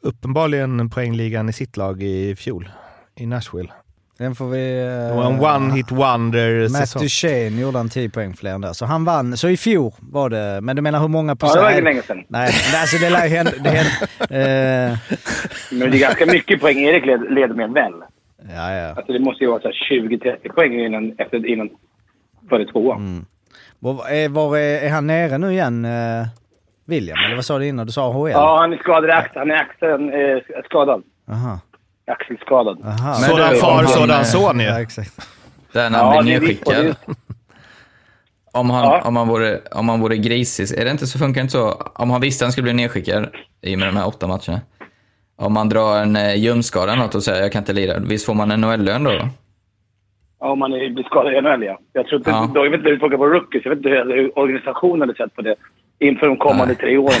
[0.00, 2.68] uppenbarligen poängligan i sitt lag i fjol.
[3.16, 3.72] I Nashville.
[4.18, 4.80] Den får vi...
[5.10, 6.80] Eh, var en one-hit wonder-säsong.
[6.80, 8.72] Matt Duchene gjorde han 10 poäng fler än där.
[8.72, 9.36] Så han vann.
[9.36, 10.60] Så i fjol var det...
[10.62, 11.58] Men du menar hur många Ja, procent?
[11.58, 12.24] det var ju länge sedan.
[12.28, 13.52] Nej, men alltså det lär ju hända...
[13.64, 14.98] Det hända eh,
[15.72, 17.92] Men det är ganska mycket poäng Erik led, leder med väl?
[18.54, 18.88] ja, ja.
[18.96, 21.68] Alltså det måste ju vara så här 20-30 poäng innan, efter, innan
[22.48, 22.98] före tvåan.
[23.00, 23.24] Mm.
[23.78, 26.26] Var, är, var är, är han nere nu igen, eh,
[26.86, 27.18] William?
[27.26, 27.86] Eller vad sa du innan?
[27.86, 28.30] Du sa AHL?
[28.30, 29.24] Ja, han är skadad.
[29.34, 31.02] Han är axeln, eh, skadad.
[31.30, 31.60] Aha.
[32.06, 32.78] Axelskadad.
[32.84, 33.14] Aha.
[33.14, 34.66] Sådan far, sådan son ju.
[34.66, 35.12] Ja, exakt.
[35.72, 36.84] Ja, han det blir är nedskickad.
[36.84, 36.96] det-
[38.52, 39.02] Om han, Ja.
[39.04, 41.70] om, han vore, om han vore grisig, är det inte så, funkar det inte så?
[41.94, 43.28] Om han visste att han skulle bli nedskickad
[43.62, 44.60] i och med de här åtta matcherna.
[45.38, 48.26] Om man drar en eh, ljumskada eller något och säger jag kan inte lira, visst
[48.26, 49.10] får man en NHL-lön då?
[49.10, 49.28] då?
[50.40, 51.78] Ja, om man är- blir skadad i NHL, ja.
[51.92, 52.50] Jag, tror inte, Ja.
[52.54, 53.64] då, jag vet inte hur det funkar på rookies.
[53.64, 55.54] Jag vet inte hur, hur organisationen hade sett på det
[55.98, 56.76] inför de kommande Nej.
[56.76, 57.20] tre åren.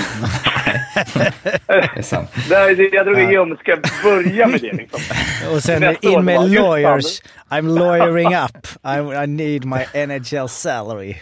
[1.68, 2.30] Det är sant.
[2.48, 4.72] Där, jag tror vi ska börja med det.
[4.72, 5.00] Liksom.
[5.54, 7.22] Och sen Nästa in med lawyers.
[7.50, 8.66] I'm lawyering up.
[8.84, 11.16] I, I need my NHL salary.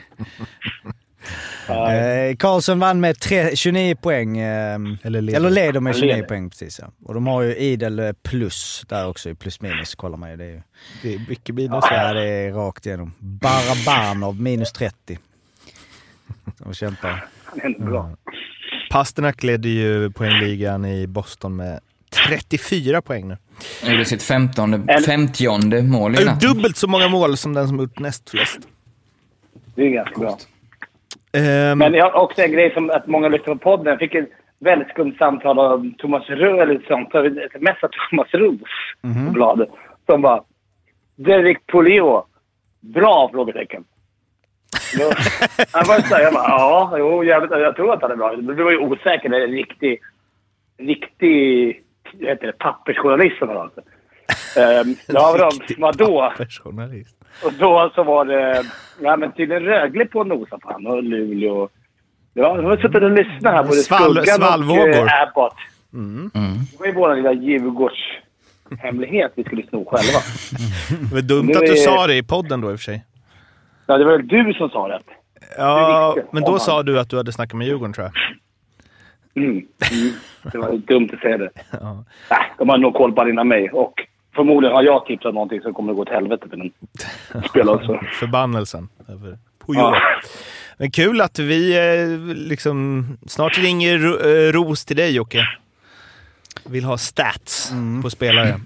[1.69, 4.39] Eh, Karlsson vann med tre, 29 poäng.
[4.39, 5.37] Eh, Eller leder.
[5.39, 6.29] eller leder med Han 29 leder.
[6.29, 6.91] poäng precis ja.
[7.05, 10.37] Och de har ju idel eh, plus där också, i plus minus kollar man ju.
[10.37, 10.63] Det är ju
[11.03, 11.85] Det är mycket minus.
[11.91, 13.13] ja, det är rakt igenom.
[13.19, 15.19] Barabanov minus 30.
[16.59, 17.27] De kämpar.
[17.63, 18.11] Han är ändå bra.
[18.91, 21.81] Pasternak ledde ju poängligan i Boston med
[22.29, 23.37] 34 poäng nu.
[23.83, 26.41] Han gjorde sitt femtonde, En- femtionde mål i natt.
[26.41, 28.59] Dubbelt så många mål som den som gjort näst flest.
[29.75, 30.39] Det är ganska bra.
[31.33, 33.87] Ehm, Men jag har också en grej som att många lyssnar på podden.
[33.87, 34.29] Jag fick ett
[34.59, 38.61] väldigt skumt samtal av Thomas Rö, eller ett samtal, ett sms av Thomas Roos
[39.03, 39.69] på bladet.
[40.07, 40.43] Som bara
[41.17, 42.25] Derek Polio.
[42.81, 43.29] Bra?
[43.33, 43.85] Frågetecken.
[44.99, 45.13] Då-
[45.73, 48.33] Han var så här, jag bara, ja, jo, jävligt, jag tror att han är bra.
[48.37, 49.29] Men Du var ju osäker.
[49.29, 50.01] Det är en riktig,
[50.79, 51.81] riktig
[52.21, 53.81] vad heter det, pappersjournalist som han alltså.
[54.57, 55.51] Um, ja, vadå?
[55.79, 56.33] Vadå?
[56.37, 57.17] Personalist.
[57.45, 58.65] Och då så var det
[59.01, 61.69] ja, men tydligen Rögle på nosa på han och Luleå.
[62.35, 65.07] Ja, de har suttit och lyssnat här på det Svall- Skuggan och svallvågor.
[65.07, 65.55] eh, Abbott.
[65.93, 66.31] Mm.
[66.35, 70.19] Det var ju vår lilla Djurgårdshemlighet vi skulle sno själva.
[71.09, 73.05] Det var dumt att du är- sa det i podden då i och för sig.
[73.87, 75.01] Ja, det var väl du som sa det.
[75.59, 78.15] Ja, men då sa du att du hade snackat med Djurgården tror jag.
[79.45, 79.51] Mm.
[79.93, 80.13] Mm.
[80.53, 81.51] Det var dumt att säga det.
[82.31, 83.71] Nej, de har nog koll på innan mig.
[83.71, 83.95] Och
[84.35, 86.73] förmodligen har jag tipsat någonting som kommer att gå åt helvete för den
[87.49, 87.99] spelaren.
[88.13, 89.39] Förbannelsen över.
[89.67, 89.97] Ja.
[90.77, 93.07] Men kul att vi eh, liksom...
[93.27, 95.49] Snart ringer eh, Ros till dig Jocke.
[96.65, 97.73] Vill ha stats
[98.03, 98.61] på spelare.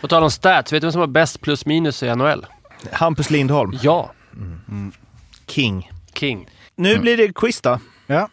[0.00, 2.46] På tal om stats, vet du vem som har bäst plus minus i NHL?
[2.92, 4.10] Hampus Lindholm, Ja,
[5.46, 5.90] king.
[6.14, 6.48] King.
[6.76, 7.78] Nu blir det quiz då.
[8.06, 8.28] Ja.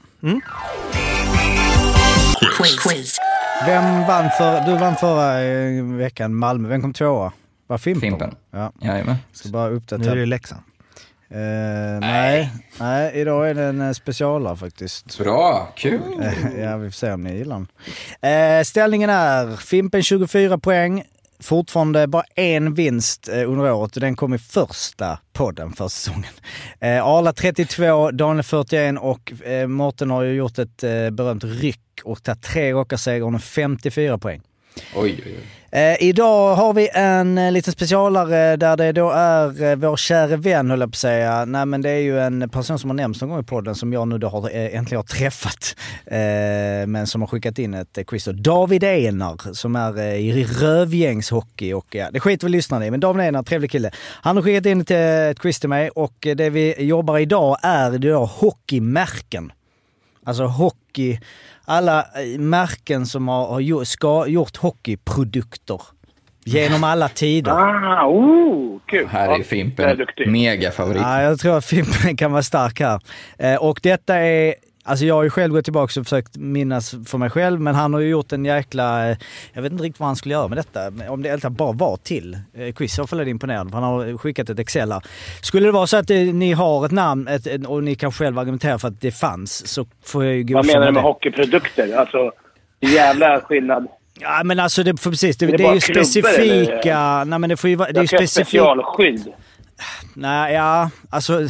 [2.83, 3.17] Quiz.
[3.65, 6.69] Vem vann för, du vann förra eh, veckan, Malmö.
[6.69, 7.31] Vem kom tvåa?
[7.67, 8.01] Var Fimpen?
[8.01, 8.35] Fimpen.
[8.51, 9.15] Ja, Jajamän.
[9.33, 10.11] ska bara Nu uppdatera.
[10.11, 10.61] är det Leksand.
[11.31, 11.39] Eh,
[11.99, 12.49] nej.
[12.79, 15.17] nej, idag är det en eh, specialare faktiskt.
[15.17, 16.01] Bra, kul.
[16.57, 17.67] Ja, vi får se om ni gillar den.
[18.59, 21.03] Eh, ställningen är Fimpen 24 poäng.
[21.43, 26.33] Fortfarande bara en vinst eh, under året och den kom i första podden för säsongen.
[26.79, 30.77] Eh, Arla 32, Daniel 41 och eh, Mårten har ju gjort ett
[31.11, 34.41] berömt ryck och tagit tre raka segrar och 54 poäng.
[34.95, 35.59] Oj, oj, oj.
[35.71, 40.37] Eh, idag har vi en eh, liten specialare där det då är eh, vår käre
[40.37, 41.45] vän höll jag på att säga.
[41.45, 43.93] Nej men det är ju en person som har nämnts någon gång i podden som
[43.93, 45.75] jag nu då har, eh, äntligen har träffat.
[46.05, 48.25] Eh, men som har skickat in ett eh, quiz.
[48.25, 48.31] då.
[48.31, 52.91] David Enar som är eh, i Rövgängshockey och ja, det skiter vi lyssnarna i.
[52.91, 53.91] Men David Enar, trevlig kille.
[54.21, 57.17] Han har skickat in ett, eh, ett quiz till mig och eh, det vi jobbar
[57.17, 59.51] idag är då hockeymärken.
[60.23, 61.19] Alltså hockey,
[61.69, 65.81] alla eh, märken som har, har gjort, ska, gjort hockeyprodukter
[66.45, 67.51] genom alla tider.
[67.51, 69.07] Ah, oh, kul!
[69.07, 70.27] Här är Ja, Fimpen duktig.
[70.27, 71.01] mega favorit.
[71.01, 72.99] Ja, jag tror att Fimpen kan vara stark här.
[73.37, 77.17] Eh, och detta är, alltså jag har ju själv gått tillbaka och försökt minnas för
[77.17, 79.17] mig själv, men han har ju gjort en jäkla, eh,
[79.53, 81.11] jag vet inte riktigt vad han skulle göra med detta.
[81.11, 83.69] Om det bara var till eh, quiz, jag är imponerad.
[83.69, 85.01] för Han har skickat ett Excel här.
[85.41, 88.39] Skulle det vara så att eh, ni har ett namn ett, och ni kan själv
[88.39, 91.07] argumentera för att det fanns, så får jag ju Vad menar du med det.
[91.07, 91.95] hockeyprodukter?
[91.95, 92.31] Alltså,
[92.79, 93.87] jävla skillnad.
[94.21, 97.23] Ja men alltså det, för precis, det, Är det det är ju klubbor, specifika...
[97.23, 97.91] Nej men det får ju vara...
[97.91, 98.47] Det är ju specifikt...
[98.49, 99.33] specialskydd.
[100.13, 101.47] Nej, ja, alltså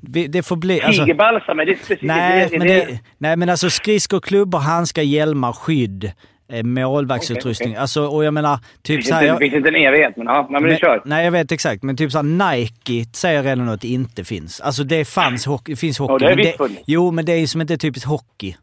[0.00, 0.80] det får bli...
[0.82, 2.02] Alltså, Tigerbalsam, är det specifikt?
[2.02, 6.12] nej, är, är men det, nej, men alltså skridskor, klubbor, handskar, hjälmar, skydd,
[6.52, 7.70] eh, målvaktsutrustning.
[7.70, 9.20] Okej, Alltså, och jag menar, det typ finns så här...
[9.22, 11.02] inte, Jag, det finns inte en evighet, men ja, men, men kör.
[11.04, 11.82] nej, jag vet exakt.
[11.82, 12.22] Men typ såhär
[12.54, 14.60] Nike säger redan att det inte finns.
[14.60, 16.12] Alltså det fanns hockey, det finns hockey.
[16.12, 16.82] Ja, det har men funnits.
[16.86, 18.56] Jo, men det är ju som inte typiskt hockey.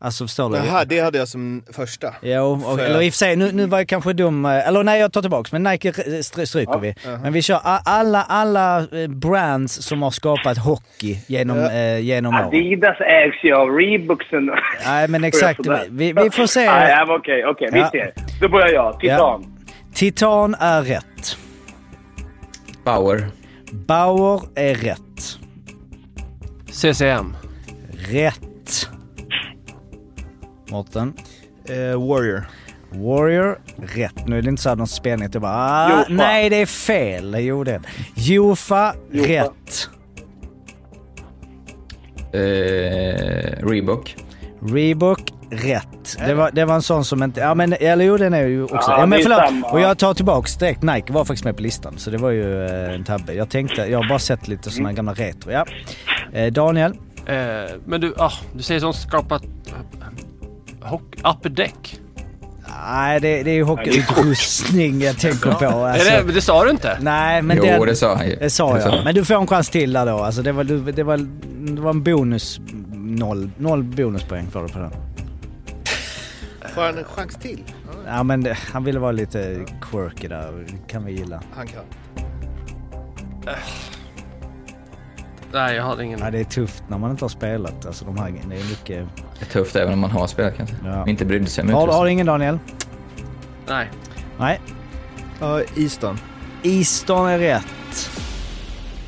[0.00, 0.56] Alltså förstår du?
[0.56, 2.14] Jaha, det hade jag som första.
[2.22, 4.44] Jo, och, För- eller i och för sig, nu, nu var jag kanske dum.
[4.44, 5.52] eh, Eller nej, jag tar tillbaks.
[5.52, 6.94] Men Nike stry- stryker vi.
[7.22, 12.46] Men vi kör alla, alla eh, brands som har skapat hockey genom, eh, genom åren.
[12.46, 14.50] Adidas ägs ju av Reeboksen.
[14.86, 15.60] Nej, men exakt.
[15.90, 16.62] Vi, vi får se.
[16.64, 17.68] Ja, okej, okej.
[17.72, 17.90] Vi Ja.
[17.90, 18.12] ser.
[18.40, 19.00] Då börjar jag.
[19.00, 19.44] Titan.
[19.94, 21.36] Titan är rätt.
[22.84, 23.28] Bauer.
[23.72, 25.38] Bauer är rätt.
[26.70, 27.36] CCM.
[28.10, 28.88] Rätt.
[30.70, 31.12] Mårten.
[31.64, 32.48] Eh, Warrior.
[32.92, 34.26] Warrior, rätt.
[34.26, 35.30] Nu är det inte så här någon spänning.
[35.30, 36.06] Det bara, ah, Jofa.
[36.12, 37.36] nej det är fel.
[37.38, 37.88] Jo det är det.
[38.22, 39.28] Jofa, Jofa.
[39.28, 39.88] rätt.
[42.32, 44.16] Eh, Reebok.
[44.62, 45.20] Reebok,
[45.50, 46.16] rätt.
[46.26, 47.40] Det var, det var en sån som inte...
[47.40, 48.76] Ja men, eller jo den är ju också...
[48.76, 49.38] Ja, Ja, men det är förlåt.
[49.38, 49.66] samma.
[49.70, 50.82] Och jag tar tillbaks direkt.
[50.82, 51.94] Nike var faktiskt med på listan.
[51.98, 53.32] Så det var ju eh, en tabbe.
[53.34, 55.50] Jag tänkte, jag har bara sett lite såna gamla retro.
[55.52, 55.64] Ja.
[56.32, 56.92] Eh, Daniel.
[57.26, 57.36] Eh,
[57.86, 59.42] men du, ah, du säger som skapat...
[61.24, 62.00] Upper deck.
[62.86, 65.66] Nej det, det är ju hockeyutrustning jag tänker på.
[65.66, 66.10] Alltså.
[66.10, 66.98] Är det, men det sa du inte?
[67.00, 68.36] Nej men jo, den, det sa han ju.
[68.36, 69.04] Det sa Det jag.
[69.04, 70.18] Men du får en chans till där då.
[70.18, 71.16] Alltså det, var, det, var,
[71.74, 72.60] det var en bonus.
[72.92, 74.90] Noll, noll bonuspoäng får du på den.
[76.74, 77.62] Får han en chans till?
[78.06, 80.66] Ja men det, han ville vara lite quirky där.
[80.88, 81.42] Kan vi gilla.
[81.54, 81.82] Han kan.
[85.52, 86.18] Nej, jag hade ingen.
[86.18, 87.86] Ja, det är tufft när man inte har spelat.
[87.86, 89.06] Alltså de här, det är mycket...
[89.38, 90.76] Det är tufft även om man har spelat kanske.
[90.84, 91.06] Ja.
[91.08, 92.58] Inte brydde sig om Har, har du ingen Daniel?
[93.68, 93.90] Nej.
[94.38, 94.60] Nej.
[95.40, 96.18] Ja, Easton.
[96.62, 98.10] Easton är rätt.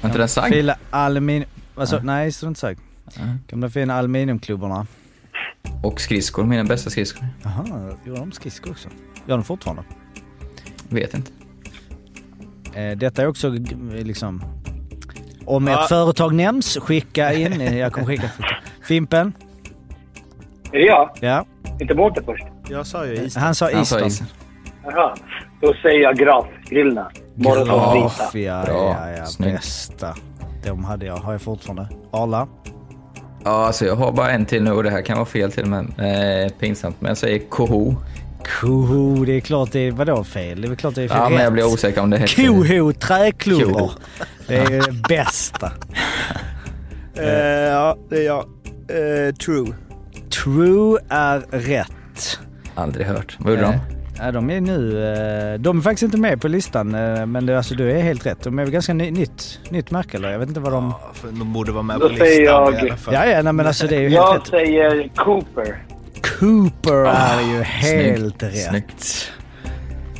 [0.00, 0.54] Var inte den sagd?
[0.54, 1.48] Fila aluminium...
[1.76, 2.02] Alltså, Ja.
[2.02, 2.80] Nej, Easton är inte sagt.
[3.14, 3.22] Ja.
[3.48, 4.86] Gamla fina aluminiumklubborna.
[5.82, 7.28] Och skridskor, mina bästa skridskor.
[7.42, 7.64] Jaha,
[8.04, 8.88] gjorde de skridskor också?
[9.26, 9.82] Gör de fortfarande?
[10.88, 11.30] Vet inte.
[12.74, 13.48] Eh, detta är också
[13.92, 14.42] liksom...
[15.46, 15.82] Om Ja.
[15.82, 17.76] ett företag nämns, skicka in.
[17.76, 18.30] Jag kommer skicka.
[18.88, 19.32] Fimpen?
[20.72, 21.10] Är det jag?
[21.20, 21.44] Ja.
[21.80, 22.44] Inte Mårten först?
[22.68, 23.42] Jag sa ju Easton.
[23.42, 24.26] Han sa isen.
[24.84, 25.14] Jaha.
[25.60, 26.18] Då säger jag.
[27.34, 28.24] Morgondagens vita.
[28.24, 28.96] Graf, ja, Bra.
[29.00, 29.26] ja, ja.
[29.26, 29.54] Snyggt.
[29.56, 30.14] Bästa.
[30.66, 31.88] De hade jag, har jag fortfarande.
[32.10, 32.48] Arla?
[33.44, 35.66] Ja, alltså jag har bara en till nu och det här kan vara fel till
[35.66, 36.96] men eh, pinsamt.
[37.00, 37.94] Men jag säger Koho.
[38.60, 39.90] Koho, det är klart det är...
[39.92, 40.60] Vadå fel?
[40.60, 41.16] Det är väl klart det är fel.
[41.20, 42.46] Ja, men jag blir osäker om det heter...
[42.46, 43.90] Koho träklubbor.
[44.46, 45.72] Det är ju det bästa.
[47.16, 48.38] Eh, ja, det är jag.
[48.38, 49.66] Eh, true.
[50.44, 52.38] True är rätt.
[52.74, 53.36] Aldrig hört.
[53.38, 53.72] Vad gjorde de?
[53.72, 53.80] Eh,
[54.22, 54.90] Ja, de är nu...
[55.58, 56.88] De är faktiskt inte med på listan,
[57.32, 58.42] men det, alltså, du är helt rätt.
[58.42, 60.30] De är väl ganska ny, nytt, nytt märke eller?
[60.30, 60.94] Jag vet inte vad de...
[61.22, 63.14] Ja, de borde vara med Då på listan jag- i alla fall.
[63.14, 64.46] Ja, ja, nej, men alltså det är ju helt Jag rätt.
[64.46, 65.82] säger Cooper.
[66.22, 68.68] Cooper är ju helt snyggt, rätt.
[68.68, 69.32] snyggt.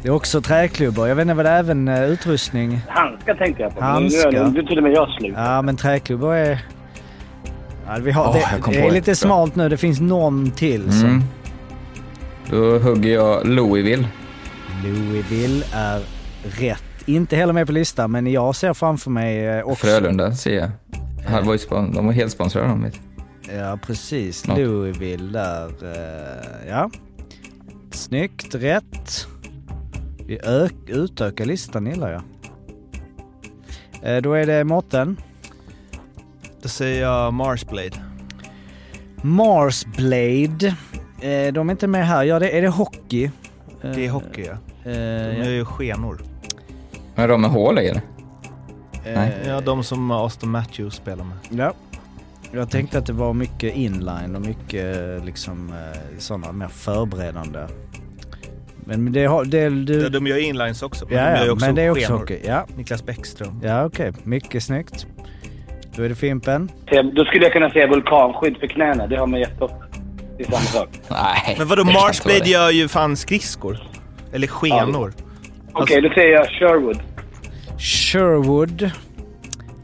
[0.02, 1.08] Det är också träklubbor.
[1.08, 2.80] Jag vet inte vad det är, även eh, utrustning.
[2.88, 3.84] Handskar tänkte jag på.
[3.84, 4.50] Handskar.
[4.50, 5.32] Nu till och med jag slut.
[5.36, 6.58] Ja, men träklubbor är...
[7.86, 9.14] Ja, vi har, jag det, det är lite bra.
[9.14, 9.68] smalt nu.
[9.68, 10.88] Det finns någon till.
[10.88, 11.22] Mm.
[12.50, 14.08] Då hugger jag Louisville.
[14.84, 16.00] Louisville är
[16.60, 16.82] rätt.
[17.06, 19.86] Inte heller med på listan, men jag ser framför mig eh, också...
[19.86, 20.70] Frölunda ser jag.
[21.28, 23.00] Han var ju spon- de var helt sponsrade de vet.
[23.48, 24.46] Ja, precis.
[24.46, 24.58] Något.
[24.58, 25.66] Louisville där.
[25.82, 26.90] eh, ja.
[27.90, 29.26] Snyggt, rätt.
[30.26, 32.22] Vi ök, utökar listan gillar jag.
[34.02, 35.16] Eh, då är det Mårten.
[36.62, 37.92] Då säger jag Marsblade.
[39.22, 40.66] Marsblade.
[41.20, 42.24] Eh, de är inte med här.
[42.24, 43.30] Ja, det, är det hockey?
[43.82, 44.56] Det är hockey ja.
[44.84, 46.20] De är ju skenor.
[47.14, 48.02] Men de med hål i eller?
[49.04, 49.32] nej.
[49.46, 51.36] Ja, de som Austin Matthews spelar med.
[51.50, 51.72] Ja.
[52.52, 55.72] Jag tänkte att det var mycket inline och mycket eh, liksom
[56.18, 57.66] sådana mer förberedande.
[58.84, 59.44] Men det har...
[59.44, 61.06] Det, du, Ja, de gör inlines också.
[61.08, 62.18] Men ja, de gör ja, också men det är också skenor.
[62.18, 62.38] hockey.
[62.44, 63.60] Ja, Niklas Bäckström.
[63.62, 64.12] ja okej.
[64.22, 65.06] Mycket snyggt.
[65.96, 66.70] Då är det Fimpen.
[67.14, 69.06] Då skulle jag kunna säga vulkanskydd för knäna.
[69.06, 69.70] Det har man gett upp.
[70.36, 70.88] Det är samma sak.
[71.10, 71.54] Nej.
[71.58, 73.78] Men vadå, Marsblade gör ju fan skridskor.
[74.32, 75.12] Eller skenor.
[75.72, 77.02] Okej, då säger jag Sherwood.
[77.78, 78.90] Sherwood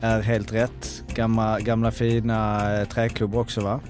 [0.01, 0.95] är helt rätt.
[1.16, 3.80] Gamla, gamla fina eh, träklubbor också va?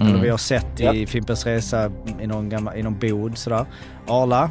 [0.00, 0.30] Eller vi Mm.
[0.30, 1.06] har sett i Ja.
[1.06, 3.64] Fimpens Resa i någon, gamla, i någon bod sådär.
[4.08, 4.50] Arla.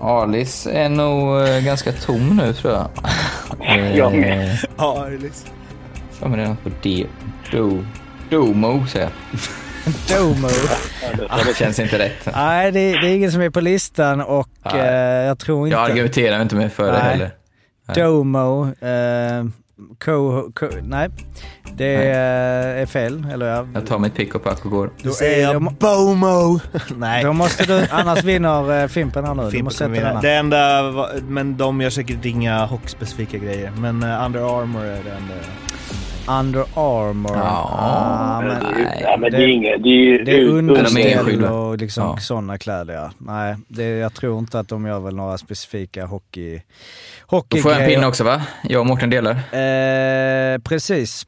[0.00, 2.88] Alice är nog eh, ganska tom nu tror jag.
[3.96, 4.58] Jag Eh, med.
[4.78, 5.46] Ja, Alice.
[6.20, 7.06] Vad är det något på D?
[7.52, 7.84] Do.
[8.30, 9.06] Domo säger
[10.08, 10.18] jag.
[10.18, 10.48] Domo.
[11.46, 12.28] Det känns inte rätt.
[12.34, 14.80] Nej, det, det är ingen som är på listan och Nej.
[14.80, 15.76] eh, jag tror inte...
[15.78, 17.02] Jag argumenterar inte mer för det Nej.
[17.02, 17.30] heller.
[17.94, 19.44] Domo, eh,
[19.98, 21.08] co, co, nej.
[21.76, 23.66] Det är, är fel, eller ja.
[23.74, 24.90] Jag tar mitt pick och pack och går.
[25.02, 26.60] Då är jag Bomo!
[26.96, 27.24] Nej.
[27.24, 29.42] Då måste du, annars vinner eh, Fimpen här nu.
[29.42, 30.20] Du Fimpen måste kommer sätta vinna.
[30.20, 30.52] den här.
[30.52, 33.72] Det enda, men de gör säkert inga hockeyspecifika grejer.
[33.78, 35.34] Men uh, Under Armour är det enda.
[36.28, 37.36] Under Armour.
[37.36, 39.82] Ja, Ah, Men men, det, ja, men det är inget...
[39.82, 42.16] Det är det är De är underställ och liksom Ja.
[42.16, 43.10] sådana kläder ja.
[43.18, 46.60] Nej, det, jag tror inte att de gör väl några specifika hockey...
[47.48, 48.42] Då får jag en pinne också va?
[48.62, 49.32] Jag och Mårten delar.
[49.34, 51.26] Eh, precis.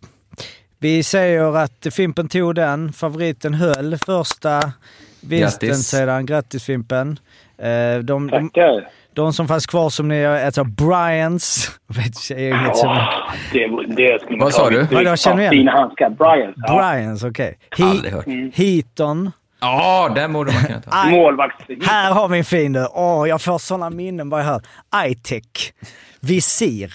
[0.79, 2.93] Vi säger att Fimpen tog den.
[2.93, 4.73] Favoriten höll första
[5.21, 5.87] vinsten Grattis.
[5.89, 6.27] sedan.
[6.27, 7.19] Grattis Fimpen.
[7.59, 8.89] Eh, de, de, Tackar.
[9.15, 11.71] De som fanns kvar som ni alltså Bryans.
[11.89, 12.89] Vet jag inget som...
[12.89, 14.77] Åh, det, det skulle man Vad sa du?
[14.79, 14.89] med.
[14.93, 15.51] Vadå, känner igen?
[15.53, 16.11] Fina handskar.
[16.11, 16.53] Brian.
[16.57, 16.75] Ja.
[16.93, 17.59] Bryans, okej.
[17.83, 18.27] Aldrig hört.
[18.55, 19.31] Heaton.
[19.61, 20.91] Ja, den borde man kunna ta.
[20.93, 21.65] Aj, Målvakts...
[21.87, 22.87] här har vi en fin du.
[22.93, 24.63] Åh, jag får sådana minnen bara jag hör.
[25.07, 25.73] iTech.
[26.21, 26.93] Visir.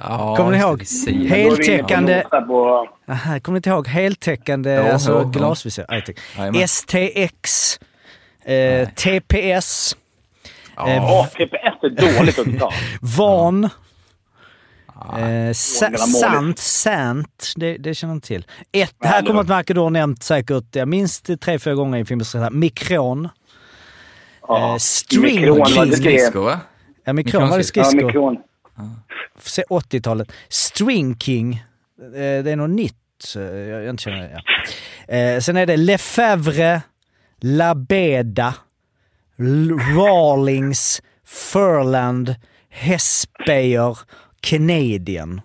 [0.00, 0.82] Ja, Kommer ni ihåg?
[1.28, 2.22] Heltäckande...
[3.08, 3.88] Aha, kommer ni inte ihåg?
[3.88, 5.86] Heltäckande Jo, alltså glasvisir.
[6.66, 7.78] STX.
[8.44, 9.96] Eh, TPS.
[10.76, 12.70] Eh, Åh, TPS är dåligt att ta.
[13.00, 13.64] Van.
[15.18, 18.46] Eh, sa- det sant, sant, det, det känner jag inte till.
[18.72, 21.74] Ett, Nej, här det kommer ett märke du har nämnt säkert ja, minst tre, fyra
[21.74, 22.26] gånger i filmen.
[22.52, 23.28] Mikron.
[24.48, 24.70] Ja.
[24.72, 25.92] Eh, String Mikron, det King.
[25.92, 25.92] skrev.
[25.96, 26.60] Skridskor va?
[27.04, 28.06] Ja, Mikron var det Ja, skridskor.
[28.06, 28.36] mikron.
[29.40, 30.32] Se 80-talet.
[30.48, 31.54] String King.
[31.54, 32.10] Eh,
[32.44, 32.94] det är något nytt.
[33.36, 34.42] eh, Jag, jag inte känner det.
[35.08, 35.14] Ja.
[35.14, 36.82] Eh, sen är det Lefebvre,
[37.40, 38.54] Labeda,
[39.96, 42.34] Rawlings, Furland,
[42.70, 43.98] Hespeyer,
[44.40, 45.40] Canadian.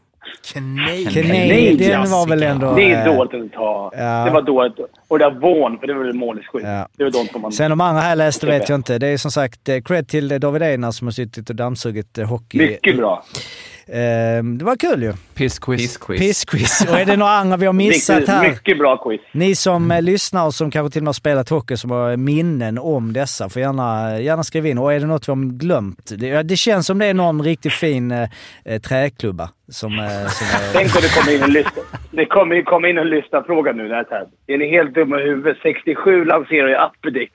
[0.53, 1.13] Canadian.
[1.13, 2.75] Canadian var väl ändå...
[2.75, 3.91] Det är eh, dåligt att ta.
[3.97, 4.25] ja.
[4.25, 4.73] Det var dåligt.
[5.07, 6.65] Och det där Vaughn, för det var väl målskydd.
[6.65, 6.87] Ja.
[6.97, 7.51] Det var de som man...
[7.51, 8.99] Sen de andra här läste vet jag inte.
[8.99, 12.27] Det är som sagt eh, cred till David Einar som har suttit och dammsugit eh,
[12.27, 12.57] hockey.
[12.57, 13.23] Mycket bra.
[13.89, 15.13] Eh, det var kul ju.
[15.35, 15.81] Pissquiz.
[15.97, 16.19] Pissquiz.
[16.19, 16.85] Pissquiz.
[16.89, 18.49] Och är det några andra vi har missat Mycket, här?
[18.49, 19.21] mycket bra quiz.
[19.31, 22.17] Ni som eh, lyssnar och som kanske till och med har spelat hockey som har
[22.17, 24.77] minnen om dessa får gärna, gärna skriva in.
[24.77, 26.11] Och är det något vi har glömt?
[26.17, 28.29] Det, ja, det känns som det är någon riktigt fin eh,
[28.65, 29.99] eh, träklubba som...
[29.99, 31.81] Eh, som är, Tänk om det kommer in en lyssna.
[32.11, 33.87] Det kommer komma in en lyssnarfråga nu.
[33.87, 34.25] Där, här.
[34.47, 35.57] Är ni helt dumma i huvudet?
[35.63, 37.29] 67 lanserar ju Apedic.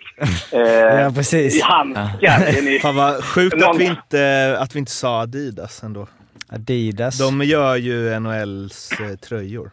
[0.52, 0.60] Eh,
[1.02, 1.56] Ja, precis.
[1.56, 2.40] I handskar.
[2.58, 2.78] Är ni...
[2.78, 6.06] Fan vad sjukt Någon- att vi, inte, att vi inte sa Adidas ändå.
[6.54, 7.18] Adidas.
[7.18, 9.70] De gör ju NHLs eh, tröjor.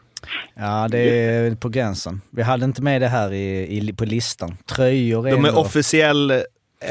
[0.56, 2.22] Ja, det är på gränsen.
[2.32, 4.58] Vi hade inte med det här i, i, på listan.
[4.76, 6.34] Tröjor är De är ändå- officiell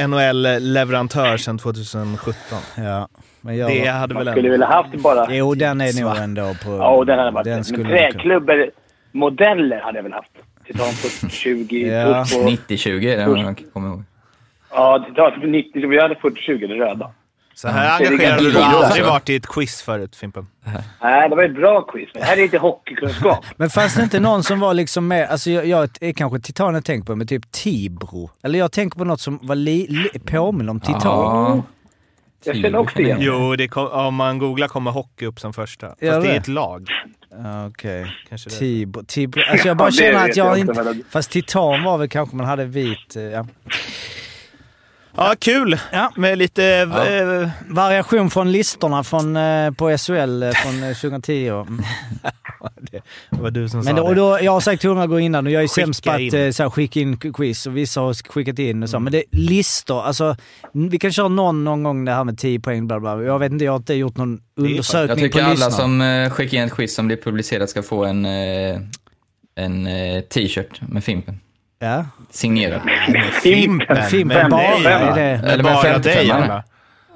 [0.06, 2.58] NHL-leverantör sedan 2017.
[2.76, 3.08] Ja,
[3.40, 4.52] men jag, Det hade Man väl skulle ändå...
[4.52, 5.26] vilja haft bara...
[5.34, 6.70] Jo, den är nog ändå på...
[6.70, 7.44] Ja, och den hade varit...
[7.44, 8.70] den men skulle man kunna- träklubbor,
[9.12, 10.30] modeller hade jag väl haft.
[10.66, 12.24] Titan 40-20, Ja.
[12.24, 12.48] Turbo.
[12.48, 14.02] 90-20 är det jag kommer ihåg.
[14.70, 15.88] Ja, Titan 90.
[15.88, 17.10] Vi hade 40-20, det röda.
[17.60, 20.46] Så här Det är engagerad har du ganska aldrig varit i ett quiz förut, Fimpen.
[21.02, 22.08] Nej, det var ett bra quiz.
[22.14, 23.44] Men det här är inte hockeykunskap.
[23.56, 26.74] Men fanns det inte någon som var liksom med, alltså jag, jag är kanske Titan
[26.74, 28.30] jag tänker på, men typ Tibro.
[28.42, 31.00] Eller jag tänker på något som var li, li, påminner om Titan.
[31.04, 31.62] Ja.
[32.44, 33.18] Jag känner också igen.
[33.20, 35.88] Jo, det kom, om man googlar kommer hockey upp som första.
[35.88, 36.88] Fast Gör det är ett lag.
[37.30, 38.06] Ja, Okej.
[38.28, 38.56] Kanske det.
[38.56, 39.42] Tibro, Tibro.
[39.50, 40.94] Alltså jag bara Ja, känner att jag jag inte...
[41.10, 43.16] Fast Titan var väl kanske man hade vit...
[43.16, 43.46] eh, Ja.
[45.20, 45.78] Ja, kul!
[45.92, 46.12] Ja.
[46.16, 46.64] Med lite...
[46.64, 51.48] eh, Variation från listorna från, eh, på SHL eh, från eh, 2010.
[51.48, 51.82] Mm.
[52.90, 54.14] det var du som Men sa det.
[54.14, 56.34] då, jag har sagt hundra gånger innan och jag är Skicka sämst på att in.
[56.34, 59.00] eh, så här, skicka in quiz och vissa har skickat in och så.
[59.00, 60.36] Men det listor, alltså
[60.72, 63.22] vi kan köra någon, någon gång det här med 10 poäng bla bla.
[63.22, 65.70] Jag vet inte, jag har inte gjort någon undersökning Jag tycker på alla lyssnarna.
[65.76, 68.80] som eh, skickar in ett quiz som blir publicerat ska få en, eh,
[69.56, 71.40] en eh, t-shirt med Fimpen.
[71.78, 72.04] Ja.
[72.30, 72.80] Signerad.
[73.42, 74.02] Fimpen!
[74.02, 76.48] Fimpen med bara, är det- Eller bara 55 dig, eller?
[76.48, 76.64] va?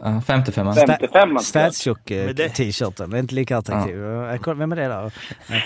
[0.04, 1.42] Ja, 55 55 man.
[1.42, 2.48] Statstjock Med det.
[2.48, 3.10] t-shirten.
[3.10, 3.96] Det är inte lika attraktiv.
[3.98, 5.10] Jag kollar- Vem är det då?
[5.50, 5.64] Nej.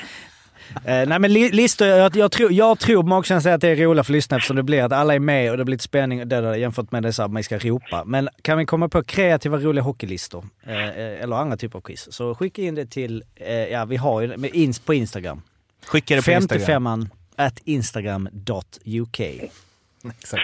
[0.85, 3.77] Eh, nej men li- listor, jag, jag, tror, jag tror magkänslan säger att det är
[3.77, 6.20] roligt för lyssnarna eftersom det blir att alla är med och det blir lite spänning
[6.20, 8.02] och det där, jämfört med det så att man ska ropa.
[8.06, 12.12] Men kan vi komma på kreativa roliga hockeylistor eh, eh, eller andra typer av quiz
[12.12, 15.43] så skicka in det till, eh, ja vi har ju det på Instagram.
[15.86, 17.09] Skicka det på Instagram.
[17.36, 19.20] 55an at instagram.uk.
[20.20, 20.42] Exakt.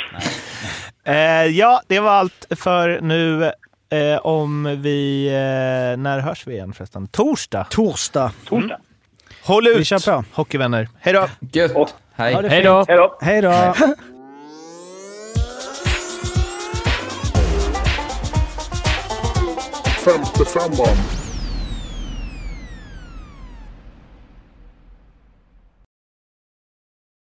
[1.04, 1.14] Eh,
[1.46, 3.52] ja, det var allt för nu.
[3.90, 5.26] Eh, om vi...
[5.26, 7.06] Eh, när hörs vi igen förresten?
[7.06, 7.66] Torsdag.
[7.70, 8.32] Torsdag.
[8.46, 8.80] Torsdag.
[9.44, 10.24] Håll ut, Vi kör på.
[10.32, 10.88] hockeyvänner.
[11.00, 11.28] Hej då!
[11.52, 11.94] Gött!
[12.16, 12.84] Det Hej då!
[12.88, 13.18] Hej då!
[13.20, 13.74] Hej då!
[20.04, 21.21] Femte femman.